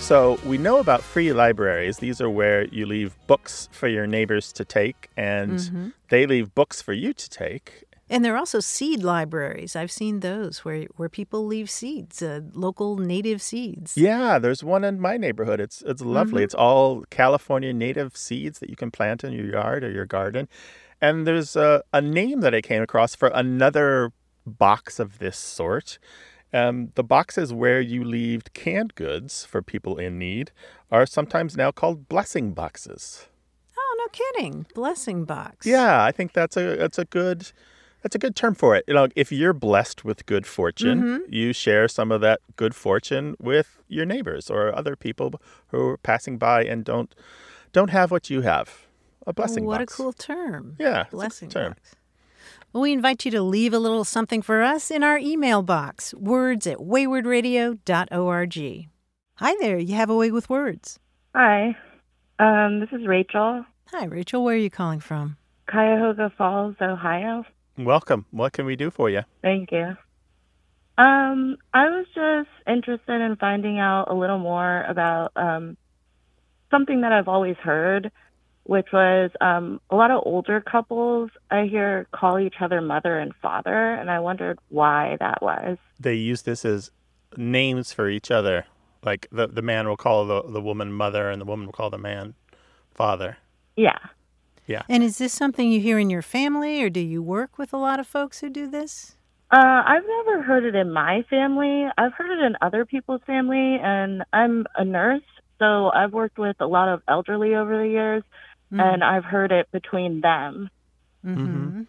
So 0.00 0.38
we 0.46 0.56
know 0.56 0.78
about 0.78 1.02
free 1.02 1.34
libraries. 1.34 1.98
These 1.98 2.18
are 2.22 2.30
where 2.30 2.64
you 2.68 2.86
leave 2.86 3.14
books 3.26 3.68
for 3.72 3.88
your 3.88 4.06
neighbors 4.06 4.54
to 4.54 4.64
take, 4.64 5.10
and 5.18 5.58
Mhm. 5.58 5.92
they 6.08 6.24
leave 6.24 6.54
books 6.54 6.80
for 6.80 6.94
you 6.94 7.12
to 7.12 7.28
take. 7.28 7.84
And 8.10 8.24
there 8.24 8.34
are 8.34 8.38
also 8.38 8.60
seed 8.60 9.02
libraries. 9.02 9.76
I've 9.76 9.90
seen 9.90 10.20
those 10.20 10.64
where, 10.64 10.84
where 10.96 11.08
people 11.08 11.44
leave 11.46 11.68
seeds, 11.68 12.22
uh, 12.22 12.40
local 12.54 12.96
native 12.96 13.42
seeds. 13.42 13.96
Yeah, 13.96 14.38
there's 14.38 14.64
one 14.64 14.82
in 14.84 15.00
my 15.00 15.16
neighborhood. 15.16 15.60
It's 15.60 15.82
it's 15.82 16.02
lovely. 16.02 16.40
Mhm. 16.40 16.44
It's 16.44 16.54
all 16.54 17.04
California 17.10 17.72
native 17.72 18.16
seeds 18.16 18.58
that 18.60 18.70
you 18.70 18.76
can 18.76 18.90
plant 18.90 19.24
in 19.24 19.32
your 19.32 19.46
yard 19.46 19.84
or 19.84 19.90
your 19.90 20.06
garden. 20.06 20.48
And 21.00 21.26
there's 21.26 21.54
a, 21.54 21.82
a 21.92 22.00
name 22.00 22.40
that 22.40 22.54
I 22.54 22.60
came 22.60 22.82
across 22.82 23.14
for 23.14 23.28
another 23.34 24.12
box 24.46 24.98
of 24.98 25.18
this 25.18 25.36
sort. 25.36 25.98
Um, 26.52 26.92
the 26.94 27.04
boxes 27.04 27.52
where 27.52 27.80
you 27.80 28.02
leave 28.02 28.42
canned 28.54 28.94
goods 28.94 29.44
for 29.44 29.60
people 29.60 29.98
in 29.98 30.18
need 30.18 30.50
are 30.90 31.04
sometimes 31.04 31.56
now 31.58 31.70
called 31.70 32.08
blessing 32.08 32.52
boxes. 32.54 33.26
Oh, 33.78 33.96
no 33.98 34.06
kidding. 34.10 34.64
Blessing 34.74 35.24
box. 35.26 35.66
Yeah, 35.66 36.02
I 36.02 36.10
think 36.10 36.32
that's 36.32 36.56
a 36.56 36.76
that's 36.76 36.98
a 36.98 37.04
good 37.04 37.52
that's 38.02 38.14
a 38.14 38.18
good 38.18 38.36
term 38.36 38.54
for 38.54 38.76
it. 38.76 38.84
You 38.88 38.94
know, 38.94 39.08
if 39.16 39.30
you're 39.32 39.52
blessed 39.52 40.04
with 40.04 40.24
good 40.26 40.46
fortune, 40.46 41.02
Mhm. 41.02 41.20
you 41.32 41.52
share 41.52 41.88
some 41.88 42.12
of 42.12 42.20
that 42.20 42.40
good 42.56 42.74
fortune 42.74 43.36
with 43.40 43.80
your 43.88 44.06
neighbors 44.06 44.50
or 44.50 44.74
other 44.74 44.96
people 44.96 45.40
who 45.68 45.88
are 45.88 45.96
passing 45.98 46.38
by 46.38 46.64
and 46.64 46.84
don't 46.84 47.14
don't 47.72 47.90
have 47.90 48.10
what 48.10 48.30
you 48.30 48.40
have. 48.42 48.86
A 49.26 49.32
blessing 49.32 49.64
What 49.66 49.80
box. 49.80 49.92
a 49.92 49.96
cool 49.96 50.12
term. 50.14 50.76
Yeah, 50.78 51.00
it's 51.02 51.08
a 51.08 51.10
good 51.10 51.16
Blessing 51.16 51.48
term. 51.50 51.72
box. 51.72 51.94
Well, 52.72 52.82
we 52.82 52.92
invite 52.92 53.24
you 53.26 53.30
to 53.32 53.42
leave 53.42 53.74
a 53.74 53.78
little 53.78 54.04
something 54.04 54.40
for 54.42 54.62
us 54.62 54.90
in 54.90 55.02
our 55.02 55.18
email 55.18 55.62
box, 55.62 56.14
words 56.14 56.66
at 56.66 56.78
waywordradio.org. 56.78 58.88
Hi 59.36 59.54
there, 59.60 59.78
you 59.78 59.94
have 59.94 60.10
a 60.10 60.16
way 60.16 60.30
with 60.30 60.48
words. 60.50 60.98
Hi, 61.34 61.76
um, 62.38 62.80
this 62.80 62.88
is 62.92 63.06
Rachel, 63.06 63.64
Hi, 63.92 64.04
Rachel. 64.04 64.44
Where 64.44 64.54
are 64.54 64.58
you 64.58 64.68
calling 64.70 65.00
from? 65.00 65.36
Cuyahoga 65.70 66.30
Falls, 66.36 66.74
Ohio. 66.80 67.44
Welcome. 67.78 68.26
What 68.32 68.52
can 68.52 68.66
we 68.66 68.74
do 68.74 68.90
for 68.90 69.08
you? 69.08 69.22
Thank 69.40 69.70
you. 69.70 69.96
Um, 70.98 71.56
I 71.72 71.88
was 71.88 72.06
just 72.12 72.48
interested 72.66 73.20
in 73.20 73.36
finding 73.36 73.78
out 73.78 74.10
a 74.10 74.14
little 74.14 74.40
more 74.40 74.82
about 74.82 75.30
um, 75.36 75.76
something 76.72 77.02
that 77.02 77.12
I've 77.12 77.28
always 77.28 77.56
heard, 77.56 78.10
which 78.64 78.88
was 78.92 79.30
um, 79.40 79.80
a 79.90 79.96
lot 79.96 80.10
of 80.10 80.22
older 80.26 80.60
couples 80.60 81.30
I 81.52 81.66
hear 81.66 82.08
call 82.10 82.40
each 82.40 82.56
other 82.60 82.80
mother 82.80 83.16
and 83.16 83.32
father, 83.40 83.94
and 83.94 84.10
I 84.10 84.18
wondered 84.18 84.58
why 84.70 85.16
that 85.20 85.40
was. 85.40 85.78
They 86.00 86.14
use 86.14 86.42
this 86.42 86.64
as 86.64 86.90
names 87.36 87.92
for 87.92 88.08
each 88.08 88.32
other. 88.32 88.66
Like 89.04 89.28
the 89.30 89.46
the 89.46 89.62
man 89.62 89.86
will 89.86 89.96
call 89.96 90.26
the 90.26 90.42
the 90.42 90.60
woman 90.60 90.92
mother 90.92 91.30
and 91.30 91.40
the 91.40 91.44
woman 91.44 91.66
will 91.66 91.72
call 91.72 91.90
the 91.90 91.98
man 91.98 92.34
father. 92.92 93.36
Yeah. 93.76 93.98
Yeah. 94.68 94.82
And 94.88 95.02
is 95.02 95.18
this 95.18 95.32
something 95.32 95.72
you 95.72 95.80
hear 95.80 95.98
in 95.98 96.10
your 96.10 96.22
family, 96.22 96.82
or 96.82 96.90
do 96.90 97.00
you 97.00 97.22
work 97.22 97.58
with 97.58 97.72
a 97.72 97.78
lot 97.78 97.98
of 97.98 98.06
folks 98.06 98.40
who 98.40 98.50
do 98.50 98.68
this? 98.70 99.16
Uh, 99.50 99.82
I've 99.86 100.04
never 100.06 100.42
heard 100.42 100.64
it 100.64 100.74
in 100.74 100.92
my 100.92 101.24
family. 101.30 101.86
I've 101.96 102.12
heard 102.12 102.30
it 102.30 102.44
in 102.44 102.54
other 102.60 102.84
people's 102.84 103.22
family, 103.26 103.78
and 103.82 104.22
I'm 104.34 104.66
a 104.76 104.84
nurse, 104.84 105.22
so 105.58 105.90
I've 105.90 106.12
worked 106.12 106.38
with 106.38 106.56
a 106.60 106.66
lot 106.66 106.90
of 106.90 107.02
elderly 107.08 107.54
over 107.56 107.78
the 107.78 107.88
years, 107.88 108.22
Mm. 108.70 108.82
and 108.82 109.02
I've 109.02 109.24
heard 109.24 109.50
it 109.50 109.66
between 109.72 110.20
them. 110.20 110.68
Mm-hmm. 111.24 111.82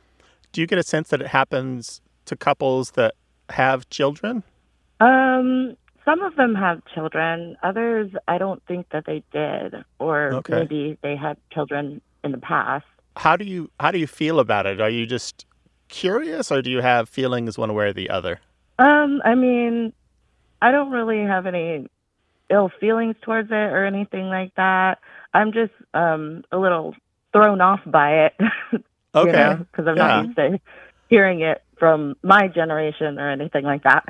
Do 0.53 0.61
you 0.61 0.65
get 0.65 0.79
a 0.79 0.83
sense 0.83 1.09
that 1.09 1.19
it 1.19 1.27
happens 1.27 1.99
to 2.23 2.37
couples 2.37 2.91
that 2.91 3.15
have 3.49 3.89
children? 3.89 4.43
Um, 5.01 5.75
some 6.05 6.21
of 6.21 6.37
them 6.37 6.55
have 6.55 6.81
children. 6.95 7.57
Others, 7.61 8.11
I 8.29 8.37
don't 8.37 8.63
think 8.65 8.87
that 8.91 9.03
they 9.05 9.23
did, 9.33 9.83
or 9.99 10.33
Okay. 10.35 10.53
maybe 10.53 10.97
they 11.01 11.17
had 11.17 11.35
children 11.51 11.99
in 12.23 12.31
the 12.31 12.37
past. 12.37 12.85
How 13.17 13.35
do 13.35 13.45
you 13.45 13.69
how 13.79 13.91
do 13.91 13.99
you 13.99 14.07
feel 14.07 14.39
about 14.39 14.65
it? 14.65 14.79
Are 14.79 14.89
you 14.89 15.05
just 15.05 15.45
curious 15.87 16.51
or 16.51 16.61
do 16.61 16.69
you 16.69 16.81
have 16.81 17.09
feelings 17.09 17.57
one 17.57 17.73
way 17.73 17.87
or 17.87 17.93
the 17.93 18.09
other? 18.09 18.39
Um, 18.77 19.21
I 19.25 19.35
mean, 19.35 19.91
I 20.61 20.71
don't 20.71 20.91
really 20.91 21.23
have 21.23 21.45
any 21.45 21.87
ill 22.49 22.71
feelings 22.79 23.15
towards 23.21 23.49
it 23.51 23.53
or 23.53 23.85
anything 23.85 24.27
like 24.29 24.53
that. 24.55 24.99
I'm 25.33 25.51
just 25.51 25.73
um 25.93 26.43
a 26.51 26.57
little 26.57 26.95
thrown 27.33 27.61
off 27.61 27.81
by 27.85 28.25
it. 28.27 28.33
Okay. 29.15 29.57
Because 29.71 29.87
I'm 29.87 29.97
Yeah. 29.97 30.07
not 30.07 30.25
used 30.27 30.35
to 30.37 30.59
hearing 31.09 31.41
it 31.41 31.63
from 31.79 32.15
my 32.21 32.47
generation 32.47 33.17
or 33.17 33.31
anything 33.31 33.63
like 33.63 33.81
that. 33.83 34.05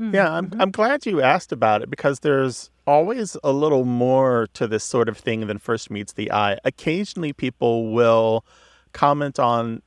Hmm. 0.00 0.14
Yeah, 0.14 0.32
I'm 0.32 0.48
mm-hmm. 0.48 0.62
I'm 0.62 0.70
glad 0.70 1.04
you 1.04 1.20
asked 1.20 1.52
about 1.52 1.82
it 1.82 1.90
because 1.90 2.20
there's 2.20 2.70
always 2.86 3.36
a 3.44 3.52
little 3.52 3.84
more 3.84 4.48
to 4.54 4.66
this 4.66 4.82
sort 4.82 5.10
of 5.10 5.18
thing 5.18 5.46
than 5.46 5.58
first 5.58 5.90
meets 5.90 6.14
the 6.14 6.32
eye. 6.32 6.58
Occasionally 6.64 7.34
people 7.34 7.92
will 7.92 8.46
comment 8.94 9.38
on 9.38 9.82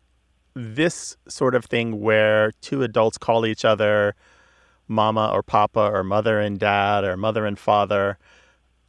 this 0.54 1.18
sort 1.28 1.56
of 1.56 1.66
thing 1.66 2.00
where 2.00 2.52
two 2.62 2.84
adults 2.84 3.18
call 3.18 3.44
each 3.44 3.66
other 3.66 4.14
mama 4.88 5.32
or 5.34 5.42
papa 5.42 5.80
or 5.80 6.04
mother 6.04 6.40
and 6.40 6.60
dad 6.60 7.04
or 7.04 7.18
mother 7.18 7.48
and 7.48 7.58
father 7.58 8.20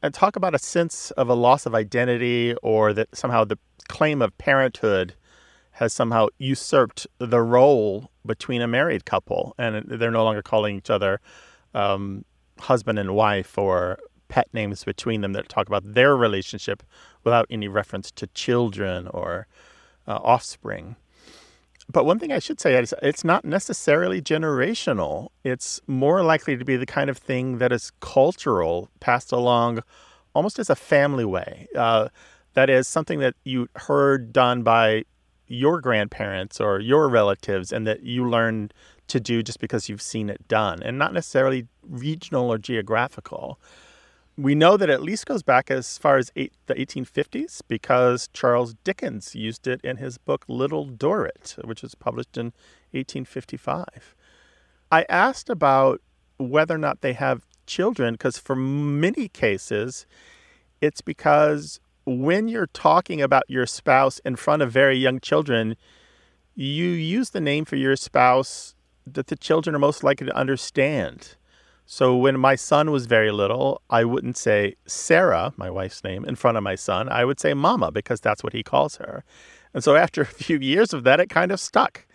and 0.02 0.12
talk 0.12 0.36
about 0.36 0.54
a 0.54 0.58
sense 0.58 1.10
of 1.12 1.30
a 1.30 1.34
loss 1.34 1.64
of 1.64 1.74
identity 1.74 2.54
or 2.62 2.92
that 2.92 3.08
somehow 3.16 3.44
the 3.44 3.58
claim 3.88 4.20
of 4.20 4.36
parenthood 4.36 5.14
has 5.70 5.94
somehow 5.94 6.26
usurped 6.36 7.06
the 7.18 7.40
role 7.40 8.10
between 8.26 8.62
a 8.62 8.66
married 8.66 9.04
couple 9.04 9.54
and 9.58 9.84
they're 9.86 10.10
no 10.10 10.24
longer 10.24 10.42
calling 10.42 10.76
each 10.76 10.90
other 10.90 11.20
um, 11.74 12.24
husband 12.58 12.98
and 12.98 13.14
wife 13.14 13.58
or 13.58 13.98
pet 14.28 14.48
names 14.52 14.84
between 14.84 15.20
them 15.20 15.32
that 15.32 15.48
talk 15.48 15.66
about 15.66 15.94
their 15.94 16.16
relationship 16.16 16.82
without 17.24 17.46
any 17.50 17.68
reference 17.68 18.10
to 18.10 18.26
children 18.28 19.08
or 19.08 19.46
uh, 20.06 20.18
offspring. 20.22 20.96
But 21.90 22.04
one 22.06 22.18
thing 22.18 22.32
I 22.32 22.38
should 22.38 22.60
say 22.60 22.76
is 22.80 22.94
it's 23.02 23.24
not 23.24 23.44
necessarily 23.44 24.22
generational. 24.22 25.28
It's 25.44 25.80
more 25.86 26.22
likely 26.22 26.56
to 26.56 26.64
be 26.64 26.76
the 26.76 26.86
kind 26.86 27.10
of 27.10 27.18
thing 27.18 27.58
that 27.58 27.72
is 27.72 27.92
cultural, 28.00 28.88
passed 29.00 29.32
along 29.32 29.82
almost 30.34 30.58
as 30.58 30.70
a 30.70 30.74
family 30.74 31.24
way. 31.24 31.68
Uh, 31.76 32.08
that 32.54 32.70
is 32.70 32.88
something 32.88 33.18
that 33.18 33.34
you 33.44 33.68
heard 33.76 34.32
done 34.32 34.62
by 34.62 35.04
your 35.46 35.80
grandparents 35.80 36.60
or 36.60 36.80
your 36.80 37.08
relatives 37.08 37.72
and 37.72 37.86
that 37.86 38.02
you 38.02 38.28
learned 38.28 38.72
to 39.08 39.20
do 39.20 39.42
just 39.42 39.60
because 39.60 39.88
you've 39.88 40.02
seen 40.02 40.30
it 40.30 40.46
done 40.48 40.82
and 40.82 40.98
not 40.98 41.12
necessarily 41.12 41.66
regional 41.82 42.50
or 42.50 42.58
geographical. 42.58 43.60
We 44.36 44.54
know 44.54 44.76
that 44.76 44.90
it 44.90 44.92
at 44.94 45.02
least 45.02 45.26
goes 45.26 45.42
back 45.42 45.70
as 45.70 45.96
far 45.98 46.16
as 46.16 46.32
eight, 46.34 46.52
the 46.66 46.74
1850s 46.74 47.60
because 47.68 48.28
Charles 48.32 48.74
Dickens 48.82 49.34
used 49.34 49.66
it 49.66 49.80
in 49.84 49.98
his 49.98 50.18
book 50.18 50.44
Little 50.48 50.86
Dorrit, 50.86 51.56
which 51.64 51.82
was 51.82 51.94
published 51.94 52.36
in 52.36 52.46
1855. 52.92 54.14
I 54.90 55.04
asked 55.08 55.50
about 55.50 56.00
whether 56.38 56.74
or 56.74 56.78
not 56.78 57.00
they 57.00 57.12
have 57.12 57.46
children 57.66 58.14
because 58.14 58.38
for 58.38 58.56
many 58.56 59.28
cases, 59.28 60.06
it's 60.80 61.00
because 61.00 61.80
when 62.06 62.48
you're 62.48 62.66
talking 62.66 63.20
about 63.22 63.44
your 63.48 63.66
spouse 63.66 64.18
in 64.20 64.36
front 64.36 64.62
of 64.62 64.70
very 64.70 64.96
young 64.96 65.20
children, 65.20 65.76
you 66.54 66.86
use 66.86 67.30
the 67.30 67.40
name 67.40 67.64
for 67.64 67.76
your 67.76 67.96
spouse 67.96 68.74
that 69.06 69.26
the 69.26 69.36
children 69.36 69.74
are 69.74 69.80
most 69.80 70.02
likely 70.02 70.26
to 70.26 70.36
understand. 70.36 71.36
So 71.86 72.16
when 72.16 72.40
my 72.40 72.54
son 72.54 72.90
was 72.90 73.06
very 73.06 73.30
little, 73.30 73.82
I 73.90 74.04
wouldn't 74.04 74.38
say 74.38 74.76
Sarah, 74.86 75.52
my 75.56 75.70
wife's 75.70 76.02
name, 76.02 76.24
in 76.24 76.34
front 76.34 76.56
of 76.56 76.62
my 76.62 76.76
son. 76.76 77.08
I 77.10 77.24
would 77.24 77.38
say 77.38 77.52
Mama 77.52 77.90
because 77.92 78.20
that's 78.20 78.42
what 78.42 78.54
he 78.54 78.62
calls 78.62 78.96
her. 78.96 79.22
And 79.74 79.84
so 79.84 79.94
after 79.94 80.22
a 80.22 80.26
few 80.26 80.58
years 80.58 80.94
of 80.94 81.04
that, 81.04 81.20
it 81.20 81.28
kind 81.28 81.52
of 81.52 81.60
stuck. 81.60 82.06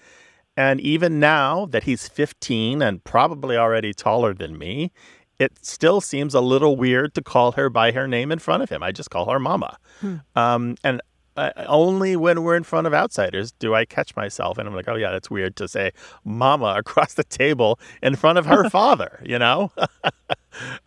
And 0.57 0.81
even 0.81 1.19
now 1.19 1.67
that 1.67 1.83
he's 1.83 2.07
15 2.07 2.81
and 2.81 3.03
probably 3.03 3.55
already 3.55 3.93
taller 3.93 4.33
than 4.33 4.57
me, 4.57 4.91
it 5.39 5.53
still 5.65 6.01
seems 6.01 6.33
a 6.33 6.41
little 6.41 6.75
weird 6.75 7.13
to 7.15 7.21
call 7.21 7.53
her 7.53 7.69
by 7.69 7.91
her 7.93 8.07
name 8.07 8.31
in 8.31 8.39
front 8.39 8.61
of 8.61 8.69
him. 8.69 8.83
I 8.83 8.91
just 8.91 9.09
call 9.09 9.29
her 9.31 9.39
Mama. 9.39 9.77
Um, 10.35 10.75
and 10.83 11.01
uh, 11.37 11.51
only 11.67 12.17
when 12.17 12.43
we're 12.43 12.57
in 12.57 12.63
front 12.63 12.85
of 12.85 12.93
outsiders 12.93 13.53
do 13.53 13.73
I 13.73 13.85
catch 13.85 14.13
myself 14.17 14.57
and 14.57 14.67
I'm 14.67 14.75
like, 14.75 14.89
oh, 14.89 14.95
yeah, 14.95 15.11
that's 15.11 15.31
weird 15.31 15.55
to 15.55 15.67
say 15.69 15.91
Mama 16.25 16.75
across 16.77 17.13
the 17.13 17.23
table 17.23 17.79
in 18.03 18.17
front 18.17 18.37
of 18.37 18.45
her 18.45 18.69
father, 18.79 19.21
you 19.25 19.39
know? 19.39 19.71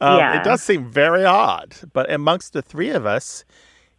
um, 0.01 0.19
Yeah. 0.19 0.39
It 0.39 0.45
does 0.45 0.63
seem 0.63 0.91
very 0.91 1.25
odd. 1.25 1.75
But 1.95 2.13
amongst 2.13 2.53
the 2.53 2.61
three 2.61 2.91
of 2.91 3.07
us, 3.07 3.47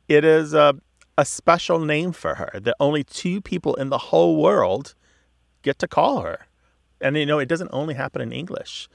it 0.08 0.24
is 0.24 0.54
a, 0.54 0.76
a 1.18 1.26
special 1.26 1.80
name 1.80 2.12
for 2.12 2.36
her 2.36 2.60
that 2.62 2.76
only 2.80 3.04
two 3.04 3.42
people 3.42 3.74
in 3.76 3.90
the 3.90 3.98
whole 3.98 4.40
world 4.40 4.94
get 5.64 5.80
to 5.80 5.88
call 5.88 6.22
her. 6.22 6.46
And, 7.02 7.18
you 7.18 7.26
know, 7.26 7.40
it 7.40 7.50
doesn't 7.50 7.72
only 7.74 7.96
happen 7.96 8.22
in 8.22 8.32
English. 8.32 8.88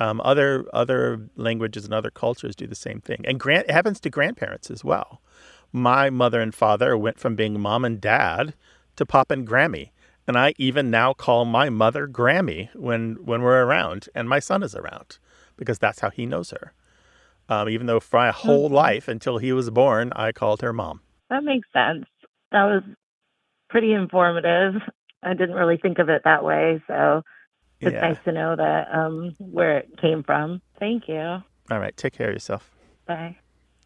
Um, 0.00 0.20
other 0.22 0.66
other 0.72 1.28
languages 1.36 1.84
and 1.84 1.94
other 1.94 2.10
cultures 2.10 2.56
do 2.56 2.66
the 2.66 2.74
same 2.74 3.00
thing, 3.02 3.20
and 3.24 3.38
grand, 3.38 3.66
it 3.68 3.72
happens 3.72 4.00
to 4.00 4.10
grandparents 4.10 4.70
as 4.70 4.82
well. 4.82 5.20
My 5.72 6.10
mother 6.10 6.40
and 6.40 6.54
father 6.54 6.96
went 6.98 7.20
from 7.20 7.36
being 7.36 7.60
mom 7.60 7.84
and 7.84 8.00
dad 8.00 8.54
to 8.96 9.06
pop 9.06 9.30
and 9.30 9.46
Grammy, 9.46 9.90
and 10.26 10.38
I 10.38 10.54
even 10.58 10.90
now 10.90 11.12
call 11.12 11.44
my 11.44 11.68
mother 11.70 12.08
Grammy 12.08 12.74
when 12.74 13.16
when 13.24 13.42
we're 13.42 13.64
around, 13.64 14.08
and 14.14 14.28
my 14.28 14.40
son 14.40 14.62
is 14.62 14.74
around, 14.74 15.18
because 15.56 15.78
that's 15.78 16.00
how 16.00 16.10
he 16.10 16.26
knows 16.26 16.50
her. 16.50 16.72
Um, 17.48 17.68
even 17.68 17.86
though 17.86 18.00
for 18.00 18.16
my 18.18 18.30
whole 18.30 18.70
Mhm. 18.70 18.72
life 18.72 19.08
until 19.08 19.38
he 19.38 19.52
was 19.52 19.70
born, 19.70 20.12
I 20.16 20.32
called 20.32 20.62
her 20.62 20.72
mom. 20.72 21.02
That 21.28 21.44
makes 21.44 21.68
sense. 21.72 22.06
That 22.52 22.64
was 22.64 22.82
pretty 23.68 23.92
informative. 23.92 24.82
I 25.22 25.34
didn't 25.34 25.56
really 25.56 25.76
think 25.76 25.98
of 25.98 26.08
it 26.08 26.22
that 26.24 26.44
way. 26.44 26.82
So 26.86 27.22
it's 27.80 27.92
Yeah. 27.94 28.00
nice 28.08 28.18
to 28.24 28.32
know 28.32 28.56
that 28.56 28.88
um, 28.94 29.34
where 29.38 29.78
it 29.78 29.88
came 30.00 30.22
from. 30.22 30.60
Thank 30.78 31.08
you. 31.08 31.42
All 31.70 31.78
right. 31.78 31.96
Take 31.96 32.14
care 32.14 32.28
of 32.28 32.34
yourself. 32.34 32.70
Bye. 33.06 33.36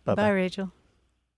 Bye 0.05 0.14
Bye, 0.14 0.30
Rachel. 0.30 0.70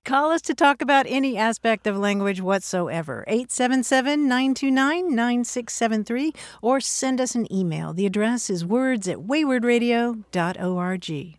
Call 0.04 0.30
us 0.30 0.40
to 0.42 0.54
talk 0.54 0.80
about 0.82 1.06
any 1.08 1.36
aspect 1.36 1.86
of 1.88 1.96
language 1.98 2.40
whatsoever. 2.40 3.24
877 3.26 4.28
929 4.28 5.14
9673 5.16 6.32
or 6.62 6.78
send 6.80 7.20
us 7.20 7.34
an 7.34 7.52
email. 7.52 7.92
The 7.92 8.06
address 8.06 8.48
is 8.48 8.64
words 8.64 9.08
at 9.08 9.16
waywordradio.org. 9.18 11.38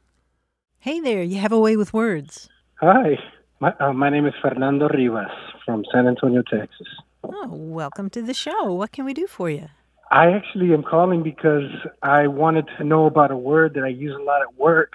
Hey 0.79 0.99
there, 0.99 1.23
you 1.23 1.37
have 1.39 1.51
a 1.53 1.59
way 1.59 1.77
with 1.77 1.93
words. 1.93 2.49
Hi, 2.81 3.17
my, 3.61 3.73
uh, 3.79 3.93
my 3.93 4.09
name 4.09 4.25
is 4.25 4.33
Fernando 4.41 4.89
Rivas 4.89 5.31
from 5.65 5.83
San 5.93 6.05
Antonio, 6.07 6.41
Texas. 6.43 6.87
Oh, 7.23 7.47
welcome 7.51 8.09
to 8.11 8.21
the 8.21 8.33
show. 8.33 8.73
What 8.73 8.91
can 8.91 9.05
we 9.05 9.13
do 9.13 9.27
for 9.27 9.49
you? 9.49 9.69
I 10.09 10.31
actually 10.31 10.73
am 10.73 10.83
calling 10.83 11.23
because 11.23 11.69
I 12.01 12.27
wanted 12.27 12.67
to 12.77 12.83
know 12.83 13.05
about 13.05 13.31
a 13.31 13.37
word 13.37 13.73
that 13.73 13.83
I 13.83 13.89
use 13.89 14.15
a 14.15 14.23
lot 14.23 14.41
at 14.41 14.57
work, 14.57 14.93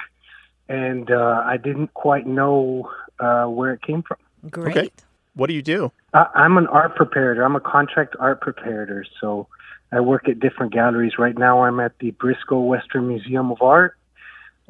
and 0.68 1.10
uh, 1.10 1.42
I 1.44 1.56
didn't 1.58 1.92
quite 1.94 2.26
know 2.26 2.90
uh, 3.20 3.44
where 3.44 3.72
it 3.74 3.82
came 3.82 4.02
from. 4.02 4.18
Great. 4.50 4.76
Okay. 4.76 4.90
What 5.34 5.46
do 5.48 5.54
you 5.54 5.62
do? 5.62 5.92
I, 6.14 6.26
I'm 6.34 6.56
an 6.58 6.66
art 6.66 6.96
preparator. 6.96 7.44
I'm 7.44 7.56
a 7.56 7.60
contract 7.60 8.16
art 8.18 8.40
preparator, 8.40 9.04
so 9.20 9.48
I 9.90 10.00
work 10.00 10.28
at 10.28 10.40
different 10.40 10.72
galleries. 10.72 11.12
Right 11.18 11.36
now, 11.36 11.62
I'm 11.62 11.80
at 11.80 11.98
the 11.98 12.12
Briscoe 12.12 12.60
Western 12.60 13.08
Museum 13.08 13.50
of 13.50 13.60
Art, 13.60 13.96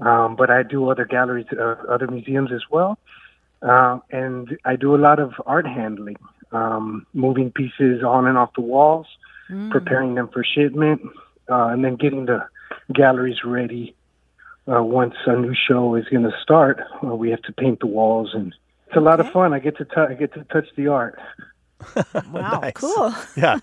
um, 0.01 0.37
but 0.37 0.51
I 0.51 0.63
do 0.65 0.89
other 0.91 1.05
galleries, 1.05 1.47
uh, 1.53 1.77
other 1.89 2.09
museums 2.09 2.51
as 2.53 2.63
well. 2.71 2.99
Uh, 3.63 4.01
and 4.11 4.59
I 4.65 4.75
do 4.75 4.97
a 4.97 4.99
lot 4.99 5.21
of 5.21 5.35
art 5.47 5.67
handling, 5.67 6.17
um, 6.51 7.07
moving 7.15 7.53
pieces 7.53 8.03
on 8.03 8.27
and 8.27 8.37
off 8.37 8.51
the 8.55 8.61
walls, 8.61 9.07
Mm. 9.51 9.71
preparing 9.71 10.15
them 10.15 10.29
for 10.33 10.45
shipment, 10.45 11.03
uh, 11.51 11.67
and 11.67 11.85
then 11.85 11.97
getting 11.97 12.27
the 12.27 12.47
galleries 12.95 13.39
ready. 13.45 13.95
Uh, 14.73 14.83
once 14.83 15.15
a 15.27 15.35
new 15.37 15.53
show 15.55 15.97
is 15.97 16.05
going 16.09 16.23
to 16.23 16.31
start, 16.43 16.81
uh, 17.05 17.09
we 17.09 17.31
have 17.31 17.43
to 17.43 17.53
paint 17.53 17.81
the 17.81 17.87
walls, 17.89 18.31
and 18.35 18.55
it's 18.87 18.97
a 18.97 19.01
lot 19.01 19.19
of 19.19 19.29
fun. 19.33 19.53
I 19.53 19.59
get 19.59 19.77
to 19.79 19.85
tou- 19.85 20.07
I 20.09 20.15
get 20.15 20.33
to 20.35 20.45
touch 20.45 20.69
the 20.77 20.87
art. 20.89 21.19
Wow, 22.33 22.61
Nice. 22.61 22.73
cool. 22.75 23.13
Yeah. 23.37 23.59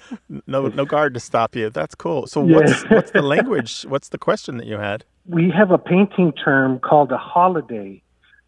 No 0.46 0.68
no 0.68 0.84
guard 0.86 1.14
to 1.14 1.22
stop 1.22 1.56
you. 1.56 1.70
That's 1.70 1.96
cool. 1.96 2.28
So 2.28 2.46
Yeah. 2.46 2.56
what's 2.58 2.90
what's 2.90 3.12
the 3.12 3.22
language? 3.22 3.84
What's 3.88 4.10
the 4.10 4.18
question 4.18 4.58
that 4.58 4.68
you 4.68 4.78
had? 4.78 5.06
we 5.26 5.50
have 5.52 5.70
a 5.72 5.78
painting 5.78 6.32
term 6.34 6.80
called 6.80 7.12
a 7.12 7.18
holiday. 7.18 8.02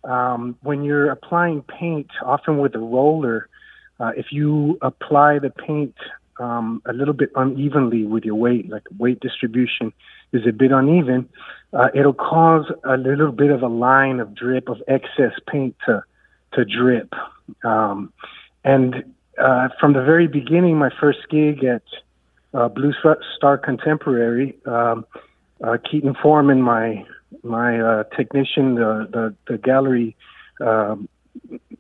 Um, 0.04 0.58
when 0.64 0.84
you're 0.84 1.12
applying 1.12 1.62
paint, 1.62 2.10
often 2.26 2.58
with 2.58 2.74
a 2.76 2.80
roller, 2.80 3.48
uh, 4.00 4.12
if 4.18 4.32
you 4.32 4.78
apply 4.82 5.38
the 5.40 5.52
paint 5.52 5.96
um, 6.40 6.82
a 6.86 6.94
little 6.94 7.14
bit 7.14 7.32
unevenly 7.36 8.06
with 8.06 8.24
your 8.24 8.36
weight, 8.36 8.70
like 8.70 8.84
weight 8.98 9.20
distribution 9.20 9.94
is 10.34 10.48
a 10.48 10.52
bit 10.52 10.72
uneven, 10.72 11.30
uh, 11.74 11.90
it'll 11.94 12.14
cause 12.14 12.66
a 12.84 12.98
little 12.98 13.32
bit 13.32 13.52
of 13.52 13.62
a 13.62 13.68
line 13.68 14.20
of 14.20 14.34
drip 14.34 14.70
of 14.70 14.82
excess 14.88 15.34
paint 15.48 15.76
to 15.86 16.04
to 16.54 16.66
drip. 16.66 17.14
Um, 17.64 18.12
and 18.64 19.14
uh, 19.38 19.70
from 19.80 19.94
the 19.94 20.04
very 20.04 20.28
beginning, 20.28 20.78
my 20.78 20.90
first 21.00 21.20
gig 21.30 21.64
at 21.64 21.84
uh, 22.54 22.68
Blue 22.68 22.94
Star 23.38 23.58
Contemporary, 23.58 24.58
um, 24.66 25.06
uh, 25.64 25.78
Keaton 25.90 26.16
Foreman, 26.22 26.62
my 26.62 27.06
my 27.44 27.80
uh, 27.80 28.04
technician, 28.16 28.76
the 28.76 29.08
the, 29.12 29.36
the 29.48 29.58
gallery 29.58 30.16
um, 30.60 31.08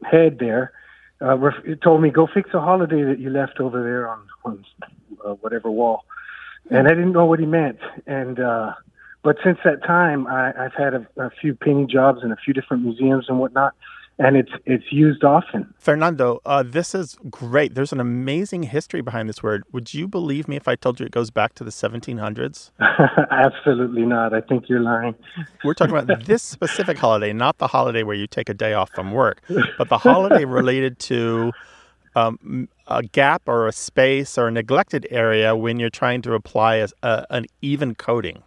head 0.03 0.37
there, 0.39 0.71
uh, 1.19 1.37
told 1.83 2.01
me 2.01 2.09
go 2.09 2.27
fix 2.33 2.49
a 2.53 2.59
holiday 2.59 3.03
that 3.03 3.19
you 3.19 3.29
left 3.29 3.59
over 3.59 3.83
there 3.83 4.09
on 4.09 4.19
on 4.45 4.63
uh, 5.25 5.33
whatever 5.35 5.69
wall, 5.69 6.05
and 6.69 6.87
I 6.87 6.91
didn't 6.91 7.13
know 7.13 7.25
what 7.25 7.39
he 7.39 7.45
meant. 7.45 7.79
And 8.07 8.39
uh, 8.39 8.73
but 9.23 9.37
since 9.43 9.59
that 9.63 9.83
time, 9.83 10.27
I, 10.27 10.51
I've 10.57 10.73
had 10.73 10.93
a, 10.93 11.07
a 11.17 11.29
few 11.29 11.55
painting 11.55 11.87
jobs 11.89 12.21
in 12.23 12.31
a 12.31 12.35
few 12.35 12.53
different 12.53 12.83
museums 12.83 13.25
and 13.27 13.39
whatnot, 13.39 13.73
and 14.17 14.35
it's 14.35 14.51
it's 14.65 14.91
used 14.91 15.23
often. 15.23 15.73
Fernando, 15.77 16.41
uh, 16.45 16.63
this 16.63 16.93
is 16.95 17.17
great. 17.29 17.75
There's 17.75 17.91
an 17.91 17.99
amazing 17.99 18.63
history 18.63 19.01
behind 19.01 19.29
this 19.29 19.41
word. 19.41 19.63
Would 19.71 19.93
you 19.93 20.07
believe 20.07 20.47
me 20.47 20.55
if 20.55 20.67
I 20.67 20.75
told 20.75 20.99
you 20.99 21.05
it 21.05 21.11
goes 21.11 21.31
back 21.31 21.53
to 21.55 21.63
the 21.63 21.71
1700s? 21.71 22.71
Absolutely 23.31 24.03
not. 24.03 24.33
I 24.33 24.41
think 24.41 24.69
you're 24.69 24.79
lying. 24.79 25.15
We're 25.63 25.73
talking 25.73 25.95
about 25.95 26.25
this 26.25 26.43
specific 26.43 26.97
holiday, 26.97 27.33
not 27.33 27.57
the 27.57 27.67
holiday 27.67 28.03
where 28.03 28.15
you 28.15 28.27
take 28.27 28.49
a 28.49 28.53
day 28.53 28.73
off 28.73 28.91
from 28.91 29.11
work, 29.11 29.41
but 29.77 29.89
the 29.89 29.97
holiday 29.97 30.45
related 30.61 30.99
to 30.99 31.51
um, 32.15 32.67
a 32.87 33.03
gap 33.03 33.43
or 33.47 33.67
a 33.67 33.71
space 33.71 34.37
or 34.37 34.47
a 34.47 34.51
neglected 34.51 35.07
area 35.09 35.55
when 35.55 35.79
you're 35.79 35.89
trying 35.89 36.21
to 36.23 36.33
apply 36.33 36.75
a, 36.75 36.87
a, 37.03 37.25
an 37.29 37.45
even 37.61 37.95
coating. 37.95 38.43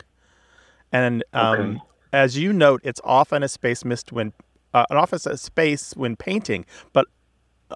And 0.92 1.24
um, 1.32 1.78
Okay. 1.78 1.82
as 2.12 2.38
you 2.38 2.52
note, 2.52 2.80
it's 2.84 3.00
often 3.04 3.42
a 3.42 3.48
space 3.48 3.84
missed 3.84 4.12
when 4.12 4.32
uh, 4.72 4.84
an 4.90 4.96
office 4.96 5.26
a 5.26 5.36
space 5.36 5.92
when 5.96 6.16
painting, 6.16 6.64
but 6.92 7.06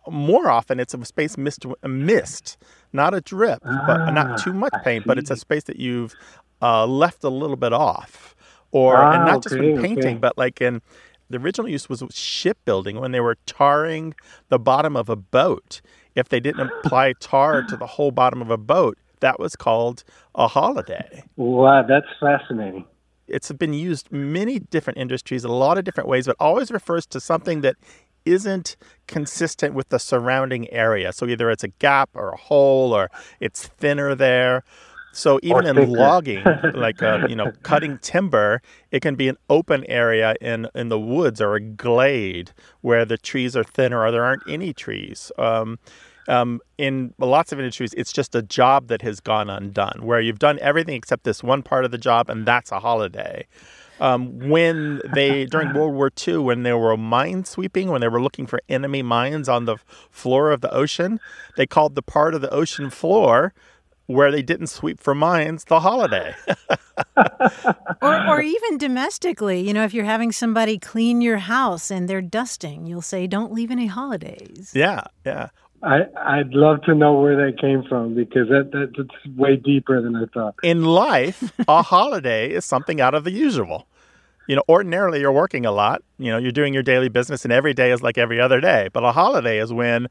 more 0.08 0.48
often 0.50 0.78
it's 0.80 0.94
a 0.94 1.04
space 1.04 1.36
missed 1.36 1.64
missed, 1.84 2.56
not 2.92 3.14
a 3.14 3.20
drip, 3.20 3.62
but 3.86 4.00
Ah, 4.04 4.10
not 4.10 4.34
too 4.36 4.52
much 4.52 4.80
paint, 4.80 5.06
but 5.06 5.18
it's 5.18 5.30
a 5.30 5.36
space 5.36 5.64
that 5.64 5.76
you've 5.78 6.14
uh, 6.62 6.86
left 6.86 7.24
a 7.24 7.28
little 7.30 7.56
bit 7.56 7.72
off, 7.72 8.34
or 8.70 9.06
and 9.10 9.24
Ah, 9.24 9.24
not 9.24 9.40
just 9.40 9.58
when 9.58 9.70
painting, 9.70 10.18
okay. 10.18 10.20
but 10.20 10.36
like 10.38 10.60
in 10.60 10.82
the 11.30 11.38
original 11.38 11.68
use 11.68 11.88
was 11.88 12.02
shipbuilding 12.10 13.00
when 13.00 13.12
they 13.12 13.20
were 13.20 13.36
tarring 13.46 14.14
the 14.48 14.58
bottom 14.58 14.96
of 14.96 15.08
a 15.08 15.16
boat. 15.16 15.80
If 16.14 16.28
they 16.28 16.40
didn't 16.40 16.70
apply 16.84 17.14
tar 17.20 17.62
to 17.62 17.76
the 17.76 17.86
whole 17.86 18.10
bottom 18.10 18.40
of 18.42 18.50
a 18.50 18.56
boat, 18.58 18.98
that 19.20 19.38
was 19.40 19.56
called 19.56 20.04
a 20.34 20.46
holiday 20.46 21.24
Wow, 21.36 21.82
that's 21.82 22.06
fascinating. 22.20 22.84
it's 23.26 23.50
been 23.52 23.72
used 23.74 24.12
many 24.12 24.60
different 24.60 24.98
industries, 24.98 25.44
a 25.44 25.48
lot 25.48 25.76
of 25.76 25.84
different 25.84 26.08
ways, 26.08 26.26
but 26.26 26.36
always 26.38 26.70
refers 26.70 27.04
to 27.06 27.20
something 27.20 27.60
that 27.62 27.76
isn't 28.24 28.76
consistent 29.06 29.74
with 29.74 29.88
the 29.88 29.98
surrounding 29.98 30.70
area. 30.70 31.12
So 31.12 31.26
either 31.26 31.50
it's 31.50 31.64
a 31.64 31.68
gap 31.68 32.10
or 32.14 32.30
a 32.30 32.36
hole 32.36 32.92
or 32.92 33.10
it's 33.40 33.66
thinner 33.66 34.14
there. 34.14 34.62
So 35.18 35.40
even 35.42 35.66
in 35.66 35.74
thicker. 35.74 35.90
logging, 35.90 36.44
like 36.74 37.02
uh, 37.02 37.26
you 37.28 37.34
know, 37.34 37.52
cutting 37.64 37.98
timber, 37.98 38.62
it 38.92 39.00
can 39.00 39.16
be 39.16 39.28
an 39.28 39.36
open 39.50 39.84
area 39.86 40.36
in 40.40 40.68
in 40.76 40.90
the 40.90 40.98
woods 40.98 41.40
or 41.40 41.56
a 41.56 41.60
glade 41.60 42.52
where 42.82 43.04
the 43.04 43.18
trees 43.18 43.56
are 43.56 43.64
thinner 43.64 44.00
or 44.00 44.12
there 44.12 44.24
aren't 44.24 44.44
any 44.48 44.72
trees. 44.72 45.32
Um, 45.36 45.80
um, 46.28 46.60
in 46.76 47.14
lots 47.18 47.52
of 47.52 47.58
industries, 47.58 47.94
it's 47.94 48.12
just 48.12 48.34
a 48.34 48.42
job 48.42 48.88
that 48.88 49.02
has 49.02 49.18
gone 49.18 49.50
undone, 49.50 50.00
where 50.02 50.20
you've 50.20 50.38
done 50.38 50.58
everything 50.60 50.94
except 50.94 51.24
this 51.24 51.42
one 51.42 51.62
part 51.62 51.84
of 51.84 51.90
the 51.90 51.98
job, 51.98 52.30
and 52.30 52.46
that's 52.46 52.70
a 52.70 52.78
holiday. 52.78 53.46
Um, 54.00 54.38
when 54.48 55.00
they 55.12 55.46
during 55.50 55.74
World 55.74 55.94
War 55.94 56.12
II, 56.26 56.38
when 56.38 56.62
they 56.62 56.74
were 56.74 56.96
mine 56.96 57.44
sweeping, 57.44 57.88
when 57.88 58.00
they 58.00 58.08
were 58.08 58.22
looking 58.22 58.46
for 58.46 58.60
enemy 58.68 59.02
mines 59.02 59.48
on 59.48 59.64
the 59.64 59.78
floor 60.10 60.52
of 60.52 60.60
the 60.60 60.72
ocean, 60.72 61.18
they 61.56 61.66
called 61.66 61.96
the 61.96 62.02
part 62.02 62.34
of 62.34 62.40
the 62.40 62.50
ocean 62.50 62.88
floor 62.88 63.52
where 64.08 64.32
they 64.32 64.42
didn't 64.42 64.66
sweep 64.66 64.98
for 65.00 65.14
mines 65.14 65.64
the 65.64 65.80
holiday. 65.80 66.34
Or, 68.00 68.28
or 68.28 68.40
even 68.40 68.78
domestically, 68.78 69.60
you 69.60 69.72
know, 69.72 69.84
if 69.84 69.92
you're 69.92 70.04
having 70.04 70.30
somebody 70.32 70.78
clean 70.78 71.20
your 71.20 71.38
house 71.38 71.90
and 71.90 72.08
they're 72.08 72.22
dusting, 72.22 72.86
you'll 72.86 73.02
say, 73.02 73.26
don't 73.26 73.52
leave 73.52 73.70
any 73.70 73.86
holidays. 73.86 74.72
yeah, 74.74 75.02
yeah. 75.24 75.48
I 75.82 76.00
I'd 76.16 76.54
love 76.54 76.82
to 76.82 76.94
know 76.94 77.20
where 77.20 77.36
that 77.36 77.60
came 77.60 77.84
from 77.88 78.14
because 78.14 78.48
that, 78.48 78.70
that 78.72 78.92
that's 78.96 79.36
way 79.36 79.56
deeper 79.56 80.00
than 80.02 80.16
I 80.16 80.24
thought. 80.32 80.56
in 80.62 80.84
life, 80.84 81.52
a 81.68 81.82
holiday 81.94 82.50
is 82.50 82.64
something 82.64 83.00
out 83.00 83.14
of 83.14 83.24
the 83.24 83.30
usual. 83.30 83.86
You 84.48 84.56
know, 84.56 84.64
ordinarily 84.68 85.20
you're 85.20 85.32
working 85.32 85.66
a 85.66 85.72
lot. 85.72 86.02
You 86.18 86.32
know, 86.32 86.38
you're 86.38 86.52
doing 86.52 86.74
your 86.74 86.82
daily 86.82 87.08
business, 87.08 87.44
and 87.44 87.52
every 87.52 87.74
day 87.74 87.92
is 87.92 88.02
like 88.02 88.18
every 88.18 88.40
other 88.40 88.60
day. 88.60 88.88
But 88.92 89.04
a 89.04 89.12
holiday 89.12 89.58
is 89.58 89.72
when 89.72 90.08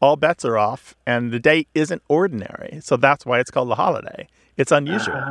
all 0.00 0.16
bets 0.16 0.44
are 0.44 0.56
off 0.58 0.94
and 1.06 1.32
the 1.32 1.38
day 1.40 1.66
isn't 1.74 2.02
ordinary. 2.08 2.80
So 2.82 2.96
that's 2.96 3.26
why 3.26 3.40
it's 3.40 3.50
called 3.50 3.70
a 3.70 3.74
holiday. 3.74 4.28
It's 4.56 4.72
unusual. 4.72 5.22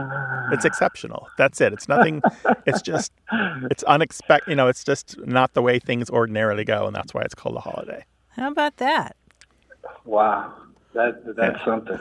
It's 0.54 0.64
exceptional. 0.64 1.28
That's 1.38 1.60
it. 1.60 1.74
It's 1.74 1.90
nothing. 1.90 2.22
It's 2.66 2.82
just. 2.82 3.12
It's 3.70 3.84
unexpected. 3.84 4.50
You 4.52 4.56
know, 4.56 4.68
it's 4.68 4.84
just 4.86 5.18
not 5.26 5.54
the 5.54 5.62
way 5.62 5.80
things 5.80 6.10
ordinarily 6.10 6.64
go, 6.64 6.88
and 6.88 6.96
that's 6.96 7.14
why 7.14 7.22
it's 7.24 7.36
called 7.36 7.58
a 7.58 7.60
holiday. 7.60 8.06
How 8.30 8.50
about 8.50 8.78
that? 8.78 9.18
Wow, 10.06 10.54
that 10.94 11.36
that's 11.36 11.60
something. 11.66 12.00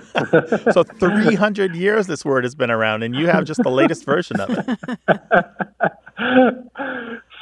So 0.72 0.82
300 1.00 1.74
years 1.74 2.06
this 2.06 2.24
word 2.24 2.44
has 2.44 2.54
been 2.54 2.70
around, 2.70 3.02
and 3.02 3.16
you 3.16 3.26
have 3.26 3.44
just 3.44 3.62
the 3.62 3.70
latest 3.70 4.04
version 4.04 4.38
of 4.40 4.50
it. 4.50 4.78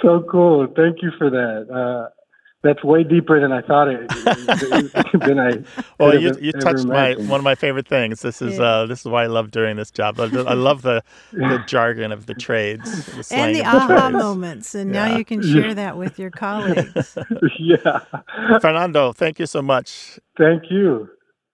so 0.00 0.24
cool. 0.30 0.66
Thank 0.74 1.02
you 1.02 1.10
for 1.18 1.28
that. 1.30 1.68
Uh, 1.70 2.08
that's 2.64 2.82
way 2.84 3.04
deeper 3.04 3.40
than 3.40 3.52
I 3.52 3.62
thought 3.62 3.88
it. 3.88 4.08
than 5.26 5.38
I. 5.38 5.52
Well, 6.00 6.18
you 6.20 6.34
you 6.40 6.52
ever 6.54 6.60
touched 6.60 6.86
my 6.86 7.10
imagined. 7.10 7.28
one 7.28 7.40
of 7.40 7.44
my 7.44 7.54
favorite 7.54 7.86
things. 7.88 8.22
This 8.22 8.42
is 8.42 8.58
uh 8.60 8.86
this 8.86 9.00
is 9.00 9.06
why 9.06 9.24
I 9.24 9.26
love 9.28 9.52
doing 9.52 9.76
this 9.76 9.90
job. 9.92 10.18
I, 10.20 10.24
I 10.24 10.54
love 10.54 10.82
the 10.82 11.02
the 11.32 11.58
jargon 11.68 12.12
of 12.12 12.26
the 12.26 12.34
trades, 12.34 13.06
the 13.06 13.24
And 13.30 13.54
the 13.54 13.60
the 13.60 13.66
aha 13.66 14.10
trades. 14.10 14.12
moments. 14.12 14.74
And 14.74 14.92
now 14.92 15.06
you 15.16 15.24
can 15.24 15.42
share 15.42 15.74
that 15.74 15.96
with 15.96 16.18
your 16.18 16.30
colleagues. 16.30 17.16
yeah. 17.60 18.00
Fernando, 18.60 19.12
thank 19.12 19.38
you 19.38 19.46
so 19.46 19.62
much. 19.62 20.18
Thank 20.38 20.64
you. 20.70 21.08